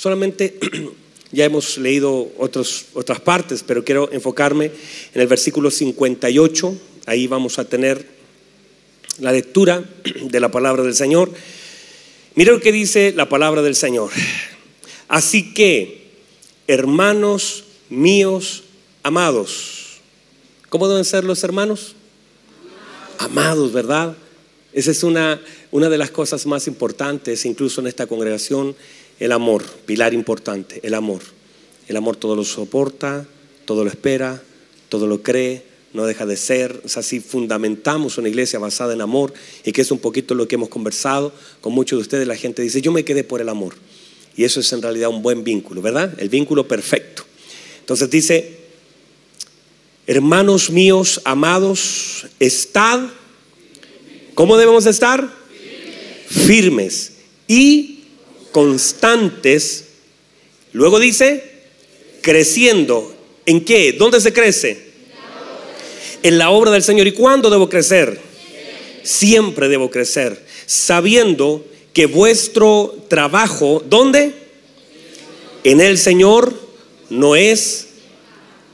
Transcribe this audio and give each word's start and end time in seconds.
Solamente 0.00 0.58
ya 1.30 1.44
hemos 1.44 1.76
leído 1.76 2.32
otros, 2.38 2.86
otras 2.94 3.20
partes, 3.20 3.62
pero 3.62 3.84
quiero 3.84 4.10
enfocarme 4.12 4.72
en 5.12 5.20
el 5.20 5.26
versículo 5.26 5.70
58. 5.70 6.74
Ahí 7.04 7.26
vamos 7.26 7.58
a 7.58 7.66
tener 7.66 8.06
la 9.18 9.30
lectura 9.30 9.84
de 10.22 10.40
la 10.40 10.50
palabra 10.50 10.84
del 10.84 10.94
Señor. 10.94 11.30
Mira 12.34 12.50
lo 12.50 12.62
que 12.62 12.72
dice 12.72 13.12
la 13.14 13.28
palabra 13.28 13.60
del 13.60 13.74
Señor. 13.76 14.10
Así 15.06 15.52
que, 15.52 16.12
hermanos 16.66 17.64
míos 17.90 18.62
amados, 19.02 20.00
¿cómo 20.70 20.88
deben 20.88 21.04
ser 21.04 21.24
los 21.24 21.44
hermanos? 21.44 21.94
Amados, 23.18 23.70
¿verdad? 23.74 24.16
Esa 24.72 24.92
es 24.92 25.02
una, 25.02 25.42
una 25.70 25.90
de 25.90 25.98
las 25.98 26.10
cosas 26.10 26.46
más 26.46 26.68
importantes, 26.68 27.44
incluso 27.44 27.82
en 27.82 27.88
esta 27.88 28.06
congregación, 28.06 28.74
el 29.20 29.32
amor, 29.32 29.64
pilar 29.86 30.14
importante, 30.14 30.80
el 30.82 30.94
amor. 30.94 31.20
El 31.86 31.96
amor 31.96 32.16
todo 32.16 32.34
lo 32.34 32.44
soporta, 32.44 33.26
todo 33.66 33.84
lo 33.84 33.90
espera, 33.90 34.42
todo 34.88 35.06
lo 35.06 35.22
cree, 35.22 35.62
no 35.92 36.06
deja 36.06 36.24
de 36.24 36.36
ser. 36.36 36.80
O 36.84 36.88
sea, 36.88 37.02
si 37.02 37.20
fundamentamos 37.20 38.16
una 38.16 38.28
iglesia 38.28 38.58
basada 38.58 38.94
en 38.94 39.02
amor, 39.02 39.32
y 39.64 39.72
que 39.72 39.82
es 39.82 39.90
un 39.90 39.98
poquito 39.98 40.34
lo 40.34 40.48
que 40.48 40.54
hemos 40.54 40.70
conversado 40.70 41.32
con 41.60 41.72
muchos 41.74 41.98
de 41.98 42.02
ustedes, 42.02 42.26
la 42.26 42.36
gente 42.36 42.62
dice, 42.62 42.80
yo 42.80 42.92
me 42.92 43.04
quedé 43.04 43.22
por 43.22 43.40
el 43.40 43.48
amor. 43.48 43.74
Y 44.36 44.44
eso 44.44 44.60
es 44.60 44.72
en 44.72 44.80
realidad 44.80 45.10
un 45.10 45.22
buen 45.22 45.44
vínculo, 45.44 45.82
¿verdad? 45.82 46.14
El 46.18 46.28
vínculo 46.28 46.66
perfecto. 46.66 47.24
Entonces 47.80 48.08
dice, 48.08 48.58
hermanos 50.06 50.70
míos, 50.70 51.20
amados, 51.24 52.26
estad, 52.38 53.00
¿cómo 54.34 54.56
debemos 54.56 54.86
estar? 54.86 55.28
Firmes 56.28 57.12
y 57.48 57.99
constantes. 58.52 59.84
Luego 60.72 60.98
dice, 60.98 61.44
creciendo. 62.22 63.14
¿En 63.46 63.64
qué? 63.64 63.92
¿Dónde 63.92 64.20
se 64.20 64.32
crece? 64.32 64.90
En 66.22 66.38
la 66.38 66.50
obra 66.50 66.70
del 66.70 66.82
Señor. 66.82 67.06
¿Y 67.06 67.12
cuándo 67.12 67.50
debo 67.50 67.68
crecer? 67.68 68.20
Siempre 69.02 69.68
debo 69.68 69.90
crecer, 69.90 70.44
sabiendo 70.66 71.64
que 71.92 72.06
vuestro 72.06 72.94
trabajo, 73.08 73.82
¿dónde? 73.88 74.34
En 75.64 75.80
el 75.80 75.98
Señor 75.98 76.54
no 77.08 77.34
es 77.34 77.88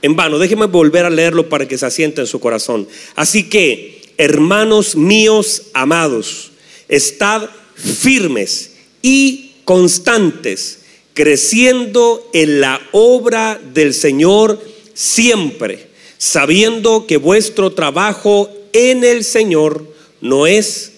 en 0.02 0.16
vano. 0.16 0.38
Déjeme 0.38 0.66
volver 0.66 1.04
a 1.04 1.10
leerlo 1.10 1.48
para 1.48 1.66
que 1.66 1.78
se 1.78 1.86
asiente 1.86 2.20
en 2.20 2.26
su 2.26 2.40
corazón. 2.40 2.88
Así 3.14 3.48
que, 3.48 4.02
hermanos 4.18 4.96
míos 4.96 5.62
amados, 5.72 6.50
estad 6.88 7.48
firmes 7.74 8.72
y 9.02 9.45
constantes, 9.66 10.78
creciendo 11.12 12.30
en 12.32 12.60
la 12.60 12.80
obra 12.92 13.60
del 13.74 13.92
Señor 13.92 14.62
siempre, 14.94 15.88
sabiendo 16.16 17.06
que 17.06 17.18
vuestro 17.18 17.72
trabajo 17.72 18.48
en 18.72 19.04
el 19.04 19.24
Señor 19.24 19.92
no 20.20 20.46
es 20.46 20.92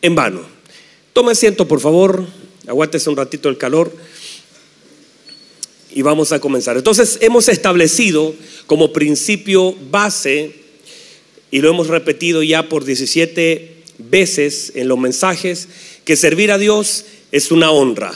en 0.00 0.14
vano. 0.14 0.42
Tome 1.12 1.32
asiento, 1.32 1.66
por 1.66 1.80
favor, 1.80 2.24
aguántese 2.68 3.10
un 3.10 3.16
ratito 3.16 3.48
el 3.48 3.58
calor 3.58 3.92
y 5.90 6.02
vamos 6.02 6.30
a 6.30 6.38
comenzar. 6.38 6.76
Entonces, 6.76 7.18
hemos 7.20 7.48
establecido 7.48 8.34
como 8.66 8.92
principio 8.92 9.74
base, 9.90 10.54
y 11.50 11.60
lo 11.60 11.70
hemos 11.70 11.88
repetido 11.88 12.42
ya 12.42 12.68
por 12.68 12.84
17 12.84 13.82
veces 13.98 14.72
en 14.76 14.88
los 14.88 14.98
mensajes, 14.98 15.68
que 16.04 16.14
servir 16.14 16.52
a 16.52 16.58
Dios 16.58 17.06
es 17.36 17.50
una 17.50 17.70
honra. 17.70 18.12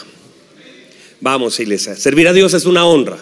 Vamos, 1.21 1.61
iglesia, 1.61 1.95
servir 1.97 2.27
a 2.29 2.33
Dios 2.33 2.55
es 2.55 2.65
una 2.65 2.87
honra. 2.87 3.19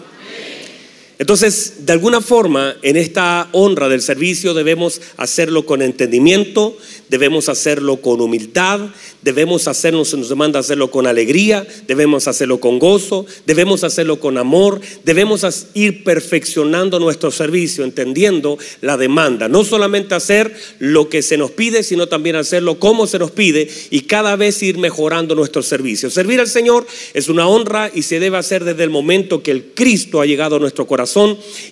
Entonces, 1.19 1.85
de 1.85 1.93
alguna 1.93 2.21
forma, 2.21 2.77
en 2.83 2.97
esta 2.97 3.49
honra 3.51 3.89
del 3.89 4.03
servicio 4.03 4.55
debemos 4.55 5.01
hacerlo 5.17 5.67
con 5.67 5.83
entendimiento, 5.83 6.77
debemos 7.09 7.49
hacerlo 7.49 7.97
con 7.97 8.21
humildad, 8.21 8.91
debemos 9.23 9.67
hacerlo, 9.67 10.05
se 10.05 10.17
nos 10.17 10.29
demanda 10.29 10.61
hacerlo 10.61 10.93
con 10.93 11.09
alegría, 11.09 11.67
debemos 11.89 12.29
hacerlo 12.29 12.61
con 12.61 12.79
gozo, 12.79 13.27
debemos 13.47 13.83
hacerlo 13.83 14.21
con 14.21 14.39
amor, 14.39 14.81
debemos 15.05 15.45
ir 15.75 16.05
perfeccionando 16.05 17.01
nuestro 17.01 17.33
servicio, 17.33 17.83
entendiendo 17.83 18.57
la 18.81 18.97
demanda. 18.97 19.49
No 19.49 19.65
solamente 19.65 20.15
hacer 20.15 20.55
lo 20.79 21.09
que 21.09 21.23
se 21.23 21.37
nos 21.37 21.51
pide, 21.51 21.83
sino 21.83 22.07
también 22.07 22.37
hacerlo 22.37 22.79
como 22.79 23.09
se 23.09 23.19
nos 23.19 23.33
pide 23.33 23.69
y 23.91 24.03
cada 24.03 24.37
vez 24.37 24.63
ir 24.63 24.79
mejorando 24.79 25.35
nuestro 25.35 25.65
servicio. 25.65 26.11
Servir 26.11 26.39
al 26.39 26.47
Señor 26.47 26.87
es 27.13 27.29
una 27.29 27.49
honra 27.49 27.91
y 27.93 28.03
se 28.03 28.21
debe 28.21 28.37
hacer 28.37 28.63
desde 28.63 28.85
el 28.85 28.91
momento 28.91 29.43
que 29.43 29.51
el 29.51 29.73
Cristo 29.75 30.21
ha 30.21 30.27
llegado 30.27 30.55
a 30.57 30.61
nuestro 30.61 30.87
corazón 30.87 31.08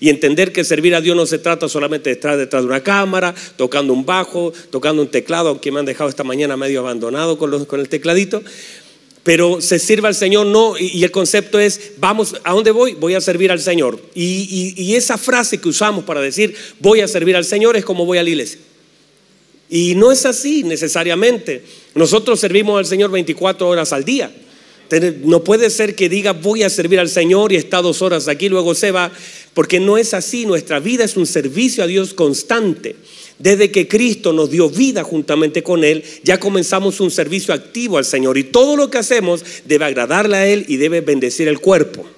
y 0.00 0.08
entender 0.08 0.52
que 0.52 0.64
servir 0.64 0.94
a 0.94 1.00
Dios 1.00 1.16
no 1.16 1.26
se 1.26 1.38
trata 1.38 1.68
solamente 1.68 2.10
de 2.10 2.14
estar 2.14 2.36
detrás 2.36 2.62
de 2.62 2.68
una 2.68 2.82
cámara, 2.82 3.34
tocando 3.56 3.92
un 3.92 4.04
bajo, 4.04 4.52
tocando 4.70 5.02
un 5.02 5.08
teclado, 5.08 5.50
aunque 5.50 5.70
me 5.72 5.80
han 5.80 5.86
dejado 5.86 6.08
esta 6.08 6.24
mañana 6.24 6.56
medio 6.56 6.80
abandonado 6.80 7.38
con, 7.38 7.64
con 7.64 7.80
el 7.80 7.88
tecladito. 7.88 8.42
Pero 9.22 9.60
se 9.60 9.80
sirva 9.80 10.08
al 10.08 10.14
Señor, 10.14 10.46
no, 10.46 10.78
y, 10.78 11.02
el 11.02 11.10
concepto 11.10 11.58
es, 11.58 11.94
vamos, 11.98 12.36
¿a 12.44 12.52
dónde 12.52 12.70
voy? 12.70 12.92
Voy 12.92 13.14
a 13.14 13.20
servir 13.20 13.50
al 13.50 13.60
Señor. 13.60 14.00
Y, 14.14 14.74
y 14.76 14.94
esa 14.94 15.18
frase 15.18 15.58
que 15.58 15.68
usamos 15.68 16.04
para 16.04 16.20
decir, 16.20 16.54
voy 16.78 17.00
a 17.00 17.08
servir 17.08 17.34
al 17.34 17.44
Señor, 17.44 17.76
es 17.76 17.84
como 17.84 18.06
voy 18.06 18.18
a 18.18 18.22
la 18.22 18.30
iglesia. 18.30 18.60
Y 19.68 19.94
no 19.96 20.12
es 20.12 20.26
así 20.26 20.62
necesariamente. 20.62 21.64
Nosotros 21.94 22.38
servimos 22.38 22.78
al 22.78 22.86
Señor 22.86 23.10
24 23.10 23.68
horas 23.68 23.92
al 23.92 24.04
día. 24.04 24.30
No 25.24 25.42
puede 25.44 25.70
ser 25.70 25.94
que 25.94 26.08
diga 26.08 26.32
voy 26.32 26.62
a 26.62 26.70
servir 26.70 27.00
al 27.00 27.08
Señor 27.08 27.52
y 27.52 27.56
está 27.56 27.82
dos 27.82 28.02
horas 28.02 28.28
aquí, 28.28 28.48
luego 28.48 28.74
se 28.74 28.90
va, 28.90 29.12
porque 29.54 29.80
no 29.80 29.98
es 29.98 30.14
así. 30.14 30.46
Nuestra 30.46 30.80
vida 30.80 31.04
es 31.04 31.16
un 31.16 31.26
servicio 31.26 31.84
a 31.84 31.86
Dios 31.86 32.14
constante. 32.14 32.96
Desde 33.38 33.70
que 33.70 33.86
Cristo 33.86 34.32
nos 34.32 34.50
dio 34.50 34.70
vida 34.70 35.02
juntamente 35.02 35.62
con 35.62 35.84
Él, 35.84 36.02
ya 36.24 36.40
comenzamos 36.40 37.00
un 37.00 37.10
servicio 37.10 37.52
activo 37.52 37.98
al 37.98 38.04
Señor 38.04 38.38
y 38.38 38.44
todo 38.44 38.76
lo 38.76 38.90
que 38.90 38.98
hacemos 38.98 39.44
debe 39.66 39.84
agradarle 39.84 40.36
a 40.36 40.46
Él 40.46 40.64
y 40.68 40.76
debe 40.76 41.02
bendecir 41.02 41.46
el 41.48 41.60
cuerpo. 41.60 42.15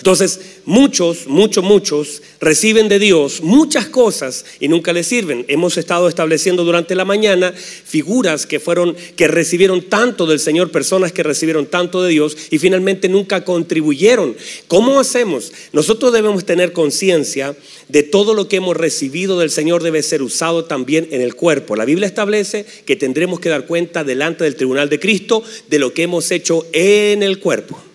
Entonces, 0.00 0.40
muchos, 0.64 1.26
muchos, 1.26 1.62
muchos 1.62 2.22
reciben 2.40 2.88
de 2.88 2.98
Dios 2.98 3.42
muchas 3.42 3.86
cosas 3.86 4.46
y 4.58 4.68
nunca 4.68 4.94
les 4.94 5.06
sirven. 5.06 5.44
Hemos 5.46 5.76
estado 5.76 6.08
estableciendo 6.08 6.64
durante 6.64 6.94
la 6.94 7.04
mañana 7.04 7.52
figuras 7.52 8.46
que 8.46 8.60
fueron 8.60 8.96
que 9.14 9.28
recibieron 9.28 9.82
tanto 9.82 10.24
del 10.24 10.40
Señor, 10.40 10.70
personas 10.70 11.12
que 11.12 11.22
recibieron 11.22 11.66
tanto 11.66 12.02
de 12.02 12.10
Dios 12.10 12.34
y 12.50 12.58
finalmente 12.58 13.10
nunca 13.10 13.44
contribuyeron. 13.44 14.34
¿Cómo 14.68 14.98
hacemos? 14.98 15.52
Nosotros 15.72 16.14
debemos 16.14 16.46
tener 16.46 16.72
conciencia 16.72 17.54
de 17.88 18.02
todo 18.02 18.32
lo 18.32 18.48
que 18.48 18.56
hemos 18.56 18.76
recibido 18.76 19.38
del 19.38 19.50
Señor 19.50 19.82
debe 19.82 20.02
ser 20.02 20.22
usado 20.22 20.64
también 20.64 21.08
en 21.10 21.20
el 21.20 21.34
cuerpo. 21.34 21.76
La 21.76 21.84
Biblia 21.84 22.06
establece 22.06 22.64
que 22.86 22.96
tendremos 22.96 23.38
que 23.40 23.50
dar 23.50 23.66
cuenta 23.66 24.04
delante 24.04 24.44
del 24.44 24.56
tribunal 24.56 24.88
de 24.88 24.98
Cristo 24.98 25.42
de 25.68 25.78
lo 25.78 25.92
que 25.92 26.04
hemos 26.04 26.30
hecho 26.30 26.66
en 26.72 27.22
el 27.22 27.38
cuerpo. 27.38 27.89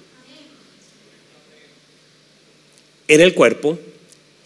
En 3.07 3.21
el 3.21 3.33
cuerpo 3.33 3.77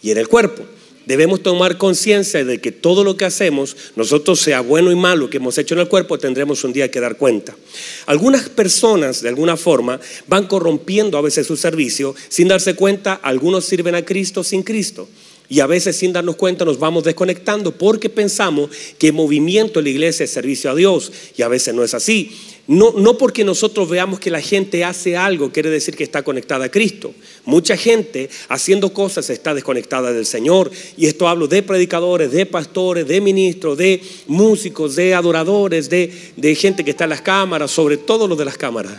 y 0.02 0.12
en 0.12 0.18
el 0.18 0.28
cuerpo. 0.28 0.64
Debemos 1.06 1.42
tomar 1.42 1.80
conciencia 1.80 2.46
de 2.46 2.62
que 2.62 2.72
todo 2.72 3.04
lo 3.04 3.18
que 3.18 3.26
hacemos, 3.26 3.76
nosotros 3.96 4.40
sea 4.40 4.62
bueno 4.62 4.92
y 4.92 4.96
malo 4.96 5.28
que 5.28 5.38
hemos 5.38 5.58
hecho 5.58 5.74
en 5.74 5.82
el 5.82 5.88
cuerpo, 5.88 6.20
tendremos 6.20 6.64
un 6.64 6.72
día 6.72 6.92
que 6.92 7.00
dar 7.00 7.18
cuenta. 7.18 7.56
Algunas 8.06 8.48
personas, 8.50 9.24
de 9.24 9.30
alguna 9.30 9.58
forma, 9.58 10.00
van 10.28 10.46
corrompiendo 10.46 11.18
a 11.18 11.22
veces 11.22 11.48
su 11.48 11.58
servicio 11.58 12.14
sin 12.28 12.48
darse 12.48 12.76
cuenta, 12.76 13.16
algunos 13.16 13.66
sirven 13.66 13.96
a 13.96 14.06
Cristo 14.06 14.44
sin 14.44 14.62
Cristo. 14.62 15.08
Y 15.50 15.62
a 15.62 15.68
veces 15.68 15.96
sin 15.96 16.14
darnos 16.14 16.36
cuenta 16.36 16.64
nos 16.64 16.78
vamos 16.78 17.04
desconectando 17.04 17.72
porque 17.72 18.08
pensamos 18.08 18.70
que 19.00 19.12
movimiento 19.12 19.80
en 19.80 19.86
la 19.86 19.90
iglesia 19.90 20.24
es 20.24 20.30
servicio 20.30 20.70
a 20.70 20.76
Dios 20.76 21.12
y 21.36 21.42
a 21.42 21.48
veces 21.48 21.74
no 21.74 21.84
es 21.84 21.96
así. 21.96 22.32
No, 22.68 22.94
no 22.96 23.18
porque 23.18 23.44
nosotros 23.44 23.90
veamos 23.90 24.20
que 24.20 24.30
la 24.30 24.42
gente 24.42 24.84
hace 24.84 25.18
algo 25.18 25.52
quiere 25.52 25.72
decir 25.72 25.96
que 25.96 26.04
está 26.04 26.22
conectada 26.22 26.66
a 26.66 26.70
Cristo. 26.70 27.16
Mucha 27.46 27.76
gente 27.76 28.30
haciendo 28.48 28.94
cosas 28.94 29.28
está 29.32 29.56
desconectada 29.56 30.14
del 30.14 30.28
Señor. 30.28 30.70
Y 30.96 31.08
esto 31.08 31.28
hablo 31.28 31.48
de 31.48 31.64
predicadores, 31.64 32.32
de 32.32 32.46
pastores, 32.46 33.08
de 33.08 33.20
ministros, 33.20 33.76
de 33.76 34.04
músicos, 34.28 34.96
de 34.96 35.16
adoradores, 35.16 35.90
de, 35.90 36.14
de 36.36 36.54
gente 36.54 36.86
que 36.86 36.92
está 36.92 37.06
en 37.06 37.10
las 37.10 37.22
cámaras, 37.22 37.72
sobre 37.72 37.98
todo 37.98 38.28
lo 38.28 38.36
de 38.36 38.46
las 38.46 38.56
cámaras. 38.56 38.94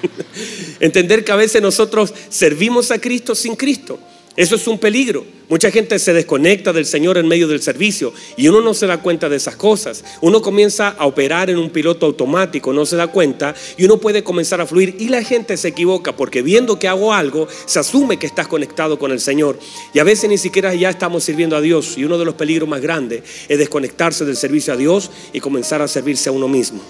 Entender 0.78 1.24
que 1.24 1.32
a 1.32 1.36
veces 1.36 1.60
nosotros 1.60 2.14
servimos 2.28 2.92
a 2.92 3.00
Cristo 3.00 3.34
sin 3.34 3.56
Cristo. 3.56 3.98
Eso 4.34 4.54
es 4.54 4.66
un 4.66 4.78
peligro. 4.78 5.26
Mucha 5.50 5.70
gente 5.70 5.98
se 5.98 6.14
desconecta 6.14 6.72
del 6.72 6.86
Señor 6.86 7.18
en 7.18 7.28
medio 7.28 7.46
del 7.46 7.60
servicio 7.60 8.14
y 8.38 8.48
uno 8.48 8.62
no 8.62 8.72
se 8.72 8.86
da 8.86 9.02
cuenta 9.02 9.28
de 9.28 9.36
esas 9.36 9.56
cosas. 9.56 10.02
Uno 10.22 10.40
comienza 10.40 10.88
a 10.88 11.04
operar 11.04 11.50
en 11.50 11.58
un 11.58 11.68
piloto 11.68 12.06
automático, 12.06 12.72
no 12.72 12.86
se 12.86 12.96
da 12.96 13.08
cuenta 13.08 13.54
y 13.76 13.84
uno 13.84 13.98
puede 13.98 14.24
comenzar 14.24 14.62
a 14.62 14.66
fluir 14.66 14.96
y 14.98 15.10
la 15.10 15.22
gente 15.22 15.58
se 15.58 15.68
equivoca 15.68 16.16
porque 16.16 16.40
viendo 16.40 16.78
que 16.78 16.88
hago 16.88 17.12
algo, 17.12 17.46
se 17.66 17.78
asume 17.78 18.18
que 18.18 18.26
estás 18.26 18.48
conectado 18.48 18.98
con 18.98 19.12
el 19.12 19.20
Señor. 19.20 19.58
Y 19.92 19.98
a 19.98 20.04
veces 20.04 20.30
ni 20.30 20.38
siquiera 20.38 20.74
ya 20.74 20.88
estamos 20.88 21.24
sirviendo 21.24 21.54
a 21.54 21.60
Dios 21.60 21.98
y 21.98 22.04
uno 22.04 22.16
de 22.16 22.24
los 22.24 22.34
peligros 22.34 22.66
más 22.66 22.80
grandes 22.80 23.22
es 23.50 23.58
desconectarse 23.58 24.24
del 24.24 24.38
servicio 24.38 24.72
a 24.72 24.78
Dios 24.78 25.10
y 25.34 25.40
comenzar 25.40 25.82
a 25.82 25.88
servirse 25.88 26.30
a 26.30 26.32
uno 26.32 26.48
mismo. 26.48 26.80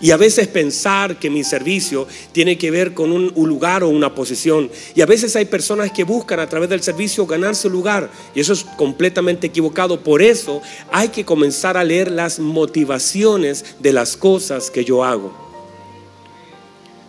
Y 0.00 0.12
a 0.12 0.16
veces 0.16 0.46
pensar 0.46 1.18
que 1.18 1.28
mi 1.28 1.42
servicio 1.42 2.06
tiene 2.32 2.56
que 2.56 2.70
ver 2.70 2.94
con 2.94 3.10
un, 3.10 3.32
lugar 3.34 3.82
o 3.82 3.88
una 3.88 4.14
posición. 4.14 4.70
Y 4.94 5.00
a 5.00 5.06
veces 5.06 5.34
hay 5.34 5.46
personas 5.46 5.90
que 5.90 6.04
buscan 6.04 6.38
a 6.38 6.48
través 6.48 6.68
del 6.68 6.82
servicio 6.82 7.26
ganarse 7.26 7.66
un 7.66 7.72
lugar. 7.72 8.10
Y 8.34 8.40
eso 8.40 8.52
es 8.52 8.64
completamente 8.64 9.48
equivocado. 9.48 10.00
Por 10.00 10.22
eso 10.22 10.62
hay 10.92 11.08
que 11.08 11.24
comenzar 11.24 11.76
a 11.76 11.84
leer 11.84 12.10
las 12.12 12.38
motivaciones 12.38 13.64
de 13.80 13.92
las 13.92 14.16
cosas 14.16 14.70
que 14.70 14.84
yo 14.84 15.02
hago. 15.02 15.32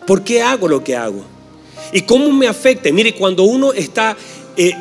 ¿Por 0.06 0.24
qué 0.24 0.42
hago 0.42 0.66
lo 0.66 0.82
que 0.82 0.96
hago? 0.96 1.24
¿Y 1.92 2.02
cómo 2.02 2.32
me 2.32 2.48
afecta? 2.48 2.90
Mire, 2.90 3.14
cuando 3.14 3.44
uno 3.44 3.72
está... 3.72 4.16
Eh, 4.56 4.74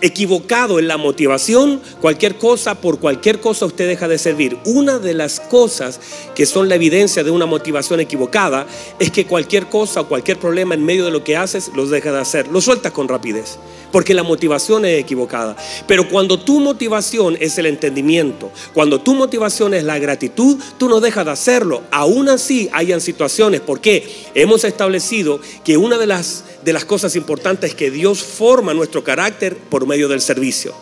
equivocado 0.00 0.78
en 0.78 0.88
la 0.88 0.96
motivación, 0.96 1.80
cualquier 2.00 2.36
cosa, 2.36 2.76
por 2.76 2.98
cualquier 2.98 3.40
cosa 3.40 3.66
usted 3.66 3.88
deja 3.88 4.08
de 4.08 4.18
servir. 4.18 4.58
Una 4.64 4.98
de 4.98 5.14
las 5.14 5.40
cosas 5.40 6.00
que 6.34 6.46
son 6.46 6.68
la 6.68 6.76
evidencia 6.76 7.24
de 7.24 7.30
una 7.30 7.46
motivación 7.46 8.00
equivocada 8.00 8.66
es 8.98 9.10
que 9.10 9.26
cualquier 9.26 9.66
cosa 9.66 10.02
o 10.02 10.08
cualquier 10.08 10.38
problema 10.38 10.74
en 10.74 10.84
medio 10.84 11.04
de 11.04 11.10
lo 11.10 11.24
que 11.24 11.36
haces, 11.36 11.70
los 11.74 11.90
deja 11.90 12.12
de 12.12 12.20
hacer, 12.20 12.48
lo 12.48 12.60
sueltas 12.60 12.92
con 12.92 13.08
rapidez, 13.08 13.58
porque 13.92 14.14
la 14.14 14.22
motivación 14.22 14.84
es 14.84 15.00
equivocada. 15.00 15.56
Pero 15.86 16.08
cuando 16.08 16.38
tu 16.38 16.60
motivación 16.60 17.36
es 17.40 17.58
el 17.58 17.66
entendimiento, 17.66 18.50
cuando 18.74 19.00
tu 19.00 19.14
motivación 19.14 19.74
es 19.74 19.84
la 19.84 19.98
gratitud, 19.98 20.58
tú 20.78 20.88
no 20.88 21.00
dejas 21.00 21.24
de 21.24 21.32
hacerlo. 21.32 21.82
Aún 21.90 22.28
así 22.28 22.68
hayan 22.72 23.00
situaciones, 23.00 23.60
porque 23.60 24.08
hemos 24.34 24.64
establecido 24.64 25.40
que 25.64 25.76
una 25.76 25.98
de 25.98 26.06
las 26.06 26.44
de 26.64 26.72
las 26.72 26.84
cosas 26.84 27.16
importantes 27.16 27.70
es 27.70 27.76
que 27.76 27.90
Dios 27.90 28.22
forma 28.22 28.74
nuestro 28.74 29.04
carácter 29.04 29.56
por 29.56 29.86
medio 29.88 30.06
del 30.06 30.20
servicio. 30.20 30.72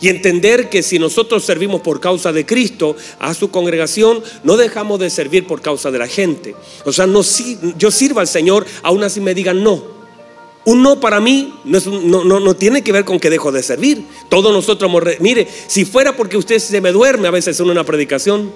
Y 0.00 0.08
entender 0.08 0.68
que 0.68 0.82
si 0.82 0.98
nosotros 0.98 1.44
servimos 1.44 1.80
por 1.80 2.00
causa 2.00 2.32
de 2.32 2.44
Cristo 2.44 2.94
a 3.18 3.32
su 3.32 3.50
congregación, 3.50 4.22
no 4.42 4.58
dejamos 4.58 5.00
de 5.00 5.08
servir 5.08 5.46
por 5.46 5.62
causa 5.62 5.90
de 5.90 5.98
la 5.98 6.06
gente. 6.06 6.54
O 6.84 6.92
sea, 6.92 7.06
no, 7.06 7.22
yo 7.78 7.90
sirvo 7.90 8.20
al 8.20 8.28
Señor, 8.28 8.66
aún 8.82 9.02
así 9.02 9.20
me 9.20 9.34
digan 9.34 9.62
no. 9.62 9.94
Un 10.66 10.82
no 10.82 10.98
para 10.98 11.20
mí 11.20 11.54
no, 11.64 12.24
no, 12.24 12.54
tiene 12.54 12.82
que 12.82 12.92
ver 12.92 13.04
con 13.04 13.20
que 13.20 13.30
dejo 13.30 13.52
de 13.52 13.62
servir. 13.62 14.04
Todos 14.28 14.52
nosotros, 14.52 14.90
mire, 15.20 15.46
si 15.66 15.84
fuera 15.84 16.16
porque 16.16 16.36
usted 16.36 16.58
se 16.58 16.80
me 16.80 16.90
duerme 16.90 17.28
a 17.28 17.30
veces 17.30 17.58
en 17.60 17.70
una 17.70 17.84
predicación, 17.84 18.50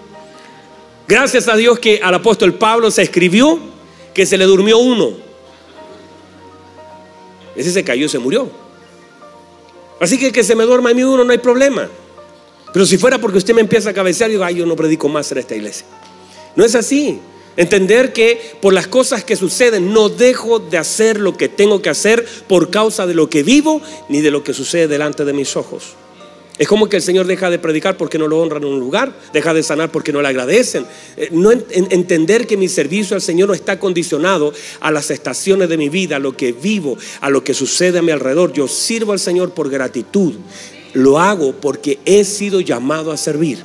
gracias 1.06 1.48
a 1.48 1.56
Dios 1.56 1.78
que 1.78 2.00
al 2.02 2.14
apóstol 2.14 2.54
Pablo 2.54 2.90
se 2.90 3.02
escribió 3.02 3.58
que 4.14 4.26
se 4.26 4.36
le 4.38 4.44
durmió 4.44 4.78
uno. 4.78 5.12
Ese 7.54 7.72
se 7.72 7.84
cayó 7.84 8.06
y 8.06 8.08
se 8.08 8.18
murió. 8.18 8.67
Así 10.00 10.18
que 10.18 10.32
que 10.32 10.44
se 10.44 10.54
me 10.54 10.64
duerma 10.64 10.90
a 10.90 10.94
mí 10.94 11.02
uno 11.02 11.24
no 11.24 11.32
hay 11.32 11.38
problema. 11.38 11.88
Pero 12.72 12.86
si 12.86 12.98
fuera 12.98 13.18
porque 13.18 13.38
usted 13.38 13.54
me 13.54 13.60
empieza 13.60 13.90
a 13.90 13.94
cabecear, 13.94 14.30
digo, 14.30 14.44
ay, 14.44 14.56
yo 14.56 14.66
no 14.66 14.76
predico 14.76 15.08
más 15.08 15.30
en 15.32 15.38
esta 15.38 15.56
iglesia. 15.56 15.86
No 16.54 16.64
es 16.64 16.74
así. 16.74 17.20
Entender 17.56 18.12
que 18.12 18.40
por 18.60 18.72
las 18.72 18.86
cosas 18.86 19.24
que 19.24 19.34
suceden 19.34 19.92
no 19.92 20.08
dejo 20.08 20.60
de 20.60 20.78
hacer 20.78 21.18
lo 21.18 21.36
que 21.36 21.48
tengo 21.48 21.82
que 21.82 21.88
hacer 21.88 22.24
por 22.46 22.70
causa 22.70 23.06
de 23.06 23.14
lo 23.14 23.28
que 23.28 23.42
vivo 23.42 23.82
ni 24.08 24.20
de 24.20 24.30
lo 24.30 24.44
que 24.44 24.54
sucede 24.54 24.86
delante 24.86 25.24
de 25.24 25.32
mis 25.32 25.56
ojos. 25.56 25.96
Es 26.58 26.66
como 26.66 26.88
que 26.88 26.96
el 26.96 27.02
Señor 27.02 27.26
deja 27.26 27.50
de 27.50 27.58
predicar 27.58 27.96
porque 27.96 28.18
no 28.18 28.26
lo 28.26 28.40
honran 28.40 28.64
en 28.64 28.70
un 28.70 28.80
lugar, 28.80 29.14
deja 29.32 29.54
de 29.54 29.62
sanar 29.62 29.92
porque 29.92 30.12
no 30.12 30.20
le 30.20 30.28
agradecen. 30.28 30.86
Eh, 31.16 31.28
no 31.30 31.52
entender 31.52 32.46
que 32.46 32.56
mi 32.56 32.68
servicio 32.68 33.14
al 33.14 33.22
Señor 33.22 33.48
no 33.48 33.54
está 33.54 33.78
condicionado 33.78 34.52
a 34.80 34.90
las 34.90 35.10
estaciones 35.10 35.68
de 35.68 35.76
mi 35.76 35.88
vida, 35.88 36.16
a 36.16 36.18
lo 36.18 36.36
que 36.36 36.52
vivo, 36.52 36.98
a 37.20 37.30
lo 37.30 37.44
que 37.44 37.54
sucede 37.54 38.00
a 38.00 38.02
mi 38.02 38.10
alrededor. 38.10 38.52
Yo 38.52 38.66
sirvo 38.66 39.12
al 39.12 39.20
Señor 39.20 39.52
por 39.52 39.70
gratitud. 39.70 40.34
Lo 40.94 41.20
hago 41.20 41.52
porque 41.52 42.00
he 42.04 42.24
sido 42.24 42.60
llamado 42.60 43.12
a 43.12 43.16
servir. 43.16 43.58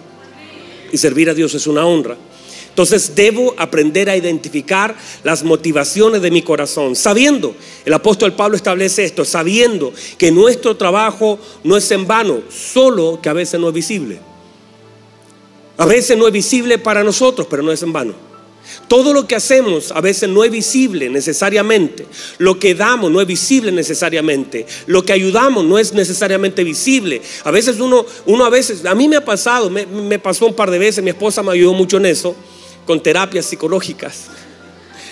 Y 0.92 0.98
servir 0.98 1.32
a 1.32 1.34
Dios 1.34 1.56
es 1.56 1.66
una 1.66 1.86
honra. 1.86 2.16
Entonces 2.74 3.14
debo 3.14 3.54
aprender 3.56 4.10
a 4.10 4.18
identificar 4.18 4.96
las 5.24 5.44
motivaciones 5.44 6.24
de 6.24 6.32
mi 6.32 6.42
corazón, 6.42 6.96
sabiendo, 6.96 7.56
el 7.86 7.94
apóstol 7.94 8.34
Pablo 8.34 8.56
establece 8.56 9.04
esto, 9.04 9.26
sabiendo 9.26 9.94
que 10.18 10.32
nuestro 10.32 10.76
trabajo 10.76 11.38
no 11.64 11.78
es 11.78 11.92
en 11.92 12.08
vano, 12.08 12.42
solo 12.50 13.20
que 13.22 13.30
a 13.30 13.34
veces 13.34 13.60
no 13.60 13.68
es 13.68 13.76
visible. 13.76 14.18
A 15.78 15.86
veces 15.86 16.18
no 16.18 16.26
es 16.26 16.34
visible 16.34 16.80
para 16.80 17.04
nosotros, 17.04 17.46
pero 17.48 17.62
no 17.62 17.72
es 17.72 17.84
en 17.84 17.94
vano. 17.94 18.16
Todo 18.88 19.14
lo 19.14 19.28
que 19.28 19.36
hacemos 19.36 19.92
a 19.92 20.02
veces 20.02 20.28
no 20.28 20.44
es 20.44 20.50
visible 20.50 21.12
necesariamente. 21.12 22.08
Lo 22.40 22.58
que 22.58 22.74
damos 22.74 23.12
no 23.12 23.22
es 23.22 23.28
visible 23.28 23.72
necesariamente. 23.72 24.66
Lo 24.88 25.06
que 25.06 25.14
ayudamos 25.14 25.64
no 25.64 25.78
es 25.78 25.94
necesariamente 25.94 26.64
visible. 26.64 27.22
A 27.44 27.52
veces 27.52 27.80
uno, 27.80 28.04
uno 28.26 28.46
a 28.46 28.50
veces, 28.50 28.84
a 28.84 28.96
mí 28.96 29.08
me 29.08 29.18
ha 29.18 29.24
pasado, 29.24 29.70
me, 29.70 29.86
me 29.86 30.18
pasó 30.18 30.48
un 30.48 30.56
par 30.56 30.72
de 30.72 30.80
veces, 30.80 31.04
mi 31.04 31.12
esposa 31.12 31.44
me 31.44 31.52
ayudó 31.52 31.74
mucho 31.74 31.98
en 31.98 32.08
eso 32.08 32.36
con 32.86 33.02
terapias 33.02 33.46
psicológicas. 33.46 34.30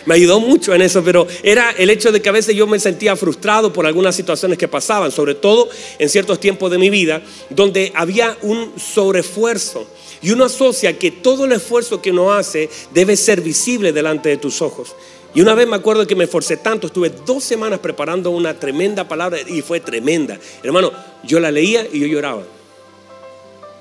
Me 0.06 0.16
ayudó 0.16 0.40
mucho 0.40 0.74
en 0.74 0.82
eso, 0.82 1.04
pero 1.04 1.28
era 1.44 1.72
el 1.72 1.90
hecho 1.90 2.12
de 2.12 2.22
que 2.22 2.30
a 2.30 2.32
veces 2.32 2.56
yo 2.56 2.66
me 2.66 2.80
sentía 2.80 3.16
frustrado 3.16 3.72
por 3.72 3.86
algunas 3.86 4.16
situaciones 4.16 4.58
que 4.58 4.68
pasaban, 4.68 5.12
sobre 5.12 5.36
todo 5.36 5.70
en 6.00 6.10
ciertos 6.10 6.40
tiempos 6.40 6.72
de 6.72 6.80
mi 6.80 6.90
vida, 6.90 7.22
donde 7.50 7.92
había 7.96 8.36
un 8.42 8.74
sobreesfuerzo. 8.80 9.88
Y 10.24 10.32
uno 10.32 10.46
asocia 10.46 10.98
que 10.98 11.12
todo 11.12 11.46
el 11.46 11.52
esfuerzo 11.52 12.02
que 12.02 12.12
uno 12.12 12.34
hace 12.34 12.70
debe 12.94 13.16
ser 13.16 13.42
visible 13.42 13.92
delante 13.92 14.30
de 14.30 14.38
tus 14.38 14.62
ojos. 14.62 14.96
Y 15.34 15.42
una 15.42 15.56
vez 15.56 15.68
me 15.68 15.76
acuerdo 15.76 16.06
que 16.06 16.16
me 16.16 16.26
esforcé 16.26 16.58
tanto, 16.58 16.88
estuve 16.88 17.12
dos 17.26 17.44
semanas 17.44 17.80
preparando 17.80 18.32
una 18.32 18.60
tremenda 18.60 19.08
palabra 19.08 19.40
y 19.48 19.62
fue 19.62 19.80
tremenda. 19.80 20.38
Hermano, 20.62 20.92
yo 21.24 21.40
la 21.40 21.52
leía 21.52 21.88
y 21.92 22.00
yo 22.00 22.08
lloraba. 22.08 22.44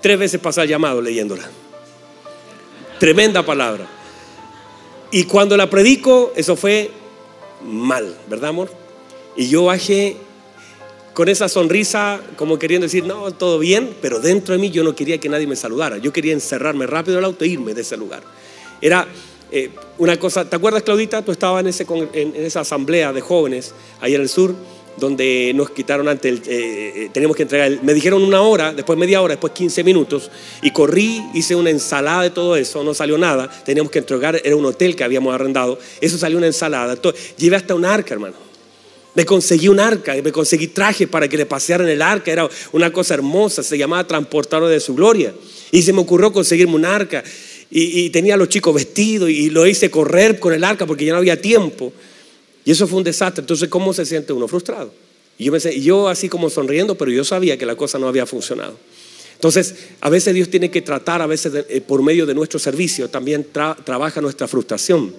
Tres 0.01 0.19
veces 0.19 0.41
pasé 0.41 0.63
el 0.63 0.69
llamado 0.69 1.03
leyéndola. 1.03 1.51
Tremenda 3.01 3.43
palabra. 3.43 3.89
Y 5.11 5.25
cuando 5.25 5.57
la 5.57 5.71
predico, 5.71 6.35
eso 6.37 6.55
fue 6.55 6.91
mal, 7.65 8.15
¿verdad, 8.29 8.51
amor? 8.51 8.71
Y 9.37 9.49
yo 9.49 9.65
bajé 9.65 10.19
con 11.15 11.31
esa 11.31 11.49
sonrisa, 11.49 12.21
como 12.37 12.59
queriendo 12.59 12.85
decir, 12.85 13.05
no, 13.07 13.31
todo 13.33 13.59
bien, 13.59 13.97
pero 14.03 14.21
dentro 14.21 14.53
de 14.53 14.61
mí 14.61 14.71
yo 14.71 14.85
no 14.85 14.95
quería 14.95 15.19
que 15.19 15.31
nadie 15.31 15.47
me 15.47 15.57
saludara. 15.57 15.97
Yo 15.97 16.13
quería 16.13 16.35
encerrarme 16.35 16.87
rápido 16.87 17.19
el 17.19 17.25
auto 17.25 17.43
e 17.43 17.49
irme 17.49 17.73
de 17.73 17.81
ese 17.81 17.97
lugar. 17.97 18.23
Era 18.83 19.09
eh, 19.51 19.71
una 19.97 20.19
cosa, 20.19 20.45
¿te 20.45 20.57
acuerdas, 20.57 20.83
Claudita? 20.83 21.25
Tú 21.25 21.33
estabas 21.33 21.63
en, 21.63 21.69
ese, 21.69 21.87
en 22.13 22.37
esa 22.37 22.61
asamblea 22.61 23.15
de 23.15 23.23
jóvenes 23.23 23.75
ahí 24.03 24.15
en 24.15 24.21
el 24.21 24.29
sur 24.29 24.55
donde 25.01 25.53
nos 25.55 25.71
quitaron 25.71 26.07
antes, 26.09 26.31
el, 26.31 26.39
eh, 26.47 26.93
eh, 26.95 27.11
teníamos 27.13 27.37
que 27.37 27.43
entregar, 27.43 27.83
me 27.83 27.95
dijeron 27.95 28.23
una 28.23 28.43
hora, 28.43 28.73
después 28.73 28.99
media 28.99 29.21
hora, 29.23 29.33
después 29.33 29.53
15 29.53 29.83
minutos, 29.83 30.31
y 30.63 30.71
corrí, 30.71 31.23
hice 31.35 31.57
una 31.57 31.71
ensalada 31.71 32.23
de 32.23 32.31
todo 32.31 32.55
eso, 32.55 32.85
no 32.85 32.95
salió 32.95 33.19
nada, 33.19 33.51
teníamos 33.65 33.91
que 33.91 33.99
entregar, 33.99 34.41
era 34.45 34.55
un 34.55 34.65
hotel 34.65 34.95
que 34.95 35.03
habíamos 35.03 35.35
arrendado, 35.35 35.79
eso 36.01 36.19
salió 36.19 36.39
una 36.39 36.47
ensalada, 36.47 36.97
llevé 37.37 37.57
hasta 37.57 37.75
un 37.75 37.85
arca, 37.85 38.15
hermano. 38.15 38.37
Me 39.13 39.25
conseguí 39.25 39.67
un 39.67 39.81
arca, 39.81 40.15
me 40.23 40.31
conseguí 40.31 40.69
traje 40.69 41.09
para 41.09 41.27
que 41.27 41.37
le 41.37 41.45
pasearan 41.45 41.89
el 41.89 42.01
arca, 42.01 42.31
era 42.31 42.49
una 42.71 42.93
cosa 42.93 43.15
hermosa, 43.15 43.65
se 43.65 43.77
llamaba 43.77 44.07
Transportador 44.07 44.69
de 44.69 44.79
su 44.79 44.95
Gloria. 44.95 45.35
Y 45.73 45.83
se 45.83 45.93
me 45.93 46.01
ocurrió 46.01 46.33
conseguirme 46.33 46.77
un 46.77 46.85
arca, 46.85 47.25
y, 47.73 48.03
y 48.03 48.11
tenía 48.11 48.35
a 48.35 48.37
los 48.37 48.49
chicos 48.49 48.73
vestidos, 48.73 49.29
y 49.29 49.51
lo 49.51 49.67
hice 49.67 49.91
correr 49.91 50.39
con 50.39 50.53
el 50.53 50.63
arca 50.63 50.87
porque 50.87 51.05
ya 51.05 51.13
no 51.13 51.19
había 51.19 51.41
tiempo. 51.41 51.93
Y 52.65 52.73
eso 52.73 52.87
fue 52.87 52.99
un 52.99 53.05
desastre. 53.05 53.43
Entonces, 53.43 53.69
¿cómo 53.69 53.93
se 53.93 54.05
siente 54.05 54.33
uno 54.33 54.49
frustrado? 54.49 54.93
Y 55.39 55.45
yo, 55.45 55.57
yo 55.57 56.09
así 56.09 56.29
como 56.29 56.51
sonriendo, 56.51 56.97
pero 56.97 57.11
yo 57.11 57.25
sabía 57.25 57.57
que 57.57 57.67
la 57.67 57.77
cosa 57.77 57.99
no 57.99 58.09
había 58.09 58.27
funcionado. 58.27 58.77
Entonces, 59.41 59.75
a 60.03 60.11
veces 60.11 60.35
Dios 60.35 60.51
tiene 60.51 60.71
que 60.71 60.83
tratar, 60.83 61.23
a 61.23 61.27
veces 61.27 61.65
eh, 61.71 61.81
por 61.81 62.03
medio 62.03 62.27
de 62.27 62.35
nuestro 62.35 62.59
servicio, 62.59 63.09
también 63.09 63.47
trabaja 63.53 64.21
nuestra 64.21 64.47
frustración. 64.47 65.15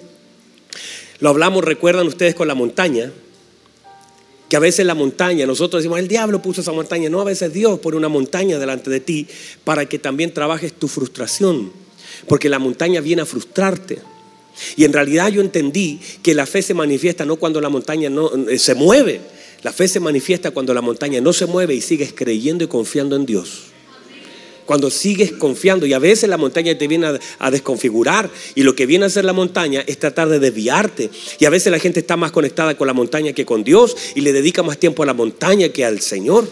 Lo 1.19 1.29
hablamos, 1.29 1.63
recuerdan 1.63 2.05
ustedes 2.05 2.35
con 2.35 2.47
la 2.47 2.53
montaña, 2.53 3.11
que 4.47 4.55
a 4.57 4.59
veces 4.59 4.85
la 4.85 4.93
montaña, 4.93 5.47
nosotros 5.47 5.81
decimos, 5.81 5.97
el 5.97 6.07
diablo 6.07 6.39
puso 6.39 6.61
esa 6.61 6.71
montaña, 6.71 7.09
no, 7.09 7.19
a 7.19 7.23
veces 7.23 7.51
Dios 7.51 7.79
pone 7.79 7.97
una 7.97 8.09
montaña 8.09 8.59
delante 8.59 8.91
de 8.91 8.99
ti 8.99 9.25
para 9.63 9.87
que 9.87 9.97
también 9.97 10.33
trabajes 10.33 10.73
tu 10.73 10.87
frustración, 10.87 11.71
porque 12.27 12.47
la 12.47 12.59
montaña 12.59 13.01
viene 13.01 13.23
a 13.23 13.25
frustrarte. 13.25 13.99
Y 14.75 14.83
en 14.83 14.93
realidad 14.93 15.29
yo 15.29 15.41
entendí 15.41 15.99
que 16.21 16.33
la 16.33 16.45
fe 16.45 16.61
se 16.61 16.73
manifiesta 16.73 17.25
no 17.25 17.35
cuando 17.37 17.61
la 17.61 17.69
montaña 17.69 18.09
no, 18.09 18.31
eh, 18.49 18.59
se 18.59 18.75
mueve, 18.75 19.21
la 19.63 19.71
fe 19.71 19.87
se 19.87 19.99
manifiesta 19.99 20.51
cuando 20.51 20.73
la 20.73 20.81
montaña 20.81 21.21
no 21.21 21.33
se 21.33 21.45
mueve 21.45 21.75
y 21.75 21.81
sigues 21.81 22.13
creyendo 22.13 22.63
y 22.63 22.67
confiando 22.67 23.15
en 23.15 23.25
Dios. 23.25 23.71
Cuando 24.65 24.89
sigues 24.89 25.33
confiando 25.33 25.85
y 25.85 25.93
a 25.93 25.99
veces 25.99 26.29
la 26.29 26.37
montaña 26.37 26.77
te 26.77 26.87
viene 26.87 27.19
a, 27.39 27.51
desconfigurar 27.51 28.29
y 28.55 28.63
lo 28.63 28.73
que 28.73 28.85
viene 28.85 29.03
a 29.03 29.07
hacer 29.07 29.25
la 29.25 29.33
montaña 29.33 29.83
es 29.85 29.97
tratar 29.97 30.29
de 30.29 30.39
desviarte. 30.39 31.09
Y 31.39 31.45
a 31.45 31.49
veces 31.49 31.71
la 31.71 31.79
gente 31.79 31.99
está 31.99 32.15
más 32.15 32.31
conectada 32.31 32.77
con 32.77 32.87
la 32.87 32.93
montaña 32.93 33.33
que 33.33 33.45
con 33.45 33.63
Dios 33.63 33.97
y 34.15 34.21
le 34.21 34.31
dedica 34.31 34.63
más 34.63 34.77
tiempo 34.77 35.03
a 35.03 35.05
la 35.05 35.13
montaña 35.13 35.69
que 35.69 35.83
al 35.83 35.99
Señor. 35.99 36.47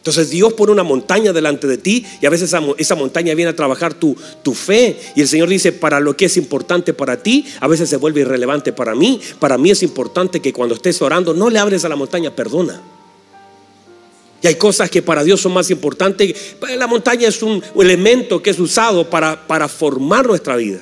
Entonces 0.00 0.30
Dios 0.30 0.54
pone 0.54 0.72
una 0.72 0.82
montaña 0.82 1.30
delante 1.30 1.66
de 1.66 1.76
ti 1.76 2.06
y 2.22 2.26
a 2.26 2.30
veces 2.30 2.54
esa, 2.78 2.94
montaña 2.94 3.34
viene 3.34 3.50
a 3.50 3.56
trabajar 3.56 3.92
tu, 3.92 4.16
fe. 4.54 4.98
Y 5.14 5.20
el 5.20 5.28
Señor 5.28 5.50
dice, 5.50 5.72
para 5.72 6.00
lo 6.00 6.16
que 6.16 6.24
es 6.24 6.38
importante 6.38 6.94
para 6.94 7.22
ti, 7.22 7.44
a 7.60 7.68
veces 7.68 7.90
se 7.90 7.98
vuelve 7.98 8.22
irrelevante 8.22 8.72
para 8.72 8.94
mí. 8.94 9.20
Para 9.38 9.58
mí 9.58 9.70
es 9.70 9.82
importante 9.82 10.40
que 10.40 10.54
cuando 10.54 10.74
estés 10.74 11.02
orando 11.02 11.34
no 11.34 11.50
le 11.50 11.58
abres 11.58 11.84
a 11.84 11.90
la 11.90 11.96
montaña, 11.96 12.34
perdona. 12.34 12.80
Y 14.42 14.46
hay 14.46 14.54
cosas 14.54 14.88
que 14.88 15.02
para 15.02 15.22
Dios 15.22 15.38
son 15.42 15.52
más 15.52 15.70
importantes. 15.70 16.56
La 16.78 16.86
montaña 16.86 17.28
es 17.28 17.42
un 17.42 17.62
elemento 17.78 18.42
que 18.42 18.48
es 18.48 18.58
usado 18.58 19.10
para, 19.10 19.46
para 19.46 19.68
formar 19.68 20.26
nuestra 20.26 20.56
vida. 20.56 20.80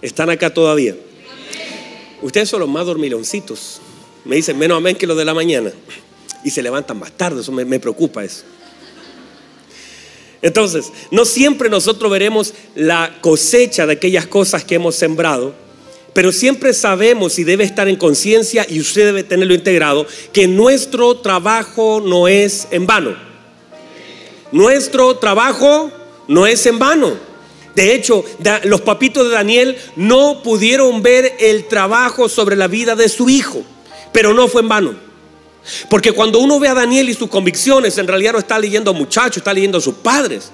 ¿Están 0.00 0.30
acá 0.30 0.48
todavía? 0.48 0.96
Ustedes 2.22 2.48
son 2.48 2.60
los 2.60 2.68
más 2.70 2.86
dormiloncitos. 2.86 3.82
Me 4.24 4.36
dicen 4.36 4.58
menos 4.58 4.78
amén 4.78 4.96
que 4.96 5.06
los 5.06 5.18
de 5.18 5.26
la 5.26 5.34
mañana. 5.34 5.70
Y 6.44 6.50
se 6.50 6.62
levantan 6.62 6.98
más 6.98 7.12
tarde, 7.12 7.40
eso 7.40 7.52
me, 7.52 7.80
preocupa 7.80 8.24
eso. 8.24 8.44
Entonces, 10.42 10.90
no 11.10 11.24
siempre 11.24 11.68
nosotros 11.68 12.10
veremos 12.10 12.54
la 12.74 13.18
cosecha 13.20 13.86
de 13.86 13.94
aquellas 13.94 14.26
cosas 14.26 14.64
que 14.64 14.76
hemos 14.76 14.94
sembrado, 14.94 15.54
pero 16.14 16.32
siempre 16.32 16.72
sabemos 16.72 17.38
y 17.38 17.44
debe 17.44 17.64
estar 17.64 17.88
en 17.88 17.96
conciencia 17.96 18.66
y 18.68 18.80
usted 18.80 19.06
debe 19.06 19.22
tenerlo 19.22 19.54
integrado, 19.54 20.06
que 20.32 20.46
nuestro 20.46 21.18
trabajo 21.18 22.02
no 22.04 22.26
es 22.26 22.68
en 22.70 22.86
vano. 22.86 23.14
Nuestro 24.50 25.16
trabajo 25.18 25.92
no 26.26 26.46
es 26.46 26.64
en 26.66 26.78
vano. 26.78 27.30
De 27.74 27.94
hecho, 27.94 28.24
los 28.64 28.80
papitos 28.80 29.28
de 29.28 29.34
Daniel 29.34 29.76
no 29.94 30.42
pudieron 30.42 31.02
ver 31.02 31.34
el 31.38 31.68
trabajo 31.68 32.28
sobre 32.28 32.56
la 32.56 32.66
vida 32.66 32.96
de 32.96 33.08
su 33.08 33.28
hijo, 33.28 33.62
pero 34.12 34.34
no 34.34 34.48
fue 34.48 34.62
en 34.62 34.68
vano. 34.68 35.09
Porque 35.88 36.12
cuando 36.12 36.38
uno 36.38 36.58
ve 36.58 36.68
a 36.68 36.74
Daniel 36.74 37.08
y 37.08 37.14
sus 37.14 37.28
convicciones, 37.28 37.96
en 37.98 38.06
realidad 38.06 38.32
no 38.32 38.38
está 38.38 38.58
leyendo 38.58 38.90
a 38.90 38.94
muchachos, 38.94 39.38
está 39.38 39.52
leyendo 39.52 39.78
a 39.78 39.80
sus 39.80 39.94
padres. 39.94 40.50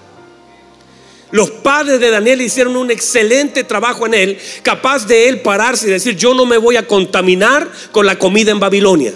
Los 1.31 1.51
padres 1.51 1.99
de 1.99 2.11
Daniel 2.11 2.41
hicieron 2.41 2.77
un 2.77 2.91
excelente 2.91 3.65
trabajo 3.65 4.07
en 4.07 4.15
él, 4.15 4.39
capaz 4.63 5.07
de 5.07 5.29
él 5.29 5.41
pararse 5.41 5.87
y 5.87 5.91
decir, 5.91 6.17
yo 6.17 6.35
no 6.35 6.47
me 6.47 6.57
voy 6.57 6.77
a 6.77 6.87
contaminar 6.87 7.69
con 7.91 8.07
la 8.07 8.19
comida 8.19 8.53
en 8.53 8.61
Babilonia. 8.61 9.13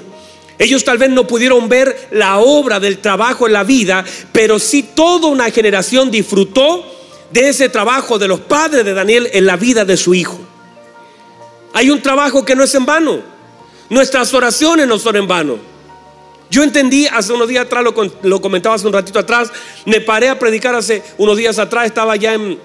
Ellos 0.59 0.85
tal 0.85 0.99
vez 0.99 1.09
no 1.09 1.27
pudieron 1.27 1.69
ver 1.69 2.09
la 2.11 2.39
obra 2.39 2.81
del 2.81 2.99
trabajo 2.99 3.47
en 3.47 3.55
la 3.55 3.65
vida, 3.65 4.05
pero 4.33 4.59
sí 4.59 4.83
toda 4.95 5.29
una 5.29 5.51
generación 5.51 6.11
disfrutó 6.11 6.85
de 7.31 7.49
ese 7.49 7.69
trabajo 7.69 8.19
de 8.19 8.29
los 8.29 8.41
padres 8.41 8.85
de 8.85 8.93
Daniel 8.93 9.31
en 9.33 9.47
la 9.47 9.57
vida 9.57 9.85
de 9.85 9.97
su 9.97 10.13
hijo. 10.13 10.39
Hay 11.73 11.91
un 11.91 12.03
trabajo 12.03 12.45
que 12.45 12.57
no 12.57 12.65
es 12.65 12.75
en 12.75 12.85
vano. 12.85 13.21
Nuestras 13.89 14.35
oraciones 14.35 14.87
no 14.87 14.99
son 14.99 15.17
en 15.17 15.29
vano. 15.29 15.70
Yo 16.51 16.65
entendí 16.65 17.07
hace 17.07 17.33
unos 17.33 17.49
días 17.49 17.67
atrás, 17.67 17.85
lo, 17.85 17.95
lo, 18.23 18.41
comentaba 18.41 18.75
hace 18.75 18.87
un 18.87 18.93
ratito 18.93 19.19
atrás, 19.19 19.53
me 19.87 20.01
paré 20.01 20.29
a 20.29 20.39
predicar 20.39 20.75
hace 20.75 21.03
unos 21.17 21.37
días 21.37 21.59
atrás, 21.59 21.87
estaba 21.87 22.17
ya 22.17 22.35
en, 22.35 22.59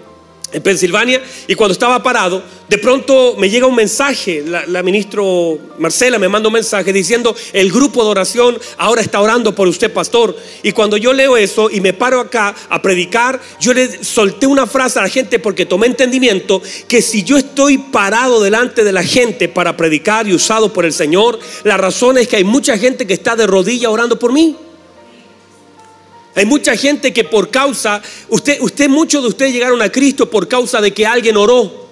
en 0.55 0.63
Pensilvania, 0.63 1.21
y 1.47 1.55
cuando 1.55 1.73
estaba 1.73 2.01
parado, 2.01 2.41
de 2.69 2.77
pronto 2.77 3.35
me 3.37 3.49
llega 3.49 3.67
un 3.67 3.75
mensaje, 3.75 4.41
la, 4.45 4.81
ministro 4.83 5.59
Marcela 5.79 6.17
me 6.17 6.29
manda 6.29 6.47
un 6.47 6.53
mensaje 6.53 6.93
diciendo, 6.93 7.35
el 7.51 7.71
grupo 7.73 8.05
de 8.05 8.11
oración 8.11 8.57
ahora 8.77 9.01
está 9.01 9.19
orando 9.19 9.53
por 9.53 9.67
usted, 9.67 9.91
pastor. 9.91 10.33
Y 10.63 10.71
cuando 10.71 10.95
yo 10.95 11.11
leo 11.11 11.35
eso 11.35 11.69
y 11.69 11.81
me 11.81 11.91
paro 11.91 12.21
acá 12.21 12.55
a 12.69 12.81
predicar, 12.81 13.41
yo 13.59 13.73
le 13.73 14.01
solté 14.01 14.47
una 14.47 14.65
frase 14.65 14.97
a 14.97 15.01
la 15.01 15.09
gente 15.09 15.39
porque 15.39 15.65
tomé 15.65 15.87
entendimiento 15.87 16.61
que 16.87 17.01
si 17.01 17.23
yo 17.23 17.35
estoy 17.35 17.77
parado 17.77 18.41
delante 18.41 18.85
de 18.85 18.93
la 18.93 19.03
gente 19.03 19.49
para 19.49 19.75
predicar 19.75 20.25
y 20.25 20.33
usado 20.33 20.71
por 20.71 20.85
el 20.85 20.93
Señor, 20.93 21.37
la 21.65 21.75
razón 21.75 22.17
es 22.17 22.29
que 22.29 22.37
hay 22.37 22.45
mucha 22.45 22.77
gente 22.77 23.05
que 23.05 23.13
está 23.13 23.35
de 23.35 23.45
rodilla 23.45 23.89
orando 23.89 24.17
por 24.17 24.31
mí. 24.31 24.55
Hay 26.35 26.45
mucha 26.45 26.75
gente 26.75 27.13
que 27.13 27.23
por 27.23 27.49
causa, 27.49 28.01
usted, 28.27 28.59
usted, 28.59 28.89
muchos 28.89 29.23
de 29.23 29.29
ustedes 29.29 29.53
llegaron 29.53 29.81
a 29.81 29.89
Cristo 29.89 30.29
por 30.29 30.47
causa 30.47 30.81
de 30.81 30.93
que 30.93 31.05
alguien 31.05 31.37
oró. 31.37 31.85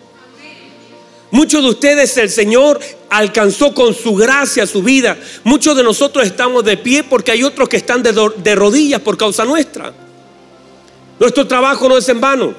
Muchos 1.32 1.64
de 1.64 1.70
ustedes 1.70 2.16
el 2.18 2.30
Señor 2.30 2.80
alcanzó 3.10 3.74
con 3.74 3.96
su 3.96 4.14
gracia 4.16 4.68
su 4.68 4.84
vida. 4.84 5.18
Muchos 5.44 5.76
de 5.76 5.84
nosotros 5.84 6.26
estamos 6.26 6.64
de 6.64 6.78
pie 6.78 7.04
porque 7.04 7.32
hay 7.32 7.44
otros 7.44 7.70
que 7.70 7.78
están 7.78 8.04
de, 8.04 8.14
de 8.38 8.56
rodillas 8.56 9.02
por 9.02 9.18
causa 9.18 9.46
nuestra. 9.46 9.94
Nuestro 11.20 11.48
trabajo 11.48 11.88
no 11.88 11.98
es 11.98 12.08
en 12.10 12.20
vano. 12.20 12.54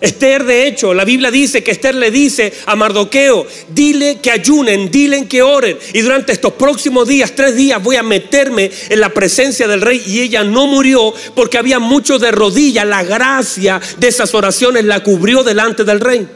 Esther, 0.00 0.44
de 0.44 0.66
hecho, 0.66 0.94
la 0.94 1.04
Biblia 1.04 1.30
dice 1.30 1.62
que 1.62 1.72
Esther 1.72 1.94
le 1.94 2.10
dice 2.10 2.52
a 2.64 2.74
Mardoqueo, 2.74 3.46
dile 3.68 4.18
que 4.20 4.30
ayunen, 4.30 4.90
dile 4.90 5.28
que 5.28 5.42
oren. 5.42 5.78
Y 5.92 6.00
durante 6.00 6.32
estos 6.32 6.54
próximos 6.54 7.06
días, 7.06 7.34
tres 7.34 7.54
días, 7.54 7.82
voy 7.82 7.96
a 7.96 8.02
meterme 8.02 8.70
en 8.88 9.00
la 9.00 9.10
presencia 9.10 9.68
del 9.68 9.82
rey. 9.82 10.02
Y 10.06 10.20
ella 10.20 10.42
no 10.42 10.66
murió 10.66 11.12
porque 11.34 11.58
había 11.58 11.78
mucho 11.78 12.18
de 12.18 12.30
rodillas. 12.30 12.86
La 12.86 13.04
gracia 13.04 13.78
de 13.98 14.08
esas 14.08 14.34
oraciones 14.34 14.84
la 14.84 15.02
cubrió 15.02 15.42
delante 15.42 15.84
del 15.84 16.00
rey. 16.00 16.26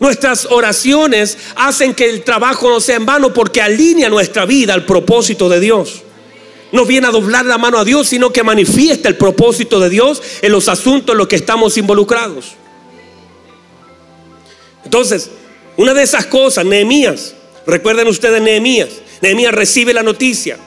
Nuestras 0.00 0.46
oraciones 0.46 1.36
hacen 1.54 1.94
que 1.94 2.08
el 2.08 2.24
trabajo 2.24 2.68
no 2.70 2.80
sea 2.80 2.96
en 2.96 3.06
vano 3.06 3.34
porque 3.34 3.60
alinea 3.60 4.08
nuestra 4.08 4.46
vida 4.46 4.72
al 4.72 4.86
propósito 4.86 5.48
de 5.48 5.60
Dios 5.60 6.02
no 6.72 6.84
viene 6.84 7.06
a 7.06 7.10
doblar 7.10 7.44
la 7.44 7.58
mano 7.58 7.78
a 7.78 7.84
Dios, 7.84 8.08
sino 8.08 8.32
que 8.32 8.42
manifiesta 8.42 9.08
el 9.08 9.16
propósito 9.16 9.78
de 9.78 9.90
Dios 9.90 10.22
en 10.42 10.52
los 10.52 10.68
asuntos 10.68 11.12
en 11.12 11.18
los 11.18 11.28
que 11.28 11.36
estamos 11.36 11.76
involucrados. 11.76 12.54
Entonces, 14.84 15.30
una 15.76 15.94
de 15.94 16.02
esas 16.02 16.26
cosas, 16.26 16.64
Nehemías, 16.64 17.34
recuerden 17.66 18.08
ustedes 18.08 18.42
Nehemías, 18.42 18.88
Nehemías 19.20 19.54
recibe 19.54 19.94
la 19.94 20.02
noticia 20.02 20.58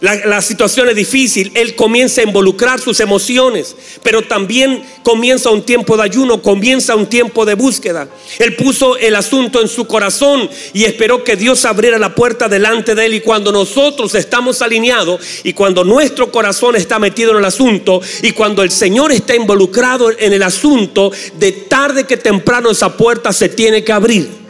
la, 0.00 0.40
situación 0.42 0.88
es 0.88 0.94
difícil, 0.94 1.50
él 1.54 1.74
comienza 1.74 2.20
a 2.20 2.24
involucrar 2.24 2.78
sus 2.78 3.00
emociones, 3.00 3.74
pero 4.04 4.22
también 4.22 4.84
comienza 5.02 5.50
un 5.50 5.62
tiempo 5.62 5.96
de 5.96 6.04
ayuno, 6.04 6.40
comienza 6.40 6.94
un 6.94 7.06
tiempo 7.06 7.44
de 7.44 7.54
búsqueda. 7.54 8.08
Él 8.38 8.54
puso 8.54 8.96
el 8.96 9.16
asunto 9.16 9.60
en 9.60 9.66
su 9.66 9.88
corazón 9.88 10.48
y 10.72 10.84
esperó 10.84 11.24
que 11.24 11.34
Dios 11.34 11.64
abriera 11.64 11.98
la 11.98 12.14
puerta 12.14 12.48
delante 12.48 12.94
de 12.94 13.06
él. 13.06 13.14
Y 13.14 13.20
cuando 13.20 13.50
nosotros 13.50 14.14
estamos 14.14 14.62
alineados 14.62 15.20
y 15.42 15.52
cuando 15.52 15.82
nuestro 15.82 16.30
corazón 16.30 16.76
está 16.76 17.00
metido 17.00 17.32
en 17.32 17.38
el 17.38 17.44
asunto 17.44 18.00
y 18.22 18.30
cuando 18.30 18.62
el 18.62 18.70
Señor 18.70 19.10
está 19.10 19.34
involucrado 19.34 20.10
en 20.16 20.32
el 20.32 20.44
asunto, 20.44 21.10
de 21.40 21.50
tarde 21.50 22.04
que 22.04 22.16
temprano 22.16 22.70
esa 22.70 22.96
puerta 22.96 23.32
se 23.32 23.48
tiene 23.48 23.82
que 23.82 23.92
abrir. 23.92 24.47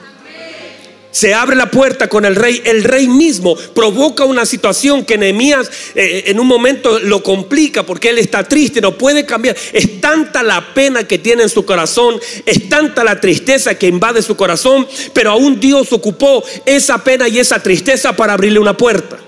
Se 1.18 1.34
abre 1.34 1.56
la 1.56 1.68
puerta 1.68 2.06
con 2.06 2.24
el 2.24 2.36
rey. 2.36 2.62
El 2.64 2.84
rey 2.84 3.08
mismo 3.08 3.56
provoca 3.56 4.24
una 4.24 4.46
situación 4.46 5.04
que 5.04 5.18
Nehemías 5.18 5.68
eh, 5.96 6.22
en 6.26 6.38
un 6.38 6.46
momento 6.46 7.00
lo 7.00 7.24
complica 7.24 7.82
porque 7.82 8.10
él 8.10 8.18
está 8.18 8.44
triste, 8.44 8.80
no 8.80 8.96
puede 8.96 9.26
cambiar. 9.26 9.56
Es 9.72 10.00
tanta 10.00 10.44
la 10.44 10.72
pena 10.74 11.08
que 11.08 11.18
tiene 11.18 11.42
en 11.42 11.48
su 11.48 11.64
corazón, 11.64 12.20
es 12.46 12.68
tanta 12.68 13.02
la 13.02 13.20
tristeza 13.20 13.74
que 13.74 13.88
invade 13.88 14.22
su 14.22 14.36
corazón, 14.36 14.86
pero 15.12 15.32
aún 15.32 15.58
Dios 15.58 15.92
ocupó 15.92 16.44
esa 16.64 17.02
pena 17.02 17.26
y 17.26 17.40
esa 17.40 17.60
tristeza 17.60 18.14
para 18.14 18.34
abrirle 18.34 18.60
una 18.60 18.76
puerta. 18.76 19.18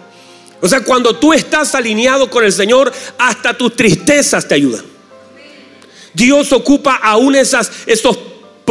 O 0.60 0.68
sea, 0.68 0.84
cuando 0.84 1.16
tú 1.16 1.32
estás 1.32 1.74
alineado 1.74 2.30
con 2.30 2.44
el 2.44 2.52
Señor, 2.52 2.92
hasta 3.18 3.58
tus 3.58 3.74
tristezas 3.74 4.46
te 4.46 4.54
ayudan. 4.54 4.84
Dios 6.14 6.52
ocupa 6.52 7.00
aún 7.02 7.34
esas, 7.34 7.68
esos 7.86 8.16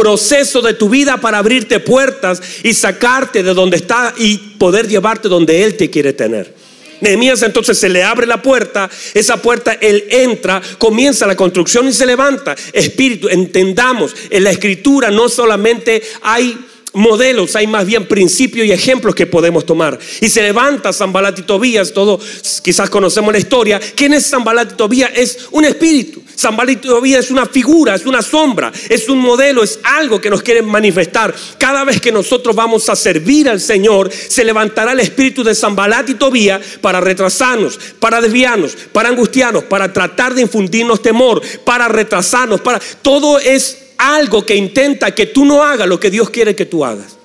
proceso 0.00 0.62
de 0.62 0.72
tu 0.72 0.88
vida 0.88 1.18
para 1.18 1.36
abrirte 1.36 1.78
puertas 1.78 2.40
y 2.62 2.72
sacarte 2.72 3.42
de 3.42 3.52
donde 3.52 3.76
está 3.76 4.14
y 4.16 4.38
poder 4.38 4.88
llevarte 4.88 5.28
donde 5.28 5.62
Él 5.62 5.76
te 5.76 5.90
quiere 5.90 6.14
tener. 6.14 6.54
Nehemías 7.02 7.42
entonces 7.42 7.78
se 7.78 7.90
le 7.90 8.02
abre 8.02 8.26
la 8.26 8.40
puerta, 8.40 8.88
esa 9.12 9.42
puerta 9.42 9.72
él 9.72 10.04
entra, 10.10 10.62
comienza 10.78 11.26
la 11.26 11.36
construcción 11.36 11.86
y 11.86 11.92
se 11.92 12.06
levanta. 12.06 12.54
Espíritu, 12.72 13.28
entendamos, 13.28 14.14
en 14.30 14.44
la 14.44 14.50
escritura 14.50 15.10
no 15.10 15.28
solamente 15.28 16.02
hay 16.22 16.58
modelos, 16.92 17.56
hay 17.56 17.66
más 17.66 17.86
bien 17.86 18.06
principios 18.06 18.66
y 18.66 18.72
ejemplos 18.72 19.14
que 19.14 19.26
podemos 19.26 19.64
tomar. 19.64 19.98
Y 20.20 20.28
se 20.28 20.42
levanta 20.42 20.92
Zambalat 20.92 21.38
y 21.38 21.42
Tobías, 21.42 21.92
todo 21.92 22.20
quizás 22.62 22.90
conocemos 22.90 23.32
la 23.32 23.38
historia. 23.38 23.80
¿Quién 23.94 24.14
es 24.14 24.28
Zambalat 24.28 24.72
y 24.72 24.76
Tobías? 24.76 25.10
Es 25.14 25.48
un 25.50 25.64
espíritu. 25.64 26.22
Zambalat 26.36 26.72
y 26.72 26.76
Tobías 26.76 27.26
es 27.26 27.30
una 27.30 27.46
figura, 27.46 27.94
es 27.94 28.06
una 28.06 28.22
sombra, 28.22 28.72
es 28.88 29.08
un 29.08 29.18
modelo, 29.18 29.62
es 29.62 29.78
algo 29.82 30.20
que 30.20 30.30
nos 30.30 30.42
quiere 30.42 30.62
manifestar. 30.62 31.34
Cada 31.58 31.84
vez 31.84 32.00
que 32.00 32.12
nosotros 32.12 32.56
vamos 32.56 32.88
a 32.88 32.96
servir 32.96 33.48
al 33.48 33.60
Señor, 33.60 34.10
se 34.10 34.44
levantará 34.44 34.92
el 34.92 35.00
espíritu 35.00 35.44
de 35.44 35.54
Zambalat 35.54 36.08
y 36.08 36.14
Tobías 36.14 36.60
para 36.80 37.00
retrasarnos, 37.00 37.78
para 37.98 38.20
desviarnos, 38.20 38.76
para 38.92 39.08
angustiarnos, 39.08 39.64
para 39.64 39.92
tratar 39.92 40.34
de 40.34 40.42
infundirnos 40.42 41.02
temor, 41.02 41.40
para 41.64 41.88
retrasarnos, 41.88 42.60
para 42.60 42.80
todo 43.02 43.38
es 43.38 43.89
algo 44.00 44.44
que 44.46 44.56
intenta 44.56 45.14
que 45.14 45.26
tú 45.26 45.44
no 45.44 45.62
hagas 45.62 45.86
lo 45.86 46.00
que 46.00 46.10
Dios 46.10 46.30
quiere 46.30 46.56
que 46.56 46.64
tú 46.64 46.84
hagas. 46.84 47.18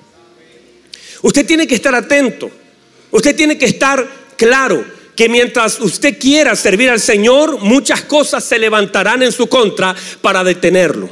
Usted 1.22 1.46
tiene 1.46 1.66
que 1.66 1.74
estar 1.74 1.94
atento. 1.94 2.50
Usted 3.10 3.34
tiene 3.34 3.56
que 3.56 3.64
estar 3.64 4.06
claro 4.36 4.84
que 5.16 5.28
mientras 5.30 5.80
usted 5.80 6.18
quiera 6.18 6.54
servir 6.54 6.90
al 6.90 7.00
Señor, 7.00 7.60
muchas 7.62 8.02
cosas 8.02 8.44
se 8.44 8.58
levantarán 8.58 9.22
en 9.22 9.32
su 9.32 9.48
contra 9.48 9.96
para 10.20 10.44
detenerlo, 10.44 11.08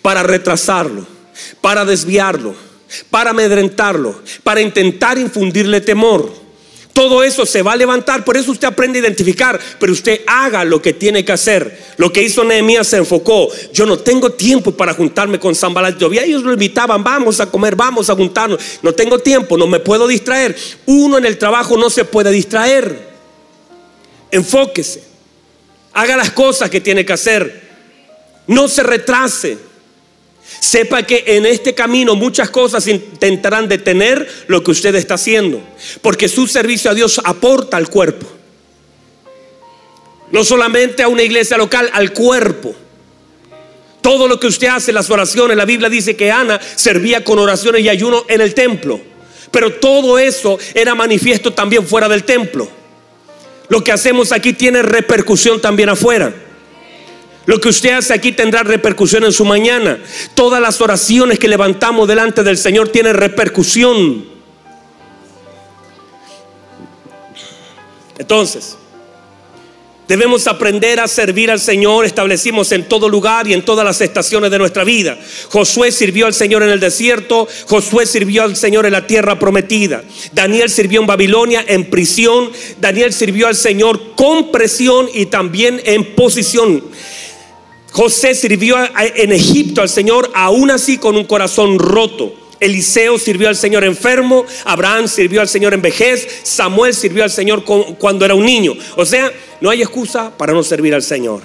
para 0.00 0.22
retrasarlo, 0.22 1.04
para 1.60 1.84
desviarlo, 1.84 2.54
para 3.10 3.30
amedrentarlo, 3.30 4.22
para 4.44 4.60
intentar 4.60 5.18
infundirle 5.18 5.80
temor. 5.80 6.32
Todo 6.92 7.22
eso 7.22 7.46
se 7.46 7.62
va 7.62 7.72
a 7.72 7.76
levantar, 7.76 8.24
por 8.24 8.36
eso 8.36 8.50
usted 8.50 8.66
aprende 8.66 8.98
a 8.98 9.02
identificar, 9.02 9.58
pero 9.78 9.92
usted 9.92 10.22
haga 10.26 10.64
lo 10.64 10.82
que 10.82 10.92
tiene 10.92 11.24
que 11.24 11.32
hacer. 11.32 11.94
Lo 11.96 12.12
que 12.12 12.22
hizo 12.22 12.42
Nehemías 12.42 12.88
se 12.88 12.96
enfocó. 12.96 13.48
Yo 13.72 13.86
no 13.86 13.98
tengo 13.98 14.30
tiempo 14.32 14.72
para 14.72 14.94
juntarme 14.94 15.38
con 15.38 15.54
Zambalat 15.54 16.00
y 16.00 16.18
Ellos 16.18 16.42
lo 16.42 16.52
invitaban, 16.52 17.04
vamos 17.04 17.40
a 17.40 17.46
comer, 17.46 17.76
vamos 17.76 18.10
a 18.10 18.16
juntarnos. 18.16 18.60
No 18.82 18.92
tengo 18.92 19.18
tiempo, 19.18 19.56
no 19.56 19.66
me 19.66 19.78
puedo 19.78 20.08
distraer. 20.08 20.56
Uno 20.86 21.16
en 21.16 21.26
el 21.26 21.38
trabajo 21.38 21.76
no 21.76 21.90
se 21.90 22.04
puede 22.04 22.32
distraer. 22.32 23.08
Enfóquese. 24.30 25.04
Haga 25.92 26.16
las 26.16 26.30
cosas 26.30 26.70
que 26.70 26.80
tiene 26.80 27.04
que 27.04 27.12
hacer. 27.12 27.68
No 28.46 28.68
se 28.68 28.82
retrase. 28.82 29.69
Sepa 30.58 31.04
que 31.04 31.22
en 31.26 31.46
este 31.46 31.74
camino 31.74 32.16
muchas 32.16 32.50
cosas 32.50 32.86
intentarán 32.88 33.68
detener 33.68 34.28
lo 34.48 34.64
que 34.64 34.72
usted 34.72 34.94
está 34.96 35.14
haciendo, 35.14 35.62
porque 36.02 36.28
su 36.28 36.46
servicio 36.48 36.90
a 36.90 36.94
Dios 36.94 37.20
aporta 37.24 37.76
al 37.76 37.88
cuerpo. 37.88 38.26
No 40.32 40.44
solamente 40.44 41.02
a 41.02 41.08
una 41.08 41.22
iglesia 41.22 41.56
local, 41.56 41.88
al 41.92 42.12
cuerpo. 42.12 42.74
Todo 44.00 44.28
lo 44.28 44.40
que 44.40 44.46
usted 44.46 44.68
hace, 44.68 44.92
las 44.92 45.10
oraciones, 45.10 45.56
la 45.56 45.64
Biblia 45.64 45.88
dice 45.88 46.16
que 46.16 46.30
Ana 46.30 46.60
servía 46.76 47.22
con 47.22 47.38
oraciones 47.38 47.82
y 47.82 47.88
ayuno 47.88 48.24
en 48.28 48.40
el 48.40 48.54
templo. 48.54 49.00
Pero 49.50 49.74
todo 49.74 50.18
eso 50.18 50.58
era 50.74 50.94
manifiesto 50.94 51.52
también 51.52 51.86
fuera 51.86 52.08
del 52.08 52.24
templo. 52.24 52.68
Lo 53.68 53.84
que 53.84 53.92
hacemos 53.92 54.32
aquí 54.32 54.52
tiene 54.52 54.82
repercusión 54.82 55.60
también 55.60 55.88
afuera. 55.88 56.32
Lo 57.50 57.60
que 57.60 57.68
usted 57.68 57.90
hace 57.90 58.14
aquí 58.14 58.30
tendrá 58.30 58.62
repercusión 58.62 59.24
en 59.24 59.32
su 59.32 59.44
mañana. 59.44 59.98
Todas 60.34 60.62
las 60.62 60.80
oraciones 60.80 61.36
que 61.36 61.48
levantamos 61.48 62.06
delante 62.06 62.44
del 62.44 62.56
Señor 62.56 62.90
tienen 62.90 63.14
repercusión. 63.14 64.24
Entonces, 68.18 68.76
Debemos 70.06 70.48
aprender 70.48 70.98
a 70.98 71.06
servir 71.06 71.52
al 71.52 71.60
Señor, 71.60 72.04
establecimos 72.04 72.72
en 72.72 72.88
todo 72.88 73.08
lugar 73.08 73.46
y 73.46 73.52
en 73.52 73.64
todas 73.64 73.84
las 73.84 74.00
estaciones 74.00 74.50
de 74.50 74.58
nuestra 74.58 74.82
vida. 74.82 75.16
Josué 75.50 75.92
sirvió 75.92 76.26
al 76.26 76.34
Señor 76.34 76.64
en 76.64 76.70
el 76.70 76.80
desierto, 76.80 77.46
Josué 77.68 78.06
sirvió 78.06 78.42
al 78.42 78.56
Señor 78.56 78.86
en 78.86 78.92
la 78.92 79.06
tierra 79.06 79.38
prometida. 79.38 80.02
Daniel 80.32 80.68
sirvió 80.68 81.00
en 81.00 81.06
Babilonia 81.06 81.64
en 81.64 81.88
prisión, 81.88 82.50
Daniel 82.80 83.12
sirvió 83.12 83.46
al 83.46 83.54
Señor 83.54 84.16
con 84.16 84.50
presión 84.50 85.08
y 85.14 85.26
también 85.26 85.80
en 85.84 86.16
posición. 86.16 86.82
José 87.92 88.34
sirvió 88.34 88.76
en 88.96 89.32
Egipto 89.32 89.82
al 89.82 89.88
Señor 89.88 90.30
aún 90.34 90.70
así 90.70 90.98
con 90.98 91.16
un 91.16 91.24
corazón 91.24 91.78
roto. 91.78 92.34
Eliseo 92.60 93.18
sirvió 93.18 93.48
al 93.48 93.56
Señor 93.56 93.84
enfermo, 93.84 94.44
Abraham 94.64 95.08
sirvió 95.08 95.40
al 95.40 95.48
Señor 95.48 95.72
en 95.72 95.80
vejez, 95.80 96.40
Samuel 96.42 96.94
sirvió 96.94 97.24
al 97.24 97.30
Señor 97.30 97.64
cuando 97.64 98.24
era 98.24 98.34
un 98.34 98.44
niño. 98.44 98.74
O 98.96 99.06
sea, 99.06 99.32
no 99.60 99.70
hay 99.70 99.80
excusa 99.80 100.36
para 100.36 100.52
no 100.52 100.62
servir 100.62 100.94
al 100.94 101.02
Señor. 101.02 101.40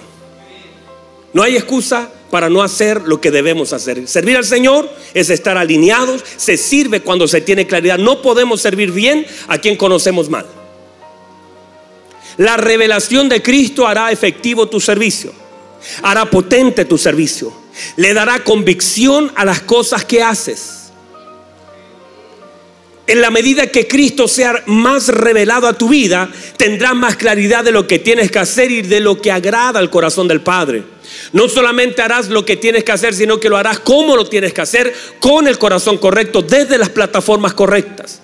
No 1.34 1.42
hay 1.42 1.56
excusa 1.56 2.10
para 2.30 2.50
no 2.50 2.62
hacer 2.62 3.04
lo 3.04 3.22
que 3.22 3.32
debemos 3.32 3.72
hacer. 3.72 4.08
Servir 4.08 4.36
al 4.36 4.46
Señor 4.46 4.90
es 5.14 5.30
estar 5.30 5.58
alineados, 5.58 6.24
se 6.36 6.58
sirve 6.58 7.02
cuando 7.02 7.28
se 7.28 7.42
tiene 7.42 7.66
claridad. 7.66 7.98
No 7.98 8.22
podemos 8.22 8.62
servir 8.62 8.92
bien 8.92 9.26
a 9.48 9.58
quien 9.58 9.78
conocemos 9.78 10.30
mal. 10.30 10.46
La 12.38 12.58
revelación 12.58 13.30
de 13.30 13.42
Cristo 13.42 13.88
hará 13.88 14.12
efectivo 14.12 14.68
tu 14.68 14.82
servicio, 14.82 15.32
hará 16.02 16.30
potente 16.30 16.86
tu 16.86 16.98
servicio, 16.98 17.54
le 17.98 18.14
dará 18.14 18.44
convicción 18.44 19.32
a 19.36 19.46
las 19.46 19.62
cosas 19.62 20.06
que 20.06 20.24
haces. 20.24 20.86
En 23.08 23.22
la 23.22 23.30
medida 23.30 23.68
que 23.68 23.88
Cristo 23.88 24.28
sea 24.28 24.64
más 24.66 25.10
revelado 25.10 25.68
a 25.68 25.78
tu 25.78 25.90
vida, 25.90 26.28
tendrás 26.58 26.96
más 26.96 27.16
claridad 27.16 27.64
de 27.64 27.72
lo 27.72 27.86
que 27.86 28.00
tienes 28.00 28.32
que 28.32 28.40
hacer 28.40 28.72
y 28.72 28.82
de 28.82 29.00
lo 29.00 29.22
que 29.22 29.32
agrada 29.32 29.80
al 29.80 29.92
corazón 29.92 30.28
del 30.28 30.42
Padre. 30.42 30.84
No 31.32 31.48
solamente 31.48 32.02
harás 32.02 32.30
lo 32.30 32.44
que 32.46 32.58
tienes 32.58 32.84
que 32.84 32.92
hacer, 32.92 33.14
sino 33.14 33.40
que 33.40 33.50
lo 33.50 33.58
harás 33.58 33.80
como 33.80 34.16
lo 34.16 34.28
tienes 34.28 34.54
que 34.54 34.62
hacer, 34.62 34.94
con 35.20 35.48
el 35.48 35.60
corazón 35.60 36.00
correcto, 36.00 36.42
desde 36.42 36.80
las 36.80 36.90
plataformas 36.90 37.54
correctas. 37.54 38.22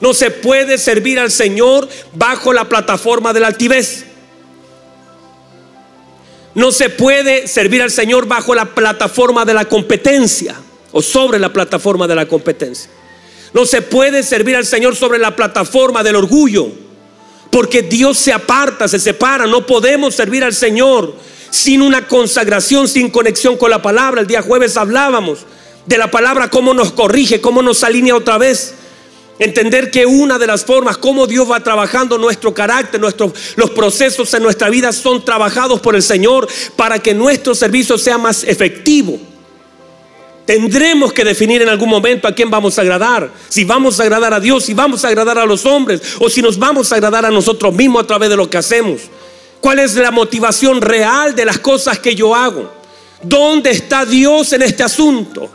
No 0.00 0.14
se 0.14 0.30
puede 0.30 0.78
servir 0.78 1.18
al 1.18 1.30
Señor 1.30 1.88
bajo 2.14 2.54
la 2.54 2.66
plataforma 2.66 3.34
de 3.34 3.40
la 3.40 3.48
altivez. 3.48 4.06
No 6.54 6.70
se 6.70 6.88
puede 6.88 7.48
servir 7.48 7.82
al 7.82 7.90
Señor 7.90 8.26
bajo 8.26 8.54
la 8.54 8.66
plataforma 8.66 9.44
de 9.44 9.54
la 9.54 9.64
competencia 9.64 10.54
o 10.92 11.02
sobre 11.02 11.38
la 11.38 11.52
plataforma 11.52 12.06
de 12.06 12.14
la 12.14 12.26
competencia. 12.26 12.90
No 13.52 13.66
se 13.66 13.82
puede 13.82 14.22
servir 14.22 14.56
al 14.56 14.64
Señor 14.64 14.94
sobre 14.96 15.18
la 15.18 15.34
plataforma 15.34 16.02
del 16.02 16.16
orgullo, 16.16 16.68
porque 17.50 17.82
Dios 17.82 18.18
se 18.18 18.32
aparta, 18.32 18.88
se 18.88 18.98
separa. 18.98 19.46
No 19.46 19.66
podemos 19.66 20.14
servir 20.14 20.44
al 20.44 20.54
Señor 20.54 21.14
sin 21.50 21.82
una 21.82 22.06
consagración, 22.06 22.88
sin 22.88 23.10
conexión 23.10 23.56
con 23.56 23.70
la 23.70 23.82
palabra. 23.82 24.20
El 24.20 24.26
día 24.26 24.42
jueves 24.42 24.76
hablábamos 24.76 25.40
de 25.86 25.98
la 25.98 26.10
palabra, 26.10 26.50
cómo 26.50 26.74
nos 26.74 26.92
corrige, 26.92 27.40
cómo 27.40 27.62
nos 27.62 27.84
alinea 27.84 28.16
otra 28.16 28.38
vez. 28.38 28.74
Entender 29.38 29.90
que 29.90 30.06
una 30.06 30.38
de 30.38 30.46
las 30.46 30.64
formas 30.64 30.96
como 30.96 31.26
Dios 31.26 31.50
va 31.50 31.58
trabajando 31.60 32.18
nuestro 32.18 32.54
carácter, 32.54 33.00
los 33.00 33.70
procesos 33.70 34.32
en 34.34 34.42
nuestra 34.42 34.70
vida 34.70 34.92
son 34.92 35.24
trabajados 35.24 35.80
por 35.80 35.96
el 35.96 36.02
Señor 36.02 36.46
para 36.76 37.00
que 37.00 37.14
nuestro 37.14 37.54
servicio 37.54 37.98
sea 37.98 38.16
más 38.16 38.44
efectivo. 38.44 39.18
Tendremos 40.44 41.12
que 41.12 41.24
definir 41.24 41.62
en 41.62 41.68
algún 41.68 41.88
momento 41.88 42.28
a 42.28 42.32
quién 42.32 42.50
vamos 42.50 42.78
a 42.78 42.82
agradar. 42.82 43.30
Si 43.48 43.64
vamos 43.64 43.98
a 43.98 44.02
agradar 44.04 44.34
a 44.34 44.40
Dios, 44.40 44.64
si 44.64 44.74
vamos 44.74 45.04
a 45.04 45.08
agradar 45.08 45.38
a 45.38 45.46
los 45.46 45.64
hombres 45.64 46.02
o 46.20 46.28
si 46.28 46.42
nos 46.42 46.58
vamos 46.58 46.92
a 46.92 46.96
agradar 46.96 47.24
a 47.24 47.30
nosotros 47.30 47.74
mismos 47.74 48.04
a 48.04 48.06
través 48.06 48.28
de 48.28 48.36
lo 48.36 48.48
que 48.48 48.58
hacemos. 48.58 49.00
¿Cuál 49.60 49.78
es 49.78 49.96
la 49.96 50.10
motivación 50.10 50.82
real 50.82 51.34
de 51.34 51.46
las 51.46 51.58
cosas 51.58 51.98
que 51.98 52.14
yo 52.14 52.34
hago? 52.34 52.70
¿Dónde 53.22 53.70
está 53.70 54.04
Dios 54.04 54.52
en 54.52 54.62
este 54.62 54.82
asunto? 54.82 55.50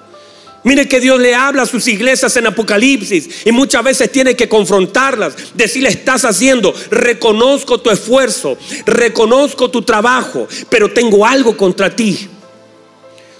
Mire 0.63 0.87
que 0.87 0.99
Dios 0.99 1.19
le 1.19 1.33
habla 1.35 1.63
a 1.63 1.65
sus 1.65 1.87
iglesias 1.87 2.35
en 2.35 2.47
Apocalipsis 2.47 3.45
y 3.45 3.51
muchas 3.51 3.83
veces 3.83 4.11
tiene 4.11 4.35
que 4.35 4.49
confrontarlas, 4.49 5.35
decirle, 5.53 5.89
estás 5.89 6.25
haciendo, 6.25 6.73
reconozco 6.91 7.79
tu 7.79 7.89
esfuerzo, 7.89 8.57
reconozco 8.85 9.71
tu 9.71 9.81
trabajo, 9.83 10.47
pero 10.69 10.91
tengo 10.91 11.25
algo 11.25 11.55
contra 11.55 11.95
ti. 11.95 12.29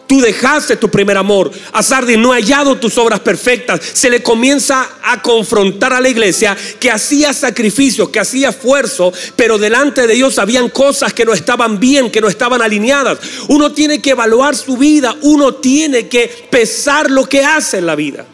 Tú 0.09 0.19
dejaste 0.21 0.75
tu 0.75 0.89
primer 0.89 1.17
amor. 1.17 1.51
A 1.71 1.83
Sardi 1.83 2.17
no 2.17 2.33
ha 2.33 2.37
hallado 2.37 2.79
tus 2.79 2.97
obras 2.97 3.19
perfectas. 3.19 3.79
Se 3.93 4.09
le 4.09 4.23
comienza 4.23 4.89
a 5.03 5.21
confrontar 5.21 5.93
a 5.93 6.01
la 6.01 6.09
iglesia 6.09 6.57
que 6.79 6.89
hacía 6.89 7.31
sacrificios, 7.31 8.09
que 8.09 8.19
hacía 8.19 8.49
esfuerzo, 8.49 9.13
pero 9.35 9.59
delante 9.59 10.07
de 10.07 10.15
Dios 10.15 10.39
habían 10.39 10.69
cosas 10.69 11.13
que 11.13 11.25
no 11.25 11.33
estaban 11.33 11.79
bien, 11.79 12.09
que 12.09 12.21
no 12.21 12.27
estaban 12.27 12.63
alineadas. 12.63 13.19
Uno 13.49 13.71
tiene 13.71 14.01
que 14.01 14.09
evaluar 14.09 14.55
su 14.55 14.77
vida, 14.77 15.15
uno 15.21 15.53
tiene 15.53 16.07
que 16.07 16.47
pesar 16.49 17.11
lo 17.11 17.29
que 17.29 17.45
hace 17.45 17.77
en 17.77 17.85
la 17.85 17.95
vida. 17.95 18.25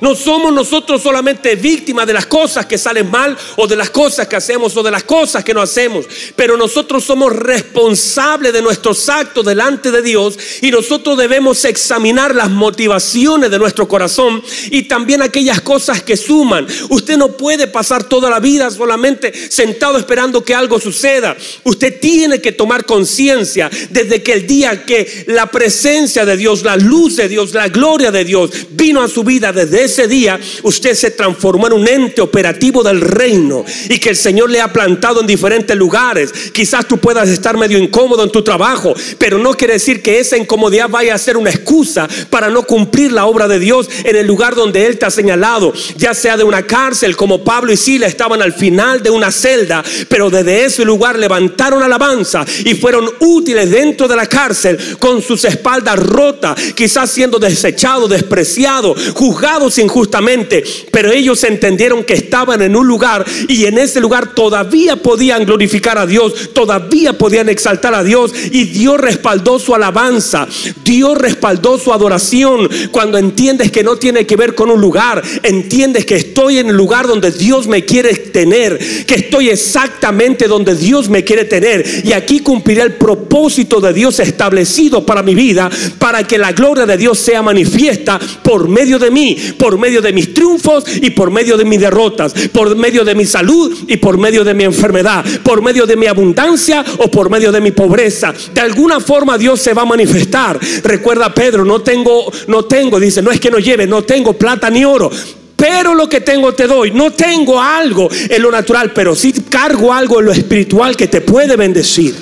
No 0.00 0.14
somos 0.14 0.52
nosotros 0.52 1.02
solamente 1.02 1.56
víctimas 1.56 2.06
de 2.06 2.12
las 2.12 2.26
cosas 2.26 2.66
que 2.66 2.76
salen 2.76 3.10
mal 3.10 3.36
o 3.56 3.66
de 3.66 3.76
las 3.76 3.90
cosas 3.90 4.28
que 4.28 4.36
hacemos 4.36 4.76
o 4.76 4.82
de 4.82 4.90
las 4.90 5.04
cosas 5.04 5.42
que 5.42 5.54
no 5.54 5.62
hacemos, 5.62 6.04
pero 6.34 6.56
nosotros 6.56 7.02
somos 7.04 7.34
responsables 7.34 8.52
de 8.52 8.60
nuestros 8.60 9.08
actos 9.08 9.44
delante 9.46 9.90
de 9.90 10.02
Dios 10.02 10.38
y 10.60 10.70
nosotros 10.70 11.16
debemos 11.16 11.64
examinar 11.64 12.34
las 12.34 12.50
motivaciones 12.50 13.50
de 13.50 13.58
nuestro 13.58 13.88
corazón 13.88 14.42
y 14.70 14.82
también 14.82 15.22
aquellas 15.22 15.62
cosas 15.62 16.02
que 16.02 16.16
suman. 16.16 16.66
Usted 16.90 17.16
no 17.16 17.36
puede 17.36 17.66
pasar 17.66 18.04
toda 18.04 18.28
la 18.28 18.40
vida 18.40 18.70
solamente 18.70 19.32
sentado 19.50 19.96
esperando 19.96 20.44
que 20.44 20.54
algo 20.54 20.78
suceda. 20.78 21.36
Usted 21.64 22.00
tiene 22.00 22.40
que 22.40 22.52
tomar 22.52 22.84
conciencia 22.84 23.70
desde 23.88 24.22
que 24.22 24.34
el 24.34 24.46
día 24.46 24.84
que 24.84 25.24
la 25.28 25.46
presencia 25.46 26.26
de 26.26 26.36
Dios, 26.36 26.62
la 26.62 26.76
luz 26.76 27.16
de 27.16 27.28
Dios, 27.28 27.54
la 27.54 27.68
gloria 27.68 28.10
de 28.10 28.24
Dios 28.24 28.50
vino 28.70 29.02
a 29.02 29.08
su 29.08 29.24
vida 29.24 29.52
desde 29.52 29.85
ese 29.86 30.06
día 30.06 30.38
usted 30.62 30.94
se 30.94 31.10
transformó 31.10 31.66
en 31.66 31.72
un 31.72 31.88
ente 31.88 32.20
operativo 32.20 32.82
del 32.82 33.00
reino 33.00 33.64
y 33.88 33.98
que 33.98 34.10
el 34.10 34.16
Señor 34.16 34.50
le 34.50 34.60
ha 34.60 34.72
plantado 34.72 35.20
en 35.20 35.26
diferentes 35.26 35.76
lugares. 35.76 36.32
Quizás 36.52 36.86
tú 36.86 36.98
puedas 36.98 37.28
estar 37.28 37.56
medio 37.56 37.78
incómodo 37.78 38.22
en 38.22 38.30
tu 38.30 38.42
trabajo, 38.42 38.94
pero 39.18 39.38
no 39.38 39.54
quiere 39.54 39.74
decir 39.74 40.02
que 40.02 40.18
esa 40.18 40.36
incomodidad 40.36 40.88
vaya 40.88 41.14
a 41.14 41.18
ser 41.18 41.36
una 41.36 41.50
excusa 41.50 42.08
para 42.30 42.50
no 42.50 42.64
cumplir 42.64 43.12
la 43.12 43.26
obra 43.26 43.48
de 43.48 43.58
Dios 43.58 43.88
en 44.04 44.16
el 44.16 44.26
lugar 44.26 44.54
donde 44.54 44.86
Él 44.86 44.98
te 44.98 45.06
ha 45.06 45.10
señalado, 45.10 45.72
ya 45.96 46.14
sea 46.14 46.36
de 46.36 46.44
una 46.44 46.62
cárcel 46.66 47.16
como 47.16 47.42
Pablo 47.42 47.72
y 47.72 47.76
Sila 47.76 48.06
estaban 48.06 48.42
al 48.42 48.52
final 48.52 49.02
de 49.02 49.10
una 49.10 49.30
celda, 49.30 49.82
pero 50.08 50.30
desde 50.30 50.64
ese 50.64 50.84
lugar 50.84 51.18
levantaron 51.18 51.82
alabanza 51.82 52.44
y 52.64 52.74
fueron 52.74 53.08
útiles 53.20 53.70
dentro 53.70 54.08
de 54.08 54.16
la 54.16 54.26
cárcel 54.26 54.78
con 54.98 55.22
sus 55.22 55.44
espaldas 55.44 55.98
rotas, 55.98 56.60
quizás 56.74 57.10
siendo 57.10 57.38
desechados, 57.38 58.10
despreciados, 58.10 59.12
juzgados 59.14 59.75
injustamente, 59.78 60.62
pero 60.90 61.12
ellos 61.12 61.42
entendieron 61.44 62.04
que 62.04 62.14
estaban 62.14 62.62
en 62.62 62.76
un 62.76 62.86
lugar 62.86 63.24
y 63.48 63.66
en 63.66 63.78
ese 63.78 64.00
lugar 64.00 64.34
todavía 64.34 64.96
podían 64.96 65.44
glorificar 65.44 65.98
a 65.98 66.06
Dios, 66.06 66.50
todavía 66.52 67.12
podían 67.14 67.48
exaltar 67.48 67.94
a 67.94 68.02
Dios 68.02 68.32
y 68.50 68.64
Dios 68.64 68.98
respaldó 68.98 69.58
su 69.58 69.74
alabanza, 69.74 70.46
Dios 70.84 71.18
respaldó 71.18 71.78
su 71.78 71.92
adoración. 71.92 72.68
Cuando 72.90 73.18
entiendes 73.18 73.70
que 73.70 73.82
no 73.82 73.96
tiene 73.96 74.26
que 74.26 74.36
ver 74.36 74.54
con 74.54 74.70
un 74.70 74.80
lugar, 74.80 75.22
entiendes 75.42 76.04
que 76.06 76.16
estoy 76.16 76.58
en 76.58 76.68
el 76.68 76.76
lugar 76.76 77.06
donde 77.06 77.30
Dios 77.30 77.66
me 77.66 77.84
quiere 77.84 78.14
tener, 78.14 78.78
que 79.06 79.14
estoy 79.14 79.50
exactamente 79.50 80.48
donde 80.48 80.74
Dios 80.74 81.08
me 81.08 81.24
quiere 81.24 81.44
tener 81.44 81.84
y 82.04 82.12
aquí 82.12 82.40
cumpliré 82.40 82.82
el 82.82 82.94
propósito 82.94 83.80
de 83.80 83.92
Dios 83.92 84.20
establecido 84.20 85.04
para 85.04 85.22
mi 85.22 85.34
vida, 85.34 85.70
para 85.98 86.24
que 86.24 86.38
la 86.38 86.52
gloria 86.52 86.86
de 86.86 86.96
Dios 86.96 87.18
sea 87.18 87.42
manifiesta 87.42 88.18
por 88.42 88.68
medio 88.68 88.98
de 88.98 89.10
mí 89.10 89.36
medio 89.78 90.00
de 90.00 90.12
mis 90.12 90.32
triunfos 90.32 90.84
y 91.02 91.10
por 91.10 91.30
medio 91.30 91.56
de 91.56 91.64
mis 91.64 91.80
derrotas, 91.80 92.32
por 92.52 92.74
medio 92.76 93.04
de 93.04 93.14
mi 93.14 93.24
salud 93.24 93.76
y 93.88 93.96
por 93.96 94.18
medio 94.18 94.44
de 94.44 94.54
mi 94.54 94.64
enfermedad, 94.64 95.24
por 95.42 95.62
medio 95.62 95.86
de 95.86 95.96
mi 95.96 96.06
abundancia 96.06 96.84
o 96.98 97.08
por 97.08 97.30
medio 97.30 97.50
de 97.50 97.60
mi 97.60 97.72
pobreza. 97.72 98.32
De 98.54 98.60
alguna 98.60 99.00
forma 99.00 99.36
Dios 99.36 99.60
se 99.60 99.74
va 99.74 99.82
a 99.82 99.86
manifestar. 99.86 100.58
Recuerda 100.84 101.34
Pedro, 101.34 101.64
no 101.64 101.80
tengo, 101.80 102.30
no 102.46 102.64
tengo, 102.64 103.00
dice, 103.00 103.22
no 103.22 103.30
es 103.30 103.40
que 103.40 103.50
no 103.50 103.58
lleve, 103.58 103.86
no 103.86 104.02
tengo 104.02 104.34
plata 104.34 104.70
ni 104.70 104.84
oro, 104.84 105.10
pero 105.56 105.94
lo 105.94 106.08
que 106.08 106.20
tengo 106.20 106.54
te 106.54 106.66
doy. 106.66 106.90
No 106.90 107.10
tengo 107.12 107.60
algo 107.60 108.08
en 108.10 108.42
lo 108.42 108.50
natural, 108.50 108.92
pero 108.92 109.14
sí 109.14 109.32
cargo 109.48 109.92
algo 109.92 110.20
en 110.20 110.26
lo 110.26 110.32
espiritual 110.32 110.96
que 110.96 111.08
te 111.08 111.22
puede 111.22 111.56
bendecir. 111.56 112.14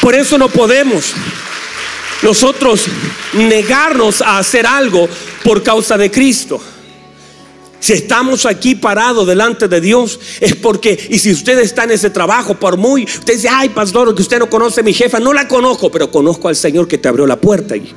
Por 0.00 0.14
eso 0.14 0.38
no 0.38 0.48
podemos 0.48 1.14
nosotros 2.22 2.86
negarnos 3.34 4.22
a 4.22 4.38
hacer 4.38 4.66
algo 4.66 5.08
por 5.42 5.62
causa 5.62 5.96
de 5.96 6.10
Cristo. 6.10 6.60
Si 7.80 7.92
estamos 7.92 8.46
aquí 8.46 8.76
parados 8.76 9.26
delante 9.26 9.68
de 9.68 9.78
Dios 9.78 10.18
es 10.40 10.54
porque, 10.54 11.08
y 11.10 11.18
si 11.18 11.30
usted 11.32 11.58
está 11.58 11.84
en 11.84 11.90
ese 11.90 12.08
trabajo, 12.08 12.54
por 12.54 12.78
muy, 12.78 13.04
usted 13.04 13.34
dice, 13.34 13.48
ay 13.50 13.68
pastor, 13.68 14.14
que 14.14 14.22
usted 14.22 14.38
no 14.38 14.48
conoce 14.48 14.80
a 14.80 14.82
mi 14.82 14.94
jefa, 14.94 15.20
no 15.20 15.34
la 15.34 15.46
conozco, 15.46 15.90
pero 15.90 16.10
conozco 16.10 16.48
al 16.48 16.56
Señor 16.56 16.88
que 16.88 16.96
te 16.96 17.08
abrió 17.08 17.26
la 17.26 17.36
puerta. 17.36 17.76
Y, 17.76 17.92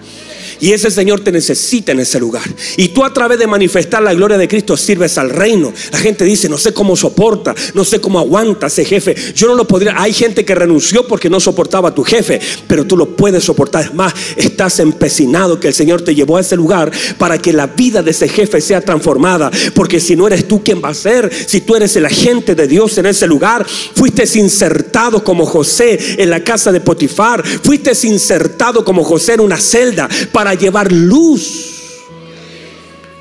y 0.60 0.72
ese 0.72 0.92
Señor 0.92 1.22
te 1.22 1.32
necesita 1.32 1.92
en 1.92 2.00
ese 2.00 2.20
lugar. 2.20 2.44
Y 2.78 2.90
tú 2.90 3.04
a 3.04 3.14
través 3.14 3.40
de 3.40 3.48
manifestar 3.48 4.02
la 4.02 4.14
gloria 4.14 4.38
de 4.38 4.48
Cristo 4.48 4.78
sirves 4.78 5.18
al 5.18 5.30
reino. 5.30 5.74
La 5.92 5.98
gente 5.98 6.26
dice, 6.26 6.50
no 6.50 6.58
sé 6.58 6.74
cómo 6.74 6.96
soporta, 6.96 7.54
no 7.74 7.84
sé 7.84 8.00
cómo 8.00 8.20
aguanta 8.20 8.68
ese 8.68 8.86
jefe. 8.86 9.16
Yo 9.36 9.48
no 9.48 9.56
lo 9.56 9.68
podría. 9.68 10.02
Hay 10.02 10.14
gente 10.14 10.46
que 10.46 10.56
renunció 10.56 11.08
porque 11.08 11.30
no 11.30 11.40
soportaba 11.40 11.90
a 11.90 11.96
tu 11.96 12.04
jefe, 12.04 12.40
pero 12.68 12.86
tú 12.86 12.98
lo 12.98 13.16
puedes 13.16 13.44
soportar. 13.44 13.86
Es 13.86 13.94
más, 13.94 14.14
estás 14.36 14.80
empecinado 14.80 15.60
que 15.60 15.68
el 15.68 15.74
Señor 15.74 16.02
te 16.02 16.16
llevó 16.16 16.38
a 16.38 16.42
ese 16.42 16.56
lugar 16.56 16.92
para 17.18 17.38
que 17.38 17.54
la 17.54 17.68
vida 17.68 18.02
de 18.02 18.12
ese 18.12 18.28
jefe 18.28 18.62
sea 18.62 18.82
transformada. 18.82 19.52
Porque 19.74 20.00
si 20.00 20.16
no 20.16 20.28
eres 20.28 20.48
tú 20.48 20.64
quien 20.64 20.82
va 20.84 20.90
a 20.90 20.94
ser, 20.94 21.32
si 21.34 21.62
tú 21.62 21.76
eres 21.76 21.96
el 21.96 22.06
agente 22.06 22.56
de 22.56 22.68
Dios 22.68 22.98
en 22.98 23.06
ese 23.06 23.28
lugar, 23.28 23.66
fuiste 23.68 24.28
insertado 24.38 25.24
como 25.24 25.46
José 25.46 25.98
en 26.18 26.30
la 26.30 26.44
casa 26.44 26.72
de 26.72 26.82
Potifar, 26.82 27.46
fuiste 27.46 27.92
insertado 28.04 28.84
como 28.84 29.04
José 29.04 29.34
en 29.34 29.42
una 29.42 29.58
celda 29.58 30.10
para 30.32 30.47
llevar 30.56 30.92
luz. 30.92 31.74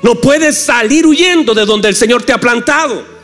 No 0.03 0.15
puedes 0.15 0.57
salir 0.57 1.05
huyendo 1.05 1.53
de 1.53 1.65
donde 1.65 1.89
el 1.89 1.95
Señor 1.95 2.23
te 2.23 2.33
ha 2.33 2.37
plantado. 2.37 3.17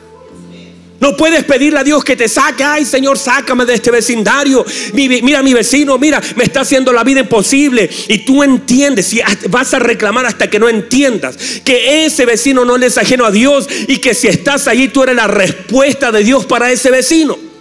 No 1.03 1.17
puedes 1.17 1.43
pedirle 1.43 1.79
a 1.79 1.83
Dios 1.83 2.01
que 2.01 2.15
te 2.15 2.29
saque. 2.29 2.63
Ay, 2.63 2.85
Señor, 2.85 3.17
sácame 3.17 3.65
de 3.65 3.73
este 3.73 3.91
vecindario. 3.91 4.65
Mira, 4.93 5.43
mi 5.43 5.53
vecino, 5.53 5.97
mira, 5.97 6.21
me 6.37 6.45
está 6.45 6.61
haciendo 6.61 6.93
la 6.93 7.03
vida 7.03 7.19
imposible. 7.19 7.89
Y 8.07 8.19
tú 8.19 8.41
entiendes, 8.41 9.07
si 9.07 9.19
vas 9.49 9.73
a 9.73 9.79
reclamar 9.79 10.25
hasta 10.25 10.49
que 10.49 10.59
no 10.59 10.69
entiendas 10.69 11.35
que 11.65 12.05
ese 12.05 12.25
vecino 12.25 12.63
no 12.63 12.77
le 12.77 12.85
es 12.85 12.97
ajeno 12.97 13.25
a 13.25 13.31
Dios 13.31 13.67
y 13.89 13.97
que 13.97 14.13
si 14.13 14.27
estás 14.27 14.65
allí 14.69 14.87
tú 14.87 15.03
eres 15.03 15.17
la 15.17 15.27
respuesta 15.27 16.09
de 16.09 16.23
Dios 16.23 16.45
para 16.45 16.71
ese 16.71 16.89
vecino. 16.89 17.52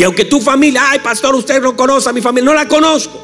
Y 0.00 0.02
aunque 0.02 0.24
tu 0.24 0.40
familia, 0.40 0.92
ay 0.92 1.00
pastor, 1.00 1.34
usted 1.34 1.60
no 1.60 1.76
conoce 1.76 2.08
a 2.08 2.14
mi 2.14 2.22
familia, 2.22 2.46
no 2.46 2.54
la 2.54 2.66
conozco. 2.66 3.20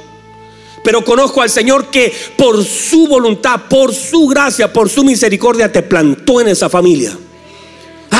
Pero 0.85 1.03
conozco 1.03 1.41
al 1.41 1.49
Señor 1.49 1.87
que 1.87 2.13
por 2.37 2.63
su 2.63 3.07
voluntad, 3.07 3.63
por 3.71 3.95
su 3.95 4.27
gracia, 4.27 4.71
por 4.71 4.91
su 4.91 5.03
misericordia 5.03 5.73
te 5.73 5.83
plantó 5.83 6.39
en 6.39 6.49
esa 6.49 6.69
familia. 6.69 7.17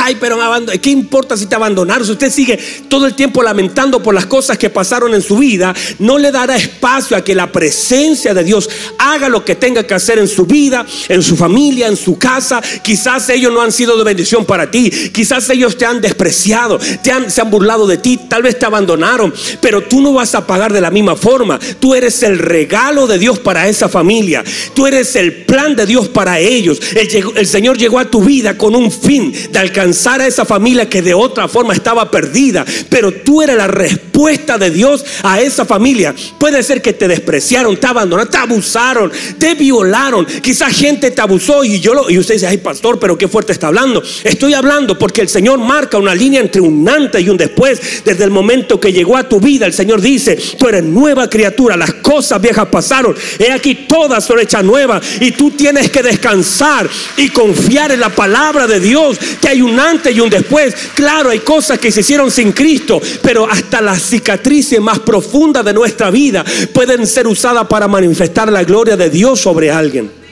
Ay, 0.07 0.15
pero 0.21 0.37
me 0.37 0.79
¿qué 0.79 0.89
importa 0.89 1.35
si 1.35 1.47
te 1.47 1.55
abandonaron? 1.55 2.05
Si 2.05 2.13
usted 2.13 2.31
sigue 2.31 2.57
todo 2.87 3.05
el 3.07 3.13
tiempo 3.13 3.43
lamentando 3.43 4.01
por 4.01 4.15
las 4.15 4.25
cosas 4.25 4.57
que 4.57 4.69
pasaron 4.69 5.13
en 5.13 5.21
su 5.21 5.37
vida, 5.37 5.75
no 5.99 6.17
le 6.17 6.31
dará 6.31 6.55
espacio 6.55 7.17
a 7.17 7.25
que 7.25 7.35
la 7.35 7.51
presencia 7.51 8.33
de 8.33 8.45
Dios 8.45 8.69
haga 8.99 9.27
lo 9.27 9.43
que 9.43 9.55
tenga 9.55 9.83
que 9.83 9.93
hacer 9.93 10.17
en 10.17 10.29
su 10.29 10.45
vida, 10.45 10.85
en 11.09 11.21
su 11.21 11.35
familia, 11.35 11.87
en 11.87 11.97
su 11.97 12.17
casa. 12.17 12.61
Quizás 12.81 13.27
ellos 13.27 13.51
no 13.51 13.61
han 13.61 13.73
sido 13.73 13.97
de 13.97 14.05
bendición 14.05 14.45
para 14.45 14.71
ti. 14.71 14.89
Quizás 14.89 15.49
ellos 15.49 15.77
te 15.77 15.85
han 15.85 15.99
despreciado, 15.99 16.79
te 17.03 17.11
han, 17.11 17.29
se 17.29 17.41
han 17.41 17.51
burlado 17.51 17.85
de 17.85 17.97
ti, 17.97 18.17
tal 18.29 18.43
vez 18.43 18.57
te 18.57 18.65
abandonaron, 18.65 19.33
pero 19.59 19.83
tú 19.83 19.99
no 19.99 20.13
vas 20.13 20.35
a 20.35 20.47
pagar 20.47 20.71
de 20.71 20.79
la 20.79 20.89
misma 20.89 21.17
forma. 21.17 21.59
Tú 21.81 21.95
eres 21.95 22.23
el 22.23 22.39
regalo 22.39 23.07
de 23.07 23.19
Dios 23.19 23.39
para 23.39 23.67
esa 23.67 23.89
familia. 23.89 24.41
Tú 24.73 24.87
eres 24.87 25.17
el 25.17 25.43
plan 25.43 25.75
de 25.75 25.85
Dios 25.85 26.07
para 26.07 26.39
ellos. 26.39 26.79
El, 26.95 27.09
el 27.35 27.45
Señor 27.45 27.77
llegó 27.77 27.99
a 27.99 28.09
tu 28.09 28.23
vida 28.23 28.57
con 28.57 28.73
un 28.73 28.89
fin 28.89 29.33
de 29.51 29.59
alcanzar 29.59 29.96
a 30.05 30.27
esa 30.27 30.45
familia 30.45 30.89
que 30.89 31.01
de 31.01 31.13
otra 31.13 31.47
forma 31.47 31.73
estaba 31.73 32.09
perdida. 32.09 32.65
Pero 32.89 33.11
tú 33.11 33.41
eres 33.41 33.55
la 33.55 33.67
respuesta 33.67 34.57
de 34.57 34.71
Dios 34.71 35.05
a 35.23 35.39
esa 35.41 35.65
familia. 35.65 36.15
Puede 36.39 36.63
ser 36.63 36.81
que 36.81 36.93
te 36.93 37.07
despreciaron, 37.07 37.77
te 37.77 37.87
abandonaron, 37.87 38.31
te 38.31 38.37
abusaron, 38.37 39.11
te 39.37 39.55
violaron. 39.55 40.25
Quizás 40.25 40.75
gente 40.75 41.11
te 41.11 41.21
abusó 41.21 41.63
y 41.63 41.79
yo 41.79 41.93
lo, 41.93 42.09
y 42.09 42.17
usted 42.17 42.35
dice, 42.35 42.47
ay 42.47 42.57
pastor, 42.57 42.99
pero 42.99 43.17
qué 43.17 43.27
fuerte 43.27 43.51
está 43.51 43.67
hablando. 43.67 44.01
Estoy 44.23 44.53
hablando 44.53 44.97
porque 44.97 45.21
el 45.21 45.29
Señor 45.29 45.59
marca 45.59 45.97
una 45.97 46.15
línea 46.15 46.41
entre 46.41 46.61
un 46.61 46.87
antes 46.87 47.21
y 47.21 47.29
un 47.29 47.37
después. 47.37 48.03
Desde 48.03 48.23
el 48.23 48.31
momento 48.31 48.79
que 48.79 48.91
llegó 48.93 49.17
a 49.17 49.27
tu 49.27 49.39
vida, 49.39 49.65
el 49.65 49.73
Señor 49.73 50.01
dice, 50.01 50.37
tú 50.57 50.67
eres 50.67 50.83
nueva 50.83 51.29
criatura, 51.29 51.77
las 51.77 51.93
cosas 51.95 52.41
viejas 52.41 52.67
pasaron. 52.67 53.15
He 53.37 53.51
aquí 53.51 53.85
todas 53.87 54.25
son 54.25 54.39
hechas 54.39 54.63
nuevas 54.63 55.03
y 55.19 55.31
tú 55.31 55.51
tienes 55.51 55.91
que 55.91 56.01
descansar 56.01 56.89
y 57.17 57.29
confiar 57.29 57.91
en 57.91 57.99
la 57.99 58.09
palabra 58.09 58.67
de 58.67 58.79
Dios, 58.79 59.19
que 59.41 59.49
hay 59.49 59.61
un 59.61 59.67
un 59.67 59.79
antes 59.87 60.15
y 60.15 60.19
un 60.19 60.29
después. 60.29 60.75
Claro, 60.93 61.29
hay 61.29 61.39
cosas 61.39 61.79
que 61.79 61.91
se 61.91 62.01
hicieron 62.01 62.29
sin 62.31 62.51
Cristo, 62.51 63.01
pero 63.21 63.49
hasta 63.49 63.81
las 63.81 64.01
cicatrices 64.01 64.79
más 64.79 64.99
profundas 64.99 65.63
de 65.65 65.73
nuestra 65.73 66.11
vida 66.11 66.43
pueden 66.73 67.07
ser 67.07 67.27
usadas 67.27 67.67
para 67.67 67.87
manifestar 67.87 68.51
la 68.51 68.63
gloria 68.63 68.97
de 68.97 69.09
Dios 69.09 69.39
sobre 69.39 69.71
alguien. 69.71 70.26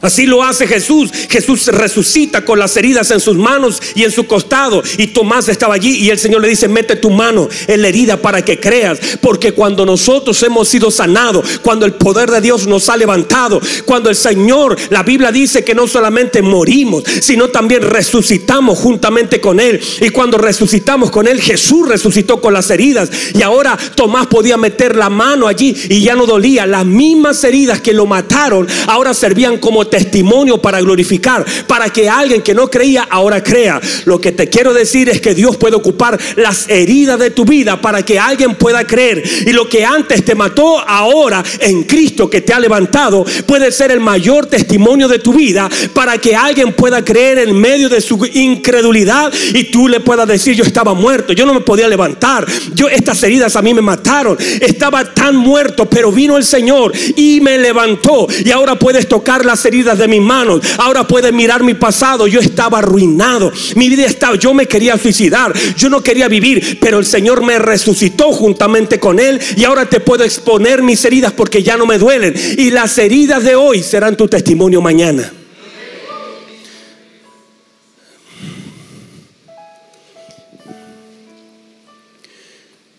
Así 0.00 0.26
lo 0.26 0.44
hace 0.44 0.66
Jesús. 0.66 1.10
Jesús 1.28 1.66
resucita 1.66 2.44
con 2.44 2.58
las 2.58 2.76
heridas 2.76 3.10
en 3.10 3.20
sus 3.20 3.36
manos 3.36 3.82
y 3.94 4.04
en 4.04 4.12
su 4.12 4.26
costado. 4.26 4.82
Y 4.96 5.08
Tomás 5.08 5.48
estaba 5.48 5.74
allí 5.74 5.96
y 5.96 6.10
el 6.10 6.18
Señor 6.18 6.40
le 6.42 6.48
dice, 6.48 6.68
mete 6.68 6.96
tu 6.96 7.10
mano 7.10 7.48
en 7.66 7.82
la 7.82 7.88
herida 7.88 8.16
para 8.16 8.44
que 8.44 8.60
creas. 8.60 8.98
Porque 9.20 9.52
cuando 9.52 9.84
nosotros 9.84 10.40
hemos 10.44 10.68
sido 10.68 10.90
sanados, 10.90 11.58
cuando 11.62 11.84
el 11.84 11.94
poder 11.94 12.30
de 12.30 12.40
Dios 12.40 12.66
nos 12.66 12.88
ha 12.88 12.96
levantado, 12.96 13.60
cuando 13.84 14.08
el 14.08 14.16
Señor, 14.16 14.76
la 14.90 15.02
Biblia 15.02 15.32
dice 15.32 15.64
que 15.64 15.74
no 15.74 15.88
solamente 15.88 16.42
morimos, 16.42 17.02
sino 17.20 17.48
también 17.48 17.82
resucitamos 17.82 18.78
juntamente 18.78 19.40
con 19.40 19.58
Él. 19.58 19.80
Y 20.00 20.10
cuando 20.10 20.38
resucitamos 20.38 21.10
con 21.10 21.26
Él, 21.26 21.40
Jesús 21.40 21.88
resucitó 21.88 22.40
con 22.40 22.52
las 22.52 22.70
heridas. 22.70 23.10
Y 23.34 23.42
ahora 23.42 23.76
Tomás 23.96 24.28
podía 24.28 24.56
meter 24.56 24.94
la 24.94 25.10
mano 25.10 25.48
allí 25.48 25.74
y 25.88 26.02
ya 26.02 26.14
no 26.14 26.24
dolía. 26.24 26.66
Las 26.66 26.86
mismas 26.86 27.42
heridas 27.42 27.80
que 27.80 27.92
lo 27.92 28.06
mataron 28.06 28.68
ahora 28.86 29.12
servían 29.12 29.58
como 29.58 29.87
testimonio 29.88 30.58
para 30.58 30.80
glorificar, 30.80 31.44
para 31.66 31.90
que 31.90 32.08
alguien 32.08 32.42
que 32.42 32.54
no 32.54 32.68
creía 32.68 33.06
ahora 33.10 33.42
crea. 33.42 33.80
Lo 34.04 34.20
que 34.20 34.32
te 34.32 34.48
quiero 34.48 34.72
decir 34.72 35.08
es 35.08 35.20
que 35.20 35.34
Dios 35.34 35.56
puede 35.56 35.76
ocupar 35.76 36.18
las 36.36 36.68
heridas 36.68 37.18
de 37.18 37.30
tu 37.30 37.44
vida 37.44 37.80
para 37.80 38.04
que 38.04 38.18
alguien 38.18 38.54
pueda 38.54 38.86
creer. 38.86 39.22
Y 39.46 39.52
lo 39.52 39.68
que 39.68 39.84
antes 39.84 40.24
te 40.24 40.34
mató, 40.34 40.78
ahora 40.78 41.42
en 41.60 41.84
Cristo 41.84 42.28
que 42.28 42.40
te 42.40 42.52
ha 42.52 42.60
levantado, 42.60 43.24
puede 43.46 43.72
ser 43.72 43.90
el 43.90 44.00
mayor 44.00 44.46
testimonio 44.46 45.08
de 45.08 45.18
tu 45.18 45.32
vida 45.32 45.68
para 45.94 46.18
que 46.18 46.36
alguien 46.36 46.72
pueda 46.72 47.04
creer 47.04 47.38
en 47.38 47.56
medio 47.56 47.88
de 47.88 48.00
su 48.00 48.24
incredulidad 48.32 49.32
y 49.54 49.64
tú 49.64 49.88
le 49.88 50.00
puedas 50.00 50.28
decir, 50.28 50.54
yo 50.54 50.64
estaba 50.64 50.94
muerto, 50.94 51.32
yo 51.32 51.46
no 51.46 51.54
me 51.54 51.60
podía 51.60 51.88
levantar, 51.88 52.46
yo 52.74 52.88
estas 52.88 53.22
heridas 53.22 53.56
a 53.56 53.62
mí 53.62 53.74
me 53.74 53.80
mataron, 53.80 54.36
estaba 54.60 55.04
tan 55.12 55.36
muerto, 55.36 55.86
pero 55.86 56.12
vino 56.12 56.36
el 56.36 56.44
Señor 56.44 56.92
y 57.16 57.40
me 57.40 57.58
levantó 57.58 58.26
y 58.44 58.50
ahora 58.50 58.78
puedes 58.78 59.08
tocar 59.08 59.44
las 59.44 59.64
heridas 59.64 59.77
de 59.84 60.08
mis 60.08 60.20
manos. 60.20 60.60
Ahora 60.78 61.06
puedes 61.06 61.32
mirar 61.32 61.62
mi 61.62 61.74
pasado. 61.74 62.26
Yo 62.26 62.40
estaba 62.40 62.78
arruinado. 62.78 63.52
Mi 63.76 63.88
vida 63.88 64.06
estaba, 64.06 64.36
yo 64.36 64.52
me 64.54 64.66
quería 64.66 64.98
suicidar. 64.98 65.52
Yo 65.76 65.88
no 65.88 66.02
quería 66.02 66.28
vivir, 66.28 66.78
pero 66.80 66.98
el 66.98 67.06
Señor 67.06 67.42
me 67.42 67.58
resucitó 67.58 68.32
juntamente 68.32 68.98
con 68.98 69.18
Él. 69.20 69.40
Y 69.56 69.64
ahora 69.64 69.86
te 69.86 70.00
puedo 70.00 70.24
exponer 70.24 70.82
mis 70.82 71.04
heridas 71.04 71.32
porque 71.32 71.62
ya 71.62 71.76
no 71.76 71.86
me 71.86 71.98
duelen. 71.98 72.34
Y 72.58 72.70
las 72.70 72.98
heridas 72.98 73.44
de 73.44 73.54
hoy 73.54 73.82
serán 73.82 74.16
tu 74.16 74.28
testimonio 74.28 74.80
mañana. 74.80 75.32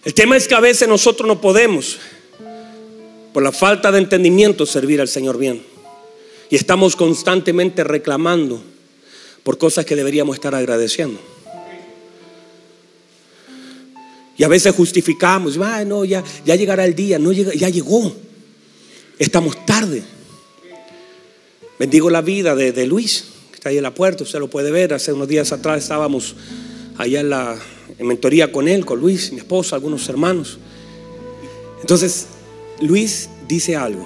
El 0.09 0.13
tema 0.15 0.37
es 0.37 0.47
que 0.47 0.55
a 0.55 0.59
veces 0.59 0.87
nosotros 0.87 1.27
no 1.27 1.39
podemos, 1.39 1.99
por 3.31 3.43
la 3.43 3.51
falta 3.51 3.91
de 3.91 3.99
entendimiento, 3.99 4.65
servir 4.65 5.01
al 5.01 5.07
Señor 5.07 5.37
bien. 5.37 5.61
Y 6.49 6.55
estamos 6.55 6.95
constantemente 6.95 7.83
reclamando 7.83 8.61
por 9.43 9.57
cosas 9.57 9.85
que 9.85 9.95
deberíamos 9.95 10.35
estar 10.35 10.55
agradeciendo. 10.55 11.19
Y 14.37 14.43
a 14.43 14.47
veces 14.47 14.73
justificamos, 14.73 15.57
ah, 15.61 15.83
no, 15.83 16.05
ya, 16.05 16.23
ya 16.45 16.55
llegará 16.55 16.85
el 16.85 16.95
día, 16.95 17.19
no 17.19 17.33
llega, 17.33 17.53
ya 17.53 17.67
llegó. 17.69 18.15
Estamos 19.17 19.65
tarde. 19.65 20.01
Bendigo 21.77 22.09
la 22.09 22.21
vida 22.21 22.55
de, 22.55 22.85
Luis, 22.87 23.25
que 23.51 23.55
está 23.55 23.69
ahí 23.69 23.77
en 23.77 23.83
la 23.83 23.93
puerta, 23.93 24.23
usted 24.23 24.39
lo 24.39 24.49
puede 24.49 24.71
ver. 24.71 24.93
Hace 24.93 25.11
unos 25.11 25.27
días 25.27 25.51
atrás 25.51 25.83
estábamos 25.83 26.35
allá 26.97 27.19
en 27.19 27.29
la 27.29 27.59
en 27.97 28.07
mentoría 28.07 28.51
con 28.51 28.67
él, 28.69 28.85
con 28.85 28.99
Luis, 28.99 29.31
mi 29.33 29.39
esposa, 29.39 29.75
algunos 29.75 30.07
hermanos. 30.07 30.57
Entonces, 31.81 32.27
Luis 32.81 33.29
dice 33.47 33.75
algo. 33.75 34.05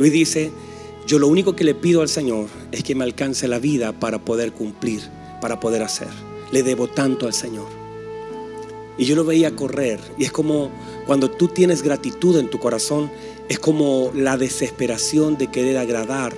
Luis 0.00 0.12
dice, 0.12 0.50
yo 1.06 1.18
lo 1.18 1.28
único 1.28 1.54
que 1.54 1.64
le 1.64 1.74
pido 1.74 2.00
al 2.00 2.08
Señor 2.08 2.46
es 2.72 2.82
que 2.82 2.94
me 2.94 3.04
alcance 3.04 3.46
la 3.46 3.58
vida 3.58 3.92
para 3.92 4.24
poder 4.24 4.52
cumplir, 4.52 5.02
para 5.40 5.60
poder 5.60 5.82
hacer. 5.82 6.08
Le 6.50 6.62
debo 6.62 6.88
tanto 6.88 7.26
al 7.26 7.34
Señor. 7.34 7.66
Y 8.96 9.04
yo 9.04 9.14
lo 9.14 9.24
veía 9.24 9.54
correr. 9.54 10.00
Y 10.16 10.24
es 10.24 10.32
como 10.32 10.70
cuando 11.06 11.30
tú 11.30 11.48
tienes 11.48 11.82
gratitud 11.82 12.38
en 12.38 12.48
tu 12.48 12.58
corazón, 12.58 13.10
es 13.50 13.58
como 13.58 14.12
la 14.14 14.38
desesperación 14.38 15.36
de 15.36 15.48
querer 15.48 15.76
agradar. 15.76 16.34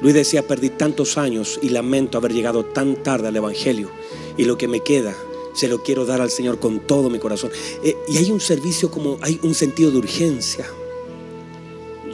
Luis 0.00 0.14
decía, 0.14 0.46
perdí 0.46 0.70
tantos 0.70 1.18
años 1.18 1.58
y 1.62 1.68
lamento 1.68 2.16
haber 2.16 2.32
llegado 2.32 2.64
tan 2.64 3.02
tarde 3.02 3.28
al 3.28 3.36
Evangelio. 3.36 3.90
Y 4.38 4.44
lo 4.44 4.56
que 4.56 4.68
me 4.68 4.80
queda, 4.80 5.14
se 5.54 5.68
lo 5.68 5.82
quiero 5.82 6.06
dar 6.06 6.22
al 6.22 6.30
Señor 6.30 6.58
con 6.58 6.80
todo 6.80 7.10
mi 7.10 7.18
corazón. 7.18 7.50
Eh, 7.82 7.94
y 8.08 8.16
hay 8.16 8.30
un 8.30 8.40
servicio 8.40 8.90
como, 8.90 9.18
hay 9.20 9.38
un 9.42 9.54
sentido 9.54 9.90
de 9.90 9.98
urgencia. 9.98 10.66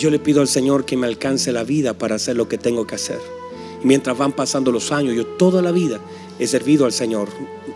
Yo 0.02 0.10
le 0.10 0.18
pido 0.18 0.40
al 0.40 0.48
Señor 0.48 0.84
que 0.84 0.96
me 0.96 1.06
alcance 1.06 1.52
la 1.52 1.62
vida 1.62 1.94
para 1.94 2.16
hacer 2.16 2.34
lo 2.34 2.48
que 2.48 2.58
tengo 2.58 2.88
que 2.88 2.96
hacer. 2.96 3.20
Mientras 3.84 4.18
van 4.18 4.32
pasando 4.32 4.72
los 4.72 4.90
años, 4.90 5.14
yo 5.14 5.24
toda 5.24 5.62
la 5.62 5.70
vida 5.70 6.00
he 6.40 6.48
servido 6.48 6.86
al 6.86 6.92
Señor. 6.92 7.28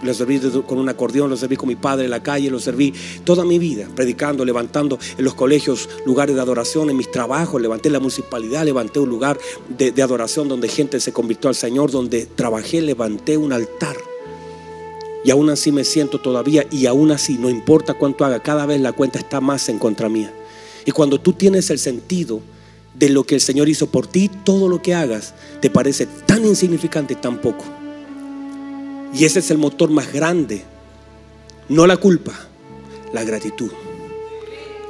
Lo 0.03 0.12
serví 0.12 0.41
con 0.67 0.79
un 0.79 0.89
acordeón, 0.89 1.31
lo 1.31 1.37
serví 1.37 1.55
con 1.55 1.69
mi 1.69 1.77
padre 1.77 2.07
en 2.07 2.11
la 2.11 2.25
calle, 2.25 2.51
lo 2.51 2.59
serví 2.59 2.93
toda 3.23 3.45
mi 3.45 3.61
vida, 3.61 3.89
predicando, 3.95 4.45
levantando 4.45 4.99
en 5.17 5.25
los 5.25 5.35
colegios 5.35 5.89
lugares 6.05 6.35
de 6.35 6.43
adoración, 6.43 6.91
en 6.91 6.97
mis 6.97 7.12
trabajos, 7.12 7.62
levanté 7.62 7.91
la 7.91 8.01
municipalidad, 8.01 8.65
levanté 8.65 8.99
un 8.99 9.09
lugar 9.09 9.39
de 9.69 10.03
adoración 10.03 10.49
donde 10.49 10.67
gente 10.67 10.99
se 10.99 11.12
convirtió 11.12 11.49
al 11.49 11.55
Señor, 11.55 11.93
donde 11.93 12.27
trabajé, 12.27 12.83
levanté 12.83 13.37
un 13.37 13.53
altar. 13.53 13.97
Y 15.25 15.31
aún 15.31 15.49
así 15.49 15.71
me 15.71 15.85
siento 15.85 16.21
todavía, 16.21 16.67
y 16.73 16.87
aún 16.87 17.12
así, 17.12 17.39
no 17.39 17.49
importa 17.49 17.95
cuánto 17.95 18.25
haga, 18.25 18.43
cada 18.43 18.67
vez 18.67 18.81
la 18.81 18.93
cuenta 18.93 19.21
está 19.21 19.41
más 19.41 19.69
en 19.69 19.79
contra 19.79 20.09
mía. 20.09 20.35
Y 20.87 20.92
cuando 20.92 21.20
tú 21.20 21.33
tienes 21.33 21.68
el 21.70 21.81
sentido 21.81 22.40
de 22.94 23.11
lo 23.11 23.25
que 23.25 23.35
el 23.35 23.40
Señor 23.40 23.68
hizo 23.68 23.88
por 23.88 24.07
ti, 24.07 24.31
todo 24.44 24.68
lo 24.68 24.81
que 24.81 24.94
hagas 24.94 25.35
te 25.61 25.68
parece 25.68 26.07
tan 26.07 26.46
insignificante 26.46 27.16
tan 27.16 27.40
poco. 27.40 27.64
Y 29.12 29.25
ese 29.25 29.40
es 29.40 29.51
el 29.51 29.59
motor 29.59 29.90
más 29.90 30.12
grande, 30.12 30.62
no 31.68 31.87
la 31.88 31.96
culpa, 31.96 32.33
la 33.12 33.25
gratitud, 33.25 33.70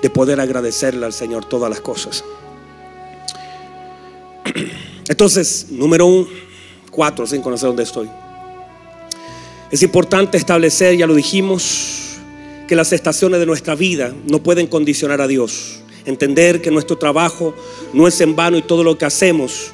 de 0.02 0.10
poder 0.10 0.38
agradecerle 0.38 1.06
al 1.06 1.14
Señor 1.14 1.46
todas 1.46 1.70
las 1.70 1.80
cosas. 1.80 2.22
Entonces, 5.08 5.68
número 5.70 6.06
uno, 6.06 6.28
cuatro, 6.90 7.26
sin 7.26 7.40
conocer 7.40 7.68
dónde 7.68 7.84
estoy. 7.84 8.08
Es 9.70 9.82
importante 9.82 10.36
establecer, 10.36 10.96
ya 10.96 11.06
lo 11.06 11.14
dijimos, 11.14 12.18
que 12.68 12.76
las 12.76 12.92
estaciones 12.92 13.40
de 13.40 13.46
nuestra 13.46 13.74
vida 13.74 14.14
no 14.26 14.42
pueden 14.42 14.66
condicionar 14.66 15.20
a 15.20 15.26
Dios 15.28 15.80
entender 16.06 16.62
que 16.62 16.70
nuestro 16.70 16.96
trabajo 16.96 17.54
no 17.92 18.08
es 18.08 18.20
en 18.20 18.34
vano 18.34 18.56
y 18.56 18.62
todo 18.62 18.82
lo 18.82 18.96
que 18.96 19.04
hacemos 19.04 19.72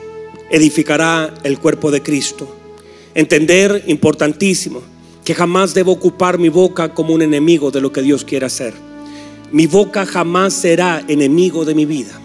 edificará 0.51 1.33
el 1.45 1.59
cuerpo 1.59 1.91
de 1.91 2.03
Cristo. 2.03 2.49
Entender, 3.15 3.85
importantísimo, 3.87 4.83
que 5.25 5.35
jamás 5.35 5.75
debo 5.75 5.93
ocupar 5.93 6.39
mi 6.39 6.49
boca 6.49 6.93
como 6.95 7.15
un 7.15 7.23
enemigo 7.23 7.71
de 7.71 7.81
lo 7.81 7.93
que 7.93 8.03
Dios 8.03 8.25
quiere 8.25 8.47
hacer. 8.47 8.75
Mi 9.53 9.67
boca 9.67 10.07
jamás 10.07 10.55
será 10.55 11.05
enemigo 11.07 11.65
de 11.65 11.75
mi 11.75 11.85
vida. 11.85 12.19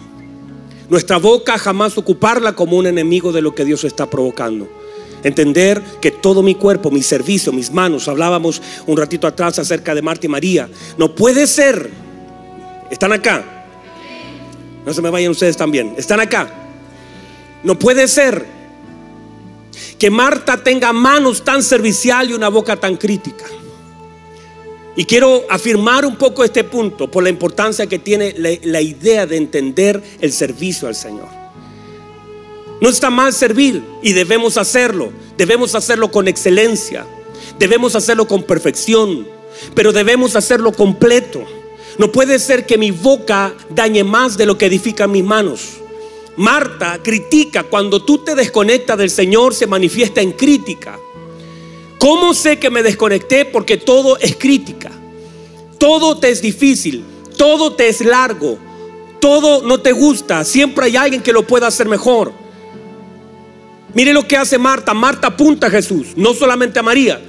Nuestra 0.88 1.18
boca 1.18 1.58
jamás 1.58 1.98
ocuparla 1.98 2.54
como 2.54 2.76
un 2.76 2.86
enemigo 2.86 3.30
de 3.32 3.42
lo 3.42 3.54
que 3.54 3.64
Dios 3.64 3.84
está 3.84 4.08
provocando. 4.08 4.68
Entender 5.22 5.82
que 6.00 6.10
todo 6.10 6.42
mi 6.42 6.54
cuerpo, 6.54 6.90
mi 6.90 7.02
servicio, 7.02 7.52
mis 7.52 7.72
manos, 7.72 8.08
hablábamos 8.08 8.62
un 8.86 8.96
ratito 8.96 9.26
atrás 9.26 9.58
acerca 9.58 9.94
de 9.94 10.00
Marta 10.00 10.26
y 10.26 10.28
María, 10.30 10.68
no 10.96 11.14
puede 11.14 11.46
ser, 11.46 11.90
están 12.90 13.12
acá, 13.12 13.57
no 14.88 14.94
se 14.94 15.02
me 15.02 15.10
vayan 15.10 15.32
ustedes 15.32 15.54
también. 15.54 15.92
Están 15.98 16.18
acá. 16.18 16.48
No 17.62 17.78
puede 17.78 18.08
ser 18.08 18.46
que 19.98 20.08
Marta 20.08 20.64
tenga 20.64 20.94
manos 20.94 21.44
tan 21.44 21.62
servicial 21.62 22.30
y 22.30 22.32
una 22.32 22.48
boca 22.48 22.74
tan 22.74 22.96
crítica. 22.96 23.44
Y 24.96 25.04
quiero 25.04 25.44
afirmar 25.50 26.06
un 26.06 26.16
poco 26.16 26.42
este 26.42 26.64
punto 26.64 27.10
por 27.10 27.22
la 27.22 27.28
importancia 27.28 27.86
que 27.86 27.98
tiene 27.98 28.34
la, 28.38 28.48
la, 28.62 28.80
idea 28.80 29.26
de 29.26 29.36
entender 29.36 30.02
el 30.22 30.32
servicio 30.32 30.88
al 30.88 30.94
Señor. 30.94 31.28
No 32.80 32.88
está 32.88 33.10
mal 33.10 33.34
servir 33.34 33.84
y 34.02 34.14
debemos 34.14 34.56
hacerlo. 34.56 35.12
Debemos 35.36 35.74
hacerlo 35.74 36.10
con 36.10 36.28
excelencia. 36.28 37.04
Debemos 37.58 37.94
hacerlo 37.94 38.26
con 38.26 38.42
perfección. 38.42 39.28
Pero 39.74 39.92
debemos 39.92 40.34
hacerlo 40.34 40.72
completo. 40.72 41.44
No 41.98 42.12
puede 42.12 42.38
ser 42.38 42.64
que 42.64 42.78
mi 42.78 42.92
boca 42.92 43.52
dañe 43.70 44.04
más 44.04 44.38
de 44.38 44.46
lo 44.46 44.56
que 44.56 44.66
edifican 44.66 45.10
mis 45.10 45.24
manos. 45.24 45.78
Marta 46.36 47.00
critica, 47.02 47.64
cuando 47.64 48.04
tú 48.04 48.18
te 48.18 48.36
desconectas 48.36 48.96
del 48.96 49.10
Señor 49.10 49.52
se 49.52 49.66
manifiesta 49.66 50.20
en 50.20 50.30
crítica. 50.30 50.96
¿Cómo 51.98 52.32
sé 52.34 52.60
que 52.60 52.70
me 52.70 52.84
desconecté? 52.84 53.44
Porque 53.44 53.76
todo 53.76 54.16
es 54.18 54.36
crítica. 54.36 54.92
Todo 55.78 56.16
te 56.18 56.30
es 56.30 56.40
difícil, 56.40 57.04
todo 57.36 57.74
te 57.74 57.88
es 57.88 58.00
largo, 58.00 58.58
todo 59.20 59.62
no 59.62 59.80
te 59.80 59.92
gusta, 59.92 60.44
siempre 60.44 60.86
hay 60.86 60.96
alguien 60.96 61.22
que 61.22 61.32
lo 61.32 61.46
pueda 61.46 61.68
hacer 61.68 61.88
mejor. 61.88 62.32
Mire 63.94 64.12
lo 64.12 64.26
que 64.26 64.36
hace 64.36 64.58
Marta. 64.58 64.94
Marta 64.94 65.28
apunta 65.28 65.66
a 65.66 65.70
Jesús, 65.70 66.08
no 66.14 66.34
solamente 66.34 66.78
a 66.78 66.82
María. 66.82 67.20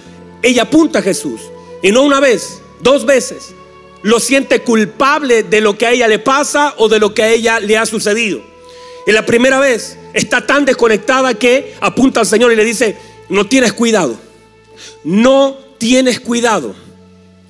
Ella 0.44 0.64
apunta 0.64 1.00
a 1.00 1.02
Jesús. 1.02 1.42
Y 1.82 1.92
no 1.92 2.04
una 2.04 2.20
vez, 2.20 2.62
dos 2.82 3.06
veces 3.06 3.56
lo 4.02 4.20
siente 4.20 4.62
culpable 4.62 5.44
de 5.44 5.62
lo 5.62 5.78
que 5.78 5.86
a 5.86 5.92
ella 5.92 6.08
le 6.08 6.20
pasa 6.20 6.74
o 6.78 6.88
de 6.88 7.00
lo 7.00 7.14
que 7.14 7.24
a 7.24 7.30
ella 7.30 7.60
le 7.60 7.78
ha 7.78 7.86
sucedido. 7.86 8.42
Y 9.06 9.12
la 9.12 9.26
primera 9.26 9.60
vez 9.60 9.98
está 10.14 10.46
tan 10.46 10.66
desconectada 10.66 11.34
que 11.34 11.76
apunta 11.82 12.20
al 12.20 12.26
Señor 12.26 12.52
y 12.52 12.56
le 12.56 12.66
dice, 12.66 12.98
no 13.30 13.46
tienes 13.46 13.74
cuidado, 13.74 14.18
no 15.04 15.58
tienes 15.78 16.20
cuidado. 16.20 16.76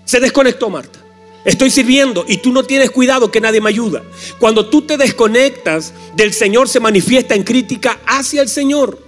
Se 0.06 0.20
desconectó 0.20 0.70
Marta. 0.70 1.00
Estoy 1.46 1.70
sirviendo 1.70 2.26
y 2.28 2.38
tú 2.38 2.52
no 2.52 2.64
tienes 2.64 2.92
cuidado 2.92 3.32
que 3.32 3.42
nadie 3.42 3.62
me 3.62 3.70
ayuda. 3.70 4.04
Cuando 4.40 4.68
tú 4.68 4.82
te 4.82 4.98
desconectas 4.98 5.94
del 6.16 6.34
Señor 6.34 6.68
se 6.68 6.80
manifiesta 6.80 7.36
en 7.36 7.44
crítica 7.44 8.00
hacia 8.06 8.42
el 8.42 8.50
Señor. 8.50 9.00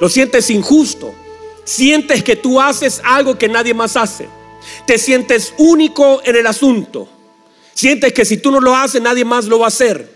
Lo 0.00 0.08
sientes 0.08 0.50
injusto. 0.50 1.14
Sientes 1.64 2.22
que 2.22 2.36
tú 2.36 2.60
haces 2.60 3.00
algo 3.02 3.38
que 3.38 3.48
nadie 3.48 3.74
más 3.74 3.96
hace. 3.96 4.28
Te 4.86 4.98
sientes 4.98 5.54
único 5.58 6.22
en 6.24 6.36
el 6.36 6.46
asunto. 6.46 7.08
Sientes 7.74 8.12
que 8.12 8.24
si 8.24 8.38
tú 8.38 8.50
no 8.50 8.60
lo 8.60 8.74
haces, 8.74 9.02
nadie 9.02 9.24
más 9.24 9.46
lo 9.46 9.58
va 9.58 9.66
a 9.66 9.68
hacer. 9.68 10.08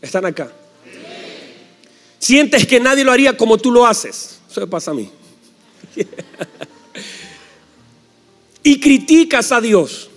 Están 0.00 0.26
acá. 0.26 0.52
Sientes 2.18 2.66
que 2.66 2.80
nadie 2.80 3.04
lo 3.04 3.12
haría 3.12 3.36
como 3.36 3.58
tú 3.58 3.70
lo 3.70 3.86
haces. 3.86 4.38
Eso 4.50 4.60
me 4.60 4.66
pasa 4.66 4.90
a 4.90 4.94
mí. 4.94 5.10
y 8.62 8.80
criticas 8.80 9.52
a 9.52 9.60
Dios. 9.60 10.10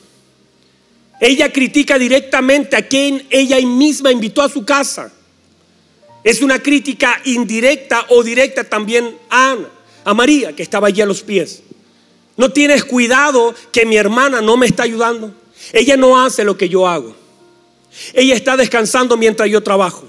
Ella 1.20 1.52
critica 1.52 2.00
directamente 2.00 2.76
a 2.76 2.88
quien 2.88 3.26
ella 3.30 3.58
misma 3.66 4.12
invitó 4.12 4.42
a 4.42 4.50
su 4.50 4.66
casa. 4.66 5.12
Es 6.24 6.42
una 6.42 6.60
crítica 6.60 7.22
indirecta 7.26 8.06
o 8.10 8.24
directa 8.24 8.64
también 8.64 9.18
a 9.30 9.58
a 10.04 10.14
María, 10.14 10.56
que 10.56 10.64
estaba 10.64 10.88
allí 10.88 11.02
a 11.02 11.06
los 11.06 11.22
pies. 11.22 11.64
No 12.38 12.52
tienes 12.52 12.84
cuidado 12.84 13.54
que 13.72 13.86
mi 13.86 13.98
hermana 13.98 14.42
no 14.42 14.58
me 14.58 14.66
está 14.66 14.84
ayudando. 14.84 15.34
Ella 15.74 15.98
no 15.98 16.22
hace 16.24 16.44
lo 16.44 16.58
que 16.58 16.70
yo 16.70 16.88
hago. 16.88 17.16
Ella 18.14 18.36
está 18.36 18.58
descansando 18.58 19.18
mientras 19.18 19.50
yo 19.50 19.62
trabajo. 19.62 20.08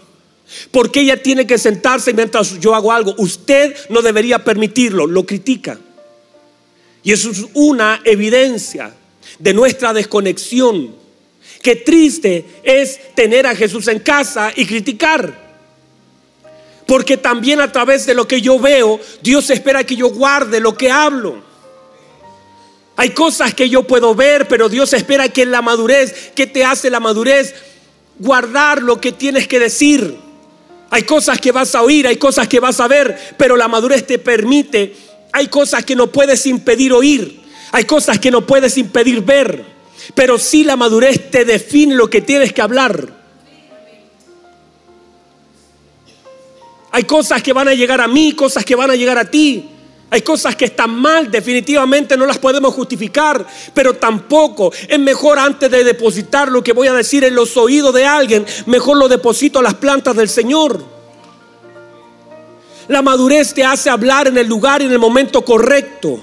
Porque 0.70 1.00
ella 1.00 1.22
tiene 1.22 1.46
que 1.46 1.58
sentarse 1.58 2.12
mientras 2.12 2.58
yo 2.60 2.74
hago 2.74 2.92
algo. 2.92 3.14
Usted 3.18 3.74
no 3.88 4.02
debería 4.02 4.44
permitirlo, 4.44 5.06
lo 5.06 5.24
critica. 5.24 5.78
Y 7.02 7.12
eso 7.12 7.30
es 7.30 7.44
una 7.54 8.00
evidencia 8.04 8.94
de 9.38 9.54
nuestra 9.54 9.92
desconexión. 9.92 10.94
Qué 11.62 11.76
triste 11.76 12.44
es 12.62 13.14
tener 13.14 13.46
a 13.46 13.56
Jesús 13.56 13.88
en 13.88 14.00
casa 14.00 14.52
y 14.54 14.66
criticar. 14.66 15.40
Porque 16.86 17.16
también 17.16 17.60
a 17.60 17.70
través 17.70 18.06
de 18.06 18.14
lo 18.14 18.26
que 18.26 18.40
yo 18.40 18.58
veo, 18.58 19.00
Dios 19.22 19.48
espera 19.50 19.84
que 19.84 19.96
yo 19.96 20.10
guarde 20.10 20.60
lo 20.60 20.76
que 20.76 20.90
hablo. 20.90 21.51
Hay 23.02 23.10
cosas 23.10 23.52
que 23.52 23.68
yo 23.68 23.82
puedo 23.82 24.14
ver, 24.14 24.46
pero 24.46 24.68
Dios 24.68 24.92
espera 24.92 25.28
que 25.28 25.42
en 25.42 25.50
la 25.50 25.60
madurez, 25.60 26.30
¿qué 26.36 26.46
te 26.46 26.64
hace 26.64 26.88
la 26.88 27.00
madurez? 27.00 27.52
Guardar 28.20 28.80
lo 28.80 29.00
que 29.00 29.10
tienes 29.10 29.48
que 29.48 29.58
decir. 29.58 30.16
Hay 30.88 31.02
cosas 31.02 31.40
que 31.40 31.50
vas 31.50 31.74
a 31.74 31.82
oír, 31.82 32.06
hay 32.06 32.16
cosas 32.16 32.46
que 32.46 32.60
vas 32.60 32.78
a 32.78 32.86
ver, 32.86 33.34
pero 33.36 33.56
la 33.56 33.66
madurez 33.66 34.06
te 34.06 34.20
permite. 34.20 34.94
Hay 35.32 35.48
cosas 35.48 35.84
que 35.84 35.96
no 35.96 36.12
puedes 36.12 36.46
impedir 36.46 36.92
oír, 36.92 37.40
hay 37.72 37.86
cosas 37.86 38.20
que 38.20 38.30
no 38.30 38.46
puedes 38.46 38.78
impedir 38.78 39.22
ver, 39.22 39.64
pero 40.14 40.38
sí 40.38 40.62
la 40.62 40.76
madurez 40.76 41.28
te 41.28 41.44
define 41.44 41.96
lo 41.96 42.08
que 42.08 42.20
tienes 42.20 42.52
que 42.52 42.62
hablar. 42.62 43.08
Hay 46.92 47.02
cosas 47.02 47.42
que 47.42 47.52
van 47.52 47.66
a 47.66 47.74
llegar 47.74 48.00
a 48.00 48.06
mí, 48.06 48.30
cosas 48.34 48.64
que 48.64 48.76
van 48.76 48.92
a 48.92 48.94
llegar 48.94 49.18
a 49.18 49.28
ti. 49.28 49.71
Hay 50.12 50.20
cosas 50.20 50.54
que 50.56 50.66
están 50.66 50.94
mal, 50.94 51.30
definitivamente 51.30 52.18
no 52.18 52.26
las 52.26 52.36
podemos 52.36 52.74
justificar, 52.74 53.46
pero 53.72 53.94
tampoco 53.94 54.70
es 54.86 54.98
mejor 54.98 55.38
antes 55.38 55.70
de 55.70 55.84
depositar 55.84 56.52
lo 56.52 56.62
que 56.62 56.74
voy 56.74 56.86
a 56.86 56.92
decir 56.92 57.24
en 57.24 57.34
los 57.34 57.56
oídos 57.56 57.94
de 57.94 58.04
alguien, 58.04 58.44
mejor 58.66 58.98
lo 58.98 59.08
deposito 59.08 59.60
a 59.60 59.62
las 59.62 59.72
plantas 59.72 60.14
del 60.14 60.28
Señor. 60.28 60.84
La 62.88 63.00
madurez 63.00 63.54
te 63.54 63.64
hace 63.64 63.88
hablar 63.88 64.26
en 64.28 64.36
el 64.36 64.46
lugar 64.46 64.82
y 64.82 64.84
en 64.84 64.92
el 64.92 64.98
momento 64.98 65.42
correcto. 65.42 66.20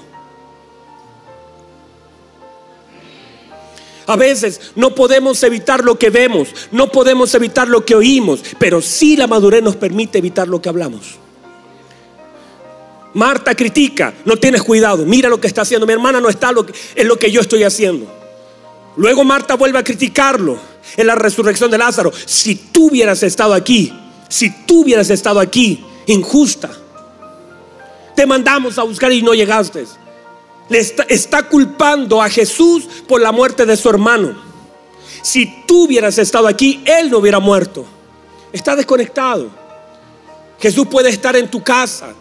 A 4.06 4.14
veces 4.14 4.70
no 4.76 4.94
podemos 4.94 5.42
evitar 5.42 5.82
lo 5.82 5.98
que 5.98 6.10
vemos, 6.10 6.50
no 6.70 6.92
podemos 6.92 7.34
evitar 7.34 7.66
lo 7.66 7.84
que 7.84 7.96
oímos, 7.96 8.40
pero 8.56 8.80
sí 8.80 9.16
la 9.16 9.26
madurez 9.26 9.64
nos 9.64 9.74
permite 9.74 10.18
evitar 10.18 10.46
lo 10.46 10.62
que 10.62 10.68
hablamos. 10.68 11.18
Marta 13.14 13.54
critica, 13.54 14.14
no 14.24 14.36
tienes 14.36 14.62
cuidado, 14.62 15.04
mira 15.04 15.28
lo 15.28 15.40
que 15.40 15.48
está 15.48 15.62
haciendo, 15.62 15.86
mi 15.86 15.92
hermana 15.92 16.20
no 16.20 16.28
está 16.28 16.52
en 16.94 17.08
lo 17.08 17.18
que 17.18 17.30
yo 17.30 17.40
estoy 17.40 17.64
haciendo. 17.64 18.06
Luego 18.96 19.24
Marta 19.24 19.54
vuelve 19.54 19.78
a 19.78 19.84
criticarlo 19.84 20.58
en 20.96 21.06
la 21.06 21.14
resurrección 21.14 21.70
de 21.70 21.78
Lázaro. 21.78 22.12
Si 22.26 22.54
tú 22.54 22.88
hubieras 22.88 23.22
estado 23.22 23.54
aquí, 23.54 23.92
si 24.28 24.50
tú 24.64 24.82
hubieras 24.82 25.10
estado 25.10 25.40
aquí, 25.40 25.84
injusta, 26.06 26.70
te 28.14 28.26
mandamos 28.26 28.78
a 28.78 28.82
buscar 28.82 29.12
y 29.12 29.22
no 29.22 29.34
llegaste. 29.34 29.86
Le 30.68 30.78
está, 30.78 31.02
está 31.04 31.42
culpando 31.44 32.22
a 32.22 32.28
Jesús 32.28 32.88
por 33.08 33.20
la 33.20 33.32
muerte 33.32 33.66
de 33.66 33.76
su 33.76 33.88
hermano. 33.88 34.36
Si 35.22 35.64
tú 35.66 35.84
hubieras 35.84 36.18
estado 36.18 36.46
aquí, 36.46 36.82
él 36.84 37.10
no 37.10 37.18
hubiera 37.18 37.40
muerto. 37.40 37.84
Está 38.52 38.76
desconectado. 38.76 39.48
Jesús 40.60 40.86
puede 40.88 41.08
estar 41.08 41.34
en 41.36 41.50
tu 41.50 41.62
casa, 41.62 42.12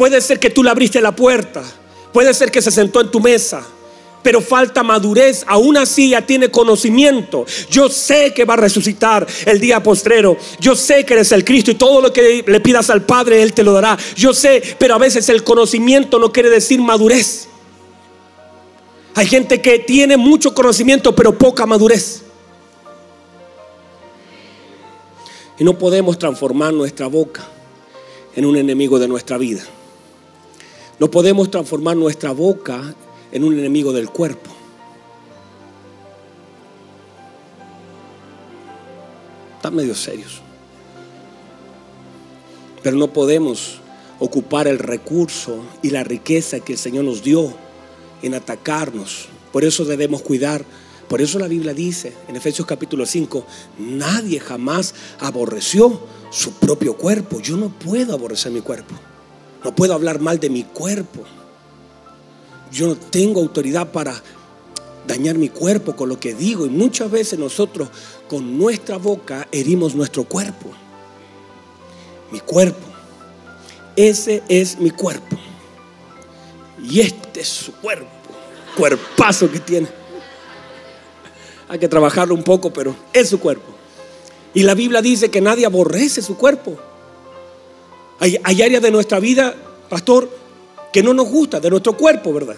Puede 0.00 0.22
ser 0.22 0.40
que 0.40 0.48
tú 0.48 0.62
le 0.62 0.70
abriste 0.70 0.98
la 1.02 1.14
puerta. 1.14 1.62
Puede 2.10 2.32
ser 2.32 2.50
que 2.50 2.62
se 2.62 2.70
sentó 2.70 3.02
en 3.02 3.10
tu 3.10 3.20
mesa. 3.20 3.62
Pero 4.22 4.40
falta 4.40 4.82
madurez. 4.82 5.44
Aún 5.46 5.76
así 5.76 6.08
ya 6.08 6.24
tiene 6.24 6.50
conocimiento. 6.50 7.44
Yo 7.70 7.90
sé 7.90 8.32
que 8.32 8.46
va 8.46 8.54
a 8.54 8.56
resucitar 8.56 9.26
el 9.44 9.60
día 9.60 9.82
postrero. 9.82 10.38
Yo 10.58 10.74
sé 10.74 11.04
que 11.04 11.12
eres 11.12 11.32
el 11.32 11.44
Cristo 11.44 11.70
y 11.70 11.74
todo 11.74 12.00
lo 12.00 12.10
que 12.14 12.42
le 12.46 12.60
pidas 12.60 12.88
al 12.88 13.02
Padre, 13.02 13.42
Él 13.42 13.52
te 13.52 13.62
lo 13.62 13.74
dará. 13.74 13.98
Yo 14.16 14.32
sé, 14.32 14.62
pero 14.78 14.94
a 14.94 14.98
veces 14.98 15.28
el 15.28 15.44
conocimiento 15.44 16.18
no 16.18 16.32
quiere 16.32 16.48
decir 16.48 16.80
madurez. 16.80 17.48
Hay 19.16 19.26
gente 19.26 19.60
que 19.60 19.80
tiene 19.80 20.16
mucho 20.16 20.54
conocimiento 20.54 21.14
pero 21.14 21.36
poca 21.36 21.66
madurez. 21.66 22.22
Y 25.58 25.64
no 25.64 25.76
podemos 25.76 26.18
transformar 26.18 26.72
nuestra 26.72 27.06
boca 27.06 27.46
en 28.34 28.46
un 28.46 28.56
enemigo 28.56 28.98
de 28.98 29.06
nuestra 29.06 29.36
vida. 29.36 29.62
No 31.00 31.10
podemos 31.10 31.50
transformar 31.50 31.96
nuestra 31.96 32.32
boca 32.32 32.94
en 33.32 33.42
un 33.42 33.58
enemigo 33.58 33.90
del 33.90 34.10
cuerpo. 34.10 34.50
Están 39.56 39.74
medio 39.74 39.94
serios. 39.94 40.42
Pero 42.82 42.98
no 42.98 43.14
podemos 43.14 43.80
ocupar 44.18 44.68
el 44.68 44.78
recurso 44.78 45.62
y 45.82 45.88
la 45.88 46.04
riqueza 46.04 46.60
que 46.60 46.74
el 46.74 46.78
Señor 46.78 47.04
nos 47.04 47.22
dio 47.22 47.50
en 48.20 48.34
atacarnos. 48.34 49.28
Por 49.52 49.64
eso 49.64 49.86
debemos 49.86 50.20
cuidar. 50.20 50.66
Por 51.08 51.22
eso 51.22 51.38
la 51.38 51.48
Biblia 51.48 51.72
dice 51.72 52.12
en 52.28 52.36
Efesios 52.36 52.66
capítulo 52.66 53.06
5, 53.06 53.46
nadie 53.78 54.38
jamás 54.38 54.94
aborreció 55.18 55.98
su 56.30 56.52
propio 56.52 56.94
cuerpo. 56.98 57.40
Yo 57.40 57.56
no 57.56 57.70
puedo 57.70 58.12
aborrecer 58.12 58.52
mi 58.52 58.60
cuerpo. 58.60 58.94
No 59.64 59.74
puedo 59.74 59.94
hablar 59.94 60.20
mal 60.20 60.40
de 60.40 60.50
mi 60.50 60.64
cuerpo. 60.64 61.24
Yo 62.72 62.86
no 62.86 62.96
tengo 62.96 63.40
autoridad 63.40 63.90
para 63.90 64.14
dañar 65.06 65.36
mi 65.36 65.48
cuerpo 65.48 65.96
con 65.96 66.08
lo 66.08 66.18
que 66.18 66.34
digo. 66.34 66.66
Y 66.66 66.70
muchas 66.70 67.10
veces 67.10 67.38
nosotros 67.38 67.88
con 68.28 68.58
nuestra 68.58 68.96
boca 68.96 69.48
herimos 69.52 69.94
nuestro 69.94 70.24
cuerpo. 70.24 70.70
Mi 72.30 72.40
cuerpo. 72.40 72.86
Ese 73.96 74.42
es 74.48 74.78
mi 74.78 74.90
cuerpo. 74.90 75.36
Y 76.82 77.00
este 77.00 77.40
es 77.40 77.48
su 77.48 77.72
cuerpo. 77.72 78.08
Cuerpazo 78.76 79.50
que 79.50 79.58
tiene. 79.58 79.88
Hay 81.68 81.78
que 81.78 81.88
trabajarlo 81.88 82.34
un 82.34 82.42
poco, 82.42 82.72
pero 82.72 82.96
es 83.12 83.28
su 83.28 83.38
cuerpo. 83.40 83.70
Y 84.54 84.62
la 84.62 84.74
Biblia 84.74 85.02
dice 85.02 85.30
que 85.30 85.40
nadie 85.40 85.66
aborrece 85.66 86.22
su 86.22 86.36
cuerpo. 86.36 86.78
Hay, 88.20 88.62
áreas 88.62 88.82
de 88.82 88.90
nuestra 88.90 89.18
vida, 89.18 89.54
pastor, 89.88 90.28
que 90.92 91.02
no 91.02 91.14
nos 91.14 91.26
gusta, 91.26 91.58
de 91.58 91.70
nuestro 91.70 91.96
cuerpo, 91.96 92.34
¿verdad? 92.34 92.56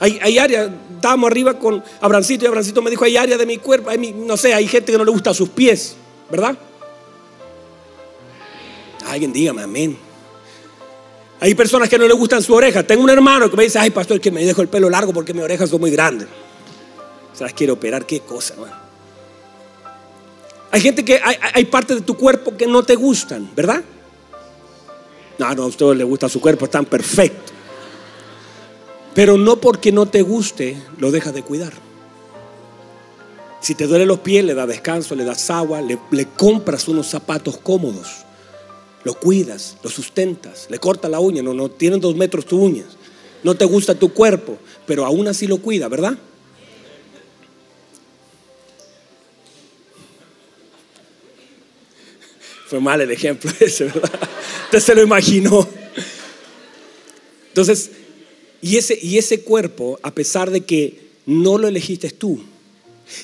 Hay, 0.00 0.18
hay 0.22 0.38
áreas, 0.38 0.70
estábamos 0.94 1.30
arriba 1.30 1.58
con 1.58 1.84
Abrancito 2.00 2.44
y 2.44 2.48
Abrancito 2.48 2.80
me 2.80 2.90
dijo, 2.90 3.04
hay 3.04 3.18
áreas 3.18 3.38
de 3.38 3.44
mi 3.44 3.58
cuerpo, 3.58 3.90
no 4.16 4.36
sé, 4.38 4.54
hay 4.54 4.66
gente 4.66 4.90
que 4.90 4.98
no 4.98 5.04
le 5.04 5.10
gusta 5.10 5.34
sus 5.34 5.50
pies, 5.50 5.96
¿verdad? 6.30 6.56
Alguien 9.06 9.34
dígame 9.34 9.62
amén. 9.62 9.98
Hay 11.40 11.54
personas 11.54 11.90
que 11.90 11.98
no 11.98 12.08
le 12.08 12.14
gustan 12.14 12.42
su 12.42 12.54
oreja. 12.54 12.82
Tengo 12.82 13.04
un 13.04 13.10
hermano 13.10 13.50
que 13.50 13.56
me 13.56 13.64
dice, 13.64 13.78
ay 13.78 13.90
pastor, 13.90 14.18
que 14.18 14.30
me 14.30 14.42
dejo 14.46 14.62
el 14.62 14.68
pelo 14.68 14.88
largo 14.88 15.12
porque 15.12 15.34
mis 15.34 15.42
orejas 15.42 15.68
son 15.68 15.80
muy 15.80 15.90
grandes. 15.90 16.26
O 17.34 17.36
sea, 17.36 17.48
quiere 17.48 17.72
operar, 17.72 18.06
qué 18.06 18.20
cosa, 18.20 18.54
hermano. 18.54 18.76
Hay 20.70 20.80
gente 20.80 21.04
que 21.04 21.20
hay, 21.22 21.36
hay 21.52 21.64
partes 21.66 21.96
de 21.96 22.02
tu 22.02 22.16
cuerpo 22.16 22.56
que 22.56 22.66
no 22.66 22.82
te 22.82 22.94
gustan, 22.94 23.50
¿verdad? 23.54 23.84
No, 25.38 25.54
no, 25.54 25.62
a 25.64 25.66
usted 25.66 25.86
le 25.94 26.04
gusta 26.04 26.28
su 26.28 26.40
cuerpo, 26.40 26.68
tan 26.68 26.84
perfecto. 26.84 27.52
Pero 29.14 29.38
no 29.38 29.60
porque 29.60 29.92
no 29.92 30.06
te 30.06 30.22
guste, 30.22 30.76
lo 30.98 31.10
dejas 31.10 31.34
de 31.34 31.42
cuidar. 31.42 31.72
Si 33.60 33.74
te 33.74 33.86
duele 33.86 34.04
los 34.04 34.18
pies, 34.18 34.44
le 34.44 34.54
das 34.54 34.68
descanso, 34.68 35.14
le 35.14 35.24
das 35.24 35.48
agua, 35.50 35.80
le, 35.80 36.26
compras 36.36 36.88
unos 36.88 37.06
zapatos 37.06 37.56
cómodos. 37.56 38.24
Lo 39.04 39.14
cuidas, 39.14 39.76
lo 39.82 39.90
sustentas, 39.90 40.66
le 40.68 40.78
cortas 40.78 41.10
la 41.10 41.20
uña, 41.20 41.42
no, 41.42 41.54
no 41.54 41.70
tienen 41.70 42.00
dos 42.00 42.16
metros 42.16 42.44
tu 42.44 42.58
uñas. 42.60 42.96
No 43.42 43.54
te 43.54 43.64
gusta 43.64 43.94
tu 43.94 44.12
cuerpo, 44.12 44.58
pero 44.86 45.04
aún 45.04 45.28
así 45.28 45.46
lo 45.46 45.58
cuida, 45.58 45.88
¿verdad? 45.88 46.18
Fue 52.66 52.80
mal 52.80 53.00
el 53.00 53.10
ejemplo 53.10 53.50
ese, 53.60 53.84
¿verdad? 53.84 54.28
Usted 54.64 54.80
se 54.80 54.94
lo 54.94 55.02
imaginó. 55.02 55.68
Entonces, 57.48 57.90
y 58.60 58.76
ese, 58.76 58.98
y 59.00 59.18
ese 59.18 59.42
cuerpo, 59.42 59.98
a 60.02 60.14
pesar 60.14 60.50
de 60.50 60.62
que 60.62 61.08
no 61.26 61.58
lo 61.58 61.68
elegiste 61.68 62.10
tú, 62.10 62.42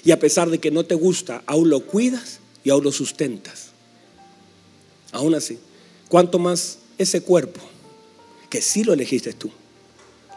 y 0.05 0.11
a 0.11 0.19
pesar 0.21 0.51
de 0.51 0.59
que 0.59 0.71
no 0.71 0.85
te 0.85 0.95
gusta, 0.95 1.43
aún 1.47 1.71
lo 1.71 1.81
cuidas 1.81 2.41
y 2.65 2.71
aún 2.71 2.85
lo 2.85 2.93
sustentas. 2.93 3.71
Aún 5.13 5.35
así, 5.35 5.59
¿cuánto 6.09 6.39
más 6.39 6.79
ese 6.99 7.23
cuerpo, 7.23 7.61
que 8.49 8.61
sí 8.61 8.85
lo 8.85 8.93
elegiste 8.93 9.33
tú, 9.33 9.51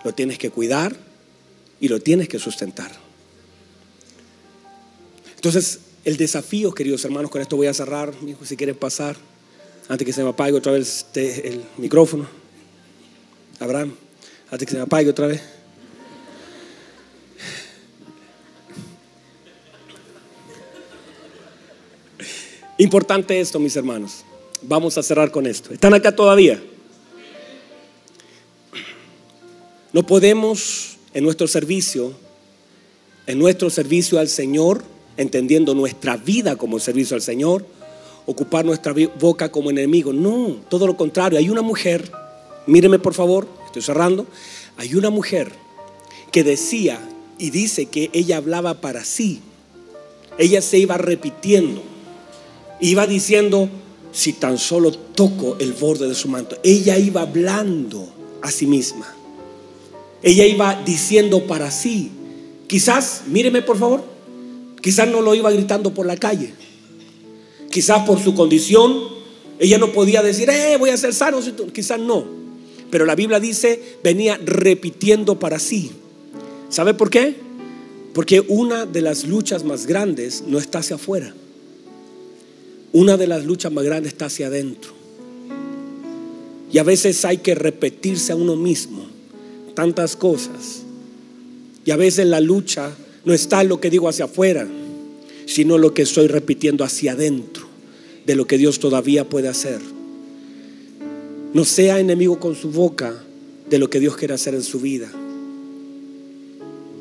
lo 0.04 0.14
tienes 0.14 0.38
que 0.38 0.50
cuidar 0.50 0.96
y 1.80 1.88
lo 1.88 2.00
tienes 2.00 2.28
que 2.30 2.40
sustentar? 2.40 2.92
Entonces, 5.36 5.80
el 6.04 6.18
desafío, 6.18 6.74
queridos 6.74 7.04
hermanos, 7.06 7.32
con 7.32 7.42
esto 7.42 7.56
voy 7.56 7.68
a 7.68 7.74
cerrar, 7.74 8.14
si 8.44 8.58
quieren 8.58 8.76
pasar, 8.76 9.16
antes 9.88 10.06
que 10.06 10.14
se 10.14 10.24
me 10.24 10.30
apague 10.30 10.54
otra 10.54 10.74
vez 10.74 10.98
este, 10.98 11.48
el 11.48 11.64
micrófono. 11.78 12.28
Abraham, 13.60 13.94
antes 14.52 14.66
que 14.66 14.72
se 14.72 14.78
me 14.78 14.84
apague 14.84 15.10
otra 15.10 15.28
vez. 15.28 15.42
Importante 22.78 23.40
esto, 23.40 23.60
mis 23.60 23.76
hermanos. 23.76 24.26
Vamos 24.62 24.98
a 24.98 25.04
cerrar 25.04 25.32
con 25.32 25.46
esto. 25.46 25.74
¿Están 25.74 25.94
acá 25.94 26.14
todavía? 26.14 26.62
No 29.94 30.06
podemos 30.06 30.98
en 31.14 31.24
nuestro 31.24 31.48
servicio, 31.48 32.14
en 33.28 33.38
nuestro 33.38 33.70
servicio 33.70 34.20
al 34.20 34.28
Señor, 34.28 34.84
entendiendo 35.18 35.74
nuestra 35.74 36.18
vida 36.18 36.56
como 36.56 36.80
servicio 36.80 37.16
al 37.16 37.22
Señor, 37.22 37.66
ocupar 38.26 38.66
nuestra 38.66 38.94
boca 39.20 39.52
como 39.52 39.70
enemigo. 39.70 40.14
No, 40.14 40.58
todo 40.70 40.88
lo 40.88 40.98
contrario. 40.98 41.38
Hay 41.38 41.50
una 41.50 41.62
mujer, 41.62 42.12
míreme 42.68 43.00
por 43.00 43.14
favor, 43.14 43.48
estoy 43.66 43.82
cerrando. 43.82 44.26
Hay 44.78 44.96
una 44.96 45.10
mujer 45.10 45.52
que 46.32 46.44
decía 46.44 47.00
y 47.38 47.50
dice 47.50 47.88
que 47.88 48.10
ella 48.14 48.38
hablaba 48.38 48.76
para 48.76 49.04
sí. 49.04 49.42
Ella 50.38 50.62
se 50.62 50.78
iba 50.78 50.98
repitiendo. 50.98 51.82
Iba 52.80 53.06
diciendo, 53.08 53.70
si 54.12 54.34
tan 54.34 54.58
solo 54.58 54.92
toco 54.92 55.58
el 55.60 55.74
borde 55.74 56.08
de 56.08 56.16
su 56.16 56.28
manto. 56.28 56.58
Ella 56.64 56.98
iba 56.98 57.22
hablando 57.22 58.08
a 58.42 58.52
sí 58.52 58.66
misma. 58.66 59.14
Ella 60.22 60.46
iba 60.46 60.82
diciendo 60.86 61.46
para 61.46 61.72
sí. 61.72 62.12
Quizás, 62.68 63.24
míreme 63.28 63.62
por 63.62 63.78
favor, 63.78 64.13
Quizás 64.84 65.08
no 65.08 65.22
lo 65.22 65.34
iba 65.34 65.50
gritando 65.50 65.94
por 65.94 66.06
la 66.06 66.18
calle. 66.18 66.54
Quizás 67.72 68.06
por 68.06 68.22
su 68.22 68.36
condición, 68.36 68.94
ella 69.58 69.78
no 69.78 69.94
podía 69.94 70.22
decir, 70.22 70.50
eh, 70.50 70.76
voy 70.78 70.90
a 70.90 70.98
ser 70.98 71.14
sano. 71.14 71.40
Quizás 71.72 71.98
no. 72.02 72.26
pero 72.92 73.06
la 73.06 73.16
Biblia 73.16 73.40
dice 73.40 73.98
venía 74.04 74.38
repitiendo 74.44 75.40
para 75.40 75.58
sí. 75.58 75.94
¿Sabe 76.68 76.94
por 76.94 77.10
qué? 77.10 77.38
Porque 78.14 78.42
una 78.42 78.86
de 78.86 79.02
las 79.02 79.24
luchas 79.24 79.64
más 79.64 79.88
grandes 79.88 80.44
no 80.48 80.58
está 80.58 80.80
hacia 80.80 80.98
afuera. 80.98 81.34
Una 82.92 83.16
de 83.16 83.28
las 83.28 83.46
luchas 83.46 83.72
más 83.72 83.86
grandes 83.86 84.12
está 84.12 84.26
hacia 84.26 84.48
adentro. 84.48 84.92
Y 86.74 86.78
a 86.78 86.84
veces 86.84 87.24
hay 87.24 87.38
que 87.38 87.56
repetirse 87.56 88.34
a 88.34 88.36
uno 88.36 88.58
mismo 88.58 89.06
tantas 89.76 90.18
cosas. 90.18 90.82
Y 91.86 91.92
a 91.92 91.96
veces 91.96 92.28
la 92.28 92.42
lucha 92.42 92.92
no 93.26 93.34
está 93.34 93.64
lo 93.64 93.80
que 93.80 93.90
digo 93.90 94.10
hacia 94.10 94.26
afuera, 94.26 94.68
sino 95.46 95.78
lo 95.78 95.94
que 95.94 96.02
estoy 96.02 96.28
repitiendo 96.28 96.84
hacia 96.84 97.14
adentro 97.14 97.66
de 98.26 98.36
lo 98.36 98.48
que 98.48 98.58
Dios 98.58 98.80
todavía 98.80 99.30
puede 99.30 99.48
hacer. 99.48 99.80
No 101.54 101.66
sea 101.66 102.00
enemigo 102.00 102.40
con 102.40 102.56
su 102.56 102.72
boca 102.72 103.24
de 103.70 103.78
lo 103.78 103.90
que 103.90 104.00
Dios 104.00 104.18
quiere 104.18 104.34
hacer 104.34 104.56
en 104.56 104.64
su 104.64 104.80
vida. 104.80 105.12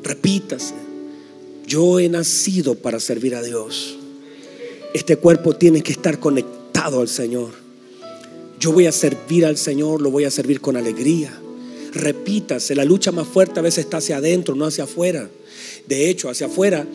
Repítase, 0.03 0.75
yo 1.65 1.99
he 1.99 2.09
nacido 2.09 2.75
para 2.75 2.99
servir 2.99 3.35
a 3.35 3.41
Dios. 3.41 3.97
Este 4.93 5.17
cuerpo 5.17 5.55
tiene 5.55 5.81
que 5.81 5.91
estar 5.91 6.19
conectado 6.19 7.01
al 7.01 7.07
Señor. 7.07 7.51
Yo 8.59 8.71
voy 8.71 8.85
a 8.85 8.91
servir 8.91 9.45
al 9.45 9.57
Señor, 9.57 10.01
lo 10.01 10.11
voy 10.11 10.25
a 10.25 10.31
servir 10.31 10.61
con 10.61 10.77
alegría. 10.77 11.33
Repítase, 11.93 12.75
la 12.75 12.85
lucha 12.85 13.11
más 13.11 13.27
fuerte 13.27 13.59
a 13.59 13.63
veces 13.63 13.85
está 13.85 13.97
hacia 13.97 14.17
adentro, 14.17 14.55
no 14.55 14.65
hacia 14.65 14.83
afuera. 14.83 15.29
De 15.87 16.09
hecho, 16.09 16.29
hacia 16.29 16.47
afuera 16.47 16.85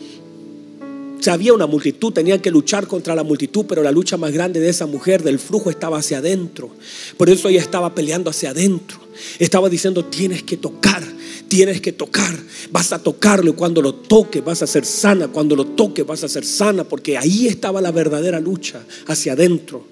había 1.29 1.53
una 1.53 1.67
multitud, 1.67 2.11
tenía 2.11 2.41
que 2.41 2.51
luchar 2.51 2.87
contra 2.87 3.15
la 3.15 3.23
multitud, 3.23 3.65
pero 3.67 3.83
la 3.83 3.91
lucha 3.91 4.17
más 4.17 4.31
grande 4.31 4.59
de 4.59 4.69
esa 4.69 4.85
mujer 4.85 5.23
del 5.23 5.39
flujo 5.39 5.69
estaba 5.69 5.99
hacia 5.99 6.17
adentro. 6.17 6.69
Por 7.17 7.29
eso 7.29 7.49
ella 7.49 7.61
estaba 7.61 7.93
peleando 7.93 8.29
hacia 8.29 8.51
adentro. 8.51 8.99
Estaba 9.37 9.69
diciendo, 9.69 10.05
tienes 10.05 10.43
que 10.43 10.57
tocar, 10.57 11.03
tienes 11.47 11.81
que 11.81 11.91
tocar, 11.91 12.37
vas 12.71 12.91
a 12.93 12.99
tocarlo 12.99 13.51
y 13.51 13.53
cuando 13.53 13.81
lo 13.81 13.93
toque 13.93 14.41
vas 14.41 14.61
a 14.61 14.67
ser 14.67 14.85
sana, 14.85 15.27
cuando 15.27 15.55
lo 15.55 15.65
toque 15.65 16.03
vas 16.03 16.23
a 16.23 16.29
ser 16.29 16.45
sana, 16.45 16.83
porque 16.83 17.17
ahí 17.17 17.47
estaba 17.47 17.81
la 17.81 17.91
verdadera 17.91 18.39
lucha, 18.39 18.81
hacia 19.07 19.33
adentro. 19.33 19.85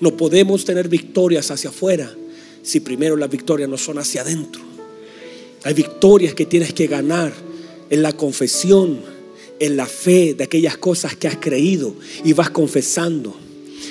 No 0.00 0.16
podemos 0.16 0.64
tener 0.64 0.88
victorias 0.88 1.50
hacia 1.50 1.70
afuera 1.70 2.10
si 2.62 2.80
primero 2.80 3.16
las 3.16 3.30
victorias 3.30 3.68
no 3.68 3.76
son 3.76 3.98
hacia 3.98 4.22
adentro. 4.22 4.62
Hay 5.64 5.74
victorias 5.74 6.34
que 6.34 6.46
tienes 6.46 6.72
que 6.72 6.86
ganar 6.86 7.32
en 7.90 8.02
la 8.02 8.12
confesión, 8.12 9.00
en 9.58 9.76
la 9.76 9.86
fe 9.86 10.34
de 10.34 10.44
aquellas 10.44 10.78
cosas 10.78 11.14
que 11.16 11.28
has 11.28 11.36
creído 11.36 11.94
y 12.24 12.32
vas 12.32 12.50
confesando. 12.50 13.34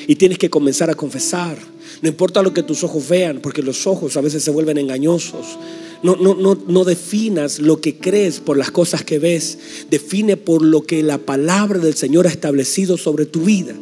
Y 0.07 0.15
tienes 0.15 0.37
que 0.37 0.49
comenzar 0.49 0.89
a 0.89 0.95
confesar. 0.95 1.57
No 2.01 2.09
importa 2.09 2.41
lo 2.41 2.53
que 2.53 2.63
tus 2.63 2.83
ojos 2.83 3.07
vean, 3.07 3.39
porque 3.41 3.61
los 3.61 3.85
ojos 3.85 4.17
a 4.17 4.21
veces 4.21 4.43
se 4.43 4.51
vuelven 4.51 4.77
engañosos. 4.77 5.45
No, 6.01 6.15
no, 6.15 6.33
no, 6.33 6.57
no 6.67 6.85
definas 6.85 7.59
lo 7.59 7.81
que 7.81 7.97
crees 7.97 8.39
por 8.39 8.57
las 8.57 8.71
cosas 8.71 9.03
que 9.03 9.19
ves. 9.19 9.57
Define 9.91 10.37
por 10.37 10.63
lo 10.63 10.81
que 10.81 11.03
la 11.03 11.17
palabra 11.17 11.77
del 11.79 11.95
Señor 11.95 12.25
ha 12.25 12.31
establecido 12.31 12.97
sobre 12.97 13.25
tu 13.25 13.41
vida. 13.41 13.75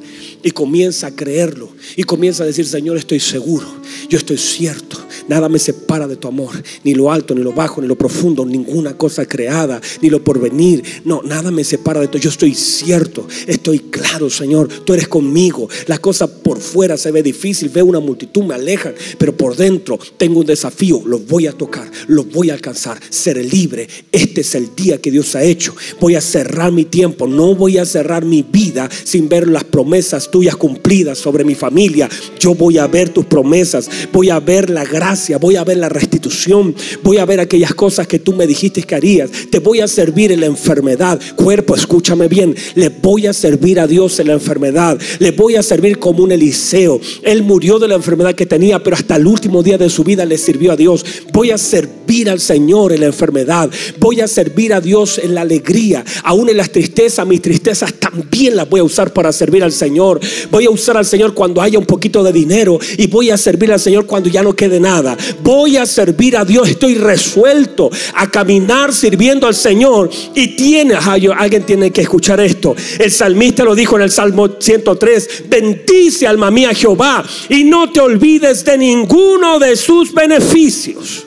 Y 0.44 0.52
comienza 0.52 1.08
a 1.08 1.16
creerlo. 1.16 1.70
Y 1.96 2.04
comienza 2.04 2.44
a 2.44 2.48
decir, 2.48 2.66
Señor, 2.66 2.98
estoy 2.98 3.20
seguro. 3.20 3.68
Yo 4.10 4.18
estoy 4.18 4.38
cierto. 4.38 5.07
Nada 5.28 5.50
me 5.50 5.60
separa 5.60 6.08
de 6.08 6.16
tu 6.16 6.28
amor, 6.28 6.52
ni 6.84 6.94
lo 6.94 7.12
alto, 7.12 7.36
ni 7.36 7.42
lo 7.42 7.52
bajo, 7.52 7.82
ni 7.82 7.88
lo 7.88 7.98
profundo, 7.98 8.46
ninguna 8.46 8.98
cosa 8.98 9.26
creada, 9.26 9.82
ni 10.02 10.10
lo 10.10 10.24
porvenir. 10.24 10.84
No, 11.06 11.22
nada 11.24 11.52
me 11.52 11.64
separa 11.64 12.00
de 12.00 12.08
tu. 12.08 12.18
Yo 12.18 12.30
estoy 12.30 12.54
cierto, 12.54 13.28
estoy 13.46 13.80
claro, 13.80 14.30
Señor. 14.30 14.68
Tú 14.68 14.94
eres 14.94 15.08
conmigo. 15.08 15.70
La 15.88 15.98
cosa 15.98 16.37
fuera 16.58 16.98
se 16.98 17.12
ve 17.12 17.24
difícil, 17.24 17.70
veo 17.70 17.86
una 17.86 18.00
multitud, 18.00 18.44
me 18.44 18.56
alejan, 18.56 18.94
pero 19.18 19.36
por 19.36 19.56
dentro 19.56 20.00
tengo 20.18 20.40
un 20.40 20.46
desafío. 20.46 21.02
Lo 21.06 21.20
voy 21.20 21.48
a 21.48 21.52
tocar, 21.52 21.90
lo 22.08 22.24
voy 22.24 22.50
a 22.50 22.54
alcanzar. 22.54 23.00
Seré 23.10 23.44
libre. 23.44 23.88
Este 24.12 24.42
es 24.42 24.56
el 24.56 24.76
día 24.76 25.00
que 25.00 25.12
Dios 25.12 25.36
ha 25.36 25.44
hecho. 25.44 25.76
Voy 26.00 26.16
a 26.16 26.22
cerrar 26.22 26.72
mi 26.72 26.86
tiempo, 26.86 27.28
no 27.28 27.56
voy 27.56 27.78
a 27.78 27.86
cerrar 27.86 28.26
mi 28.26 28.44
vida 28.44 28.90
sin 29.04 29.30
ver 29.30 29.48
las 29.48 29.64
promesas 29.64 30.30
tuyas 30.32 30.56
cumplidas 30.56 31.18
sobre 31.18 31.44
mi 31.44 31.56
familia. 31.56 32.10
Yo 32.40 32.56
voy 32.56 32.78
a 32.78 32.88
ver 32.88 33.10
tus 33.10 33.26
promesas, 33.26 33.90
voy 34.12 34.30
a 34.30 34.40
ver 34.40 34.70
la 34.70 34.84
gracia 34.84 35.38
voy 35.38 35.56
a 35.56 35.64
ver 35.64 35.78
la 35.78 35.90
restitución, 35.90 36.76
voy 37.04 37.18
a 37.18 37.26
ver 37.26 37.40
aquellas 37.40 37.74
cosas 37.74 38.08
que 38.08 38.20
tú 38.20 38.34
me 38.34 38.48
dijiste 38.48 38.84
que 38.84 38.96
harías. 38.96 39.30
Te 39.50 39.60
voy 39.60 39.80
a 39.80 39.88
servir 39.88 40.32
en 40.32 40.42
la 40.42 40.46
enfermedad. 40.46 41.20
Cuerpo, 41.36 41.76
escúchame 41.76 42.28
bien, 42.28 42.56
le 42.76 42.90
voy 42.90 43.28
a 43.28 43.34
servir 43.34 43.80
a 43.80 43.88
Dios 43.88 44.20
en 44.20 44.28
la 44.28 44.34
enfermedad. 44.34 45.00
Le 45.20 45.32
voy 45.32 45.56
a 45.56 45.64
servir 45.64 46.00
como 46.00 46.24
un 46.24 46.32
Eliseo. 46.48 47.02
Él 47.24 47.44
murió 47.44 47.78
de 47.78 47.88
la 47.88 47.96
enfermedad 47.96 48.34
que 48.34 48.46
tenía, 48.46 48.82
pero 48.82 48.96
hasta 48.96 49.18
el 49.18 49.28
último 49.28 49.62
día 49.62 49.78
de 49.78 49.90
su 49.90 50.04
vida 50.04 50.26
le 50.26 50.38
sirvió 50.38 50.72
a 50.72 50.76
Dios. 50.76 51.06
Voy 51.34 51.52
a 51.52 51.58
servir 51.58 52.30
al 52.30 52.40
Señor 52.40 52.94
en 52.94 53.02
la 53.02 53.08
enfermedad. 53.08 53.70
Voy 54.00 54.22
a 54.22 54.28
servir 54.28 54.74
a 54.74 54.80
Dios 54.80 55.20
en 55.22 55.36
la 55.36 55.42
alegría. 55.42 56.06
Aún 56.24 56.50
en 56.50 56.58
las 56.58 56.72
tristezas, 56.72 57.28
mis 57.28 57.42
tristezas 57.42 57.94
también 57.94 58.56
las 58.56 58.70
voy 58.70 58.80
a 58.80 58.84
usar 58.84 59.12
para 59.12 59.32
servir 59.32 59.64
al 59.64 59.74
Señor. 59.74 60.20
Voy 60.50 60.66
a 60.66 60.70
usar 60.70 60.96
al 60.98 61.06
Señor 61.06 61.34
cuando 61.34 61.62
haya 61.62 61.78
un 61.78 61.86
poquito 61.86 62.24
de 62.24 62.32
dinero 62.32 62.80
y 62.98 63.08
voy 63.08 63.30
a 63.30 63.38
servir 63.38 63.72
al 63.74 63.80
Señor 63.80 64.06
cuando 64.06 64.30
ya 64.30 64.42
no 64.42 64.56
quede 64.56 64.80
nada. 64.80 65.18
Voy 65.44 65.78
a 65.78 65.86
servir 65.86 66.38
a 66.38 66.46
Dios. 66.46 66.70
Estoy 66.70 66.96
resuelto 66.96 67.90
a 68.14 68.30
caminar 68.32 68.94
sirviendo 68.94 69.48
al 69.48 69.56
Señor. 69.56 70.10
Y 70.34 70.56
tiene, 70.56 70.96
alguien 70.96 71.64
tiene 71.64 71.92
que 71.92 72.02
escuchar 72.02 72.40
esto. 72.40 72.76
El 73.00 73.12
salmista 73.12 73.64
lo 73.64 73.76
dijo 73.76 73.98
en 73.98 74.04
el 74.04 74.12
Salmo 74.12 74.48
103. 74.60 75.44
Bendice 75.50 76.28
mía 76.38 76.74
Jehová 76.74 77.26
y 77.50 77.64
no 77.64 77.92
te 77.92 78.00
olvides 78.00 78.64
de 78.64 78.78
ninguno 78.78 79.60
de 79.60 79.76
sus 79.76 80.14
beneficios. 80.14 81.26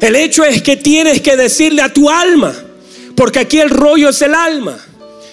El 0.00 0.16
hecho 0.16 0.44
es 0.44 0.62
que 0.62 0.76
tienes 0.76 1.20
que 1.20 1.36
decirle 1.36 1.82
a 1.82 1.92
tu 1.92 2.10
alma, 2.10 2.54
porque 3.14 3.38
aquí 3.38 3.60
el 3.60 3.70
rollo 3.70 4.08
es 4.08 4.20
el 4.22 4.34
alma. 4.34 4.78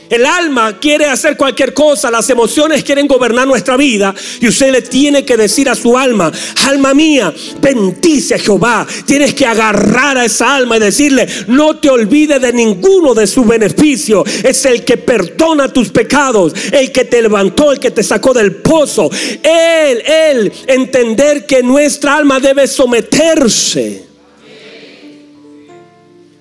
El 0.10 0.26
alma 0.26 0.80
quiere 0.80 1.06
hacer 1.06 1.36
cualquier 1.36 1.74
cosa, 1.74 2.10
las 2.10 2.30
emociones 2.30 2.84
quieren 2.84 3.08
gobernar 3.08 3.48
nuestra 3.48 3.76
vida 3.76 4.14
y 4.40 4.48
usted 4.48 4.72
le 4.72 4.82
tiene 4.82 5.26
que 5.26 5.36
decir 5.36 5.70
a 5.70 5.76
su 5.76 5.98
alma, 5.98 6.32
alma 6.66 6.94
mía, 6.94 7.34
bendice 7.62 8.36
a 8.36 8.40
Jehová. 8.40 8.88
Tienes 9.06 9.34
que 9.34 9.46
agarrar 9.46 10.18
a 10.18 10.26
esa 10.26 10.56
alma 10.56 10.78
y 10.78 10.80
decirle, 10.80 11.28
no 11.48 11.78
te 11.78 11.90
olvides 11.90 12.42
de 12.42 12.54
ninguno 12.54 13.14
de 13.14 13.28
sus 13.28 13.46
beneficios. 13.46 14.24
Es 14.44 14.66
el 14.66 14.84
que 14.84 14.98
perdona 14.98 15.72
tus 15.72 15.90
pecados, 15.90 16.54
el 16.72 16.92
que 16.92 17.06
te 17.06 17.22
levantó, 17.22 17.72
el 17.72 17.80
que 17.80 17.92
te 17.92 18.04
sacó 18.04 18.34
del 18.34 18.56
pozo. 18.56 19.10
Él, 19.44 20.04
él, 20.06 20.52
entender 20.68 21.46
que 21.46 21.64
nuestra 21.64 22.16
alma 22.16 22.40
debe 22.40 22.68
someterse. 22.68 24.06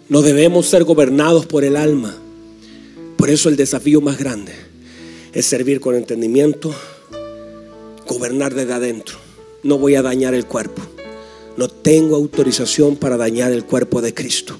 No 0.08 0.22
debemos 0.22 0.66
ser 0.66 0.84
gobernados 0.84 1.46
por 1.46 1.64
el 1.64 1.76
alma. 1.76 2.16
Por 3.26 3.34
eso 3.34 3.48
el 3.48 3.56
desafío 3.56 4.00
más 4.00 4.18
grande 4.18 4.52
es 5.32 5.46
servir 5.46 5.80
con 5.80 5.96
entendimiento, 5.96 6.72
gobernar 8.06 8.54
desde 8.54 8.72
adentro. 8.72 9.18
No 9.64 9.78
voy 9.78 9.96
a 9.96 10.02
dañar 10.02 10.32
el 10.32 10.46
cuerpo. 10.46 10.80
No 11.56 11.66
tengo 11.66 12.14
autorización 12.14 12.94
para 12.94 13.16
dañar 13.16 13.50
el 13.50 13.64
cuerpo 13.64 14.00
de 14.00 14.14
Cristo. 14.14 14.56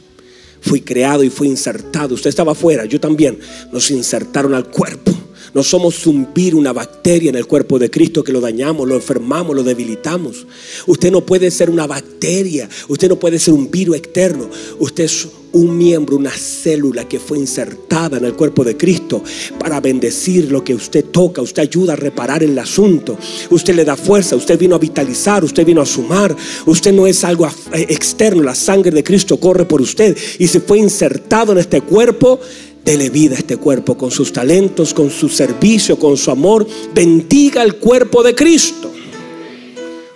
Fui 0.60 0.80
creado 0.80 1.22
y 1.22 1.30
fui 1.30 1.46
insertado. 1.46 2.16
Usted 2.16 2.28
estaba 2.28 2.50
afuera, 2.50 2.86
yo 2.86 2.98
también. 2.98 3.38
Nos 3.70 3.92
insertaron 3.92 4.52
al 4.52 4.68
cuerpo. 4.68 5.12
No 5.56 5.62
somos 5.62 6.06
un 6.06 6.34
virus, 6.34 6.60
una 6.60 6.74
bacteria 6.74 7.30
en 7.30 7.34
el 7.34 7.46
cuerpo 7.46 7.78
de 7.78 7.90
Cristo 7.90 8.22
que 8.22 8.30
lo 8.30 8.42
dañamos, 8.42 8.86
lo 8.86 8.94
enfermamos, 8.94 9.56
lo 9.56 9.62
debilitamos. 9.62 10.46
Usted 10.86 11.10
no 11.10 11.24
puede 11.24 11.50
ser 11.50 11.70
una 11.70 11.86
bacteria, 11.86 12.68
usted 12.88 13.08
no 13.08 13.18
puede 13.18 13.38
ser 13.38 13.54
un 13.54 13.70
virus 13.70 13.96
externo. 13.96 14.50
Usted 14.78 15.04
es 15.04 15.26
un 15.52 15.78
miembro, 15.78 16.18
una 16.18 16.30
célula 16.30 17.08
que 17.08 17.18
fue 17.18 17.38
insertada 17.38 18.18
en 18.18 18.26
el 18.26 18.34
cuerpo 18.34 18.64
de 18.64 18.76
Cristo 18.76 19.24
para 19.58 19.80
bendecir 19.80 20.52
lo 20.52 20.62
que 20.62 20.74
usted 20.74 21.06
toca. 21.06 21.40
Usted 21.40 21.62
ayuda 21.62 21.94
a 21.94 21.96
reparar 21.96 22.42
el 22.42 22.58
asunto. 22.58 23.16
Usted 23.48 23.74
le 23.74 23.86
da 23.86 23.96
fuerza. 23.96 24.36
Usted 24.36 24.58
vino 24.58 24.74
a 24.74 24.78
vitalizar. 24.78 25.42
Usted 25.42 25.64
vino 25.64 25.80
a 25.80 25.86
sumar. 25.86 26.36
Usted 26.66 26.92
no 26.92 27.06
es 27.06 27.24
algo 27.24 27.46
eh, 27.46 27.86
externo. 27.88 28.42
La 28.42 28.54
sangre 28.54 28.90
de 28.90 29.02
Cristo 29.02 29.40
corre 29.40 29.64
por 29.64 29.80
usted 29.80 30.14
y 30.38 30.48
se 30.48 30.60
fue 30.60 30.80
insertado 30.80 31.52
en 31.52 31.58
este 31.58 31.80
cuerpo. 31.80 32.40
Dele 32.86 33.10
vida 33.10 33.34
a 33.34 33.38
este 33.40 33.56
cuerpo 33.56 33.98
con 33.98 34.12
sus 34.12 34.32
talentos, 34.32 34.94
con 34.94 35.10
su 35.10 35.28
servicio, 35.28 35.98
con 35.98 36.16
su 36.16 36.30
amor. 36.30 36.64
Bendiga 36.94 37.64
el 37.64 37.74
cuerpo 37.74 38.22
de 38.22 38.36
Cristo. 38.36 38.92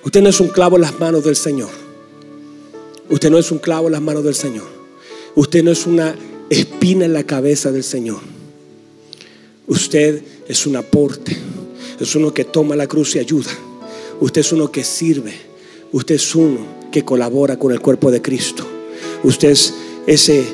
Usted 0.04 0.22
no 0.22 0.28
es 0.28 0.38
un 0.38 0.48
clavo 0.48 0.76
en 0.76 0.82
las 0.82 0.98
manos 1.00 1.24
del 1.24 1.34
Señor. 1.34 1.68
Usted 3.08 3.28
no 3.28 3.38
es 3.38 3.50
un 3.50 3.58
clavo 3.58 3.88
en 3.88 3.92
las 3.92 4.00
manos 4.00 4.22
del 4.22 4.36
Señor. 4.36 4.68
Usted 5.34 5.64
no 5.64 5.72
es 5.72 5.84
una 5.84 6.14
espina 6.48 7.04
en 7.04 7.12
la 7.12 7.24
cabeza 7.24 7.72
del 7.72 7.82
Señor. 7.82 8.20
Usted 9.66 10.22
es 10.46 10.64
un 10.64 10.76
aporte. 10.76 11.36
Es 11.98 12.14
uno 12.14 12.32
que 12.32 12.44
toma 12.44 12.76
la 12.76 12.86
cruz 12.86 13.16
y 13.16 13.18
ayuda. 13.18 13.50
Usted 14.20 14.42
es 14.42 14.52
uno 14.52 14.70
que 14.70 14.84
sirve. 14.84 15.34
Usted 15.90 16.14
es 16.14 16.34
uno 16.36 16.60
que 16.92 17.04
colabora 17.04 17.58
con 17.58 17.72
el 17.72 17.80
cuerpo 17.80 18.12
de 18.12 18.22
Cristo. 18.22 18.64
Usted 19.24 19.50
es 19.50 19.74
ese, 20.06 20.44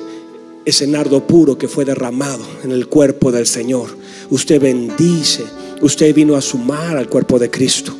ese 0.66 0.86
nardo 0.88 1.24
puro 1.24 1.56
que 1.56 1.68
fue 1.68 1.84
derramado 1.84 2.44
en 2.64 2.72
el 2.72 2.88
cuerpo 2.88 3.30
del 3.30 3.46
Señor. 3.46 3.96
Usted 4.30 4.60
bendice. 4.60 5.44
Usted 5.80 6.12
vino 6.12 6.34
a 6.34 6.42
sumar 6.42 6.96
al 6.96 7.08
cuerpo 7.08 7.38
de 7.38 7.48
Cristo. 7.48 7.94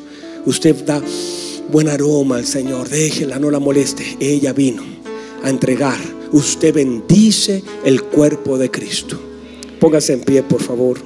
Usted 0.45 0.85
da 0.85 1.01
buen 1.71 1.89
aroma 1.89 2.37
al 2.37 2.45
Señor. 2.45 2.89
Déjela, 2.89 3.39
no 3.39 3.53
la 3.53 3.61
moleste. 3.61 4.17
Ella 4.19 4.53
vino 4.53 4.83
a 5.45 5.49
entregar. 5.49 5.99
Usted 6.33 6.75
bendice 6.75 7.63
el 7.85 8.03
cuerpo 8.03 8.59
de 8.59 8.69
Cristo. 8.69 9.17
Póngase 9.79 10.15
en 10.15 10.21
pie, 10.23 10.43
por 10.43 10.61
favor. 10.61 10.99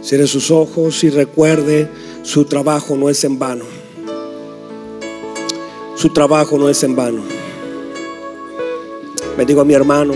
Cierre 0.00 0.26
sus 0.26 0.50
ojos 0.50 1.04
y 1.04 1.10
recuerde, 1.10 1.88
su 2.22 2.46
trabajo 2.46 2.96
no 2.96 3.10
es 3.10 3.22
en 3.24 3.38
vano. 3.38 3.66
Su 5.96 6.08
trabajo 6.14 6.56
no 6.56 6.70
es 6.70 6.82
en 6.82 6.96
vano. 6.96 7.41
Bendigo 9.36 9.62
a 9.62 9.64
mi 9.64 9.72
hermano. 9.72 10.12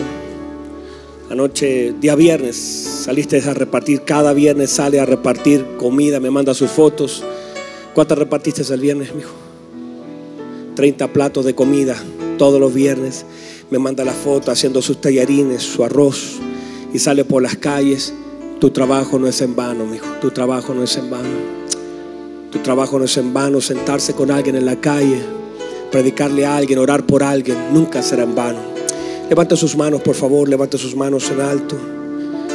Anoche, 1.30 1.94
día 1.98 2.14
viernes, 2.14 2.54
saliste 2.56 3.38
a 3.38 3.54
repartir. 3.54 4.02
Cada 4.02 4.34
viernes 4.34 4.70
sale 4.70 5.00
a 5.00 5.06
repartir 5.06 5.64
comida, 5.78 6.20
me 6.20 6.30
manda 6.30 6.52
sus 6.52 6.70
fotos. 6.70 7.24
¿Cuántas 7.94 8.18
repartiste 8.18 8.62
el 8.72 8.80
viernes, 8.80 9.14
mijo? 9.14 9.32
30 10.74 11.14
platos 11.14 11.46
de 11.46 11.54
comida 11.54 11.96
todos 12.36 12.60
los 12.60 12.74
viernes. 12.74 13.24
Me 13.70 13.78
manda 13.78 14.04
la 14.04 14.12
foto 14.12 14.52
haciendo 14.52 14.82
sus 14.82 15.00
tallarines, 15.00 15.62
su 15.62 15.82
arroz 15.82 16.34
y 16.92 16.98
sale 16.98 17.24
por 17.24 17.42
las 17.42 17.56
calles. 17.56 18.12
Tu 18.60 18.68
trabajo 18.68 19.18
no 19.18 19.26
es 19.28 19.40
en 19.40 19.56
vano, 19.56 19.86
mijo. 19.86 20.06
Tu 20.20 20.30
trabajo 20.30 20.74
no 20.74 20.84
es 20.84 20.94
en 20.98 21.10
vano. 21.10 21.56
Tu 22.52 22.58
trabajo 22.58 22.98
no 22.98 23.06
es 23.06 23.16
en 23.16 23.32
vano. 23.32 23.62
Sentarse 23.62 24.12
con 24.12 24.30
alguien 24.30 24.56
en 24.56 24.66
la 24.66 24.78
calle, 24.78 25.20
predicarle 25.90 26.44
a 26.44 26.58
alguien, 26.58 26.78
orar 26.78 27.06
por 27.06 27.22
alguien, 27.22 27.72
nunca 27.72 28.02
será 28.02 28.22
en 28.22 28.34
vano. 28.34 28.75
Levanta 29.28 29.56
sus 29.56 29.76
manos, 29.76 30.02
por 30.02 30.14
favor, 30.14 30.48
levanta 30.48 30.78
sus 30.78 30.94
manos 30.94 31.30
en 31.30 31.40
alto. 31.40 31.76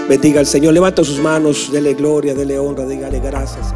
Bendiga 0.08 0.40
al 0.40 0.46
Señor, 0.46 0.74
levanta 0.74 1.04
sus 1.04 1.20
manos, 1.20 1.72
dele 1.72 1.94
gloria, 1.94 2.34
dele 2.34 2.58
honra, 2.58 2.86
dígale 2.86 3.20
gracias. 3.20 3.74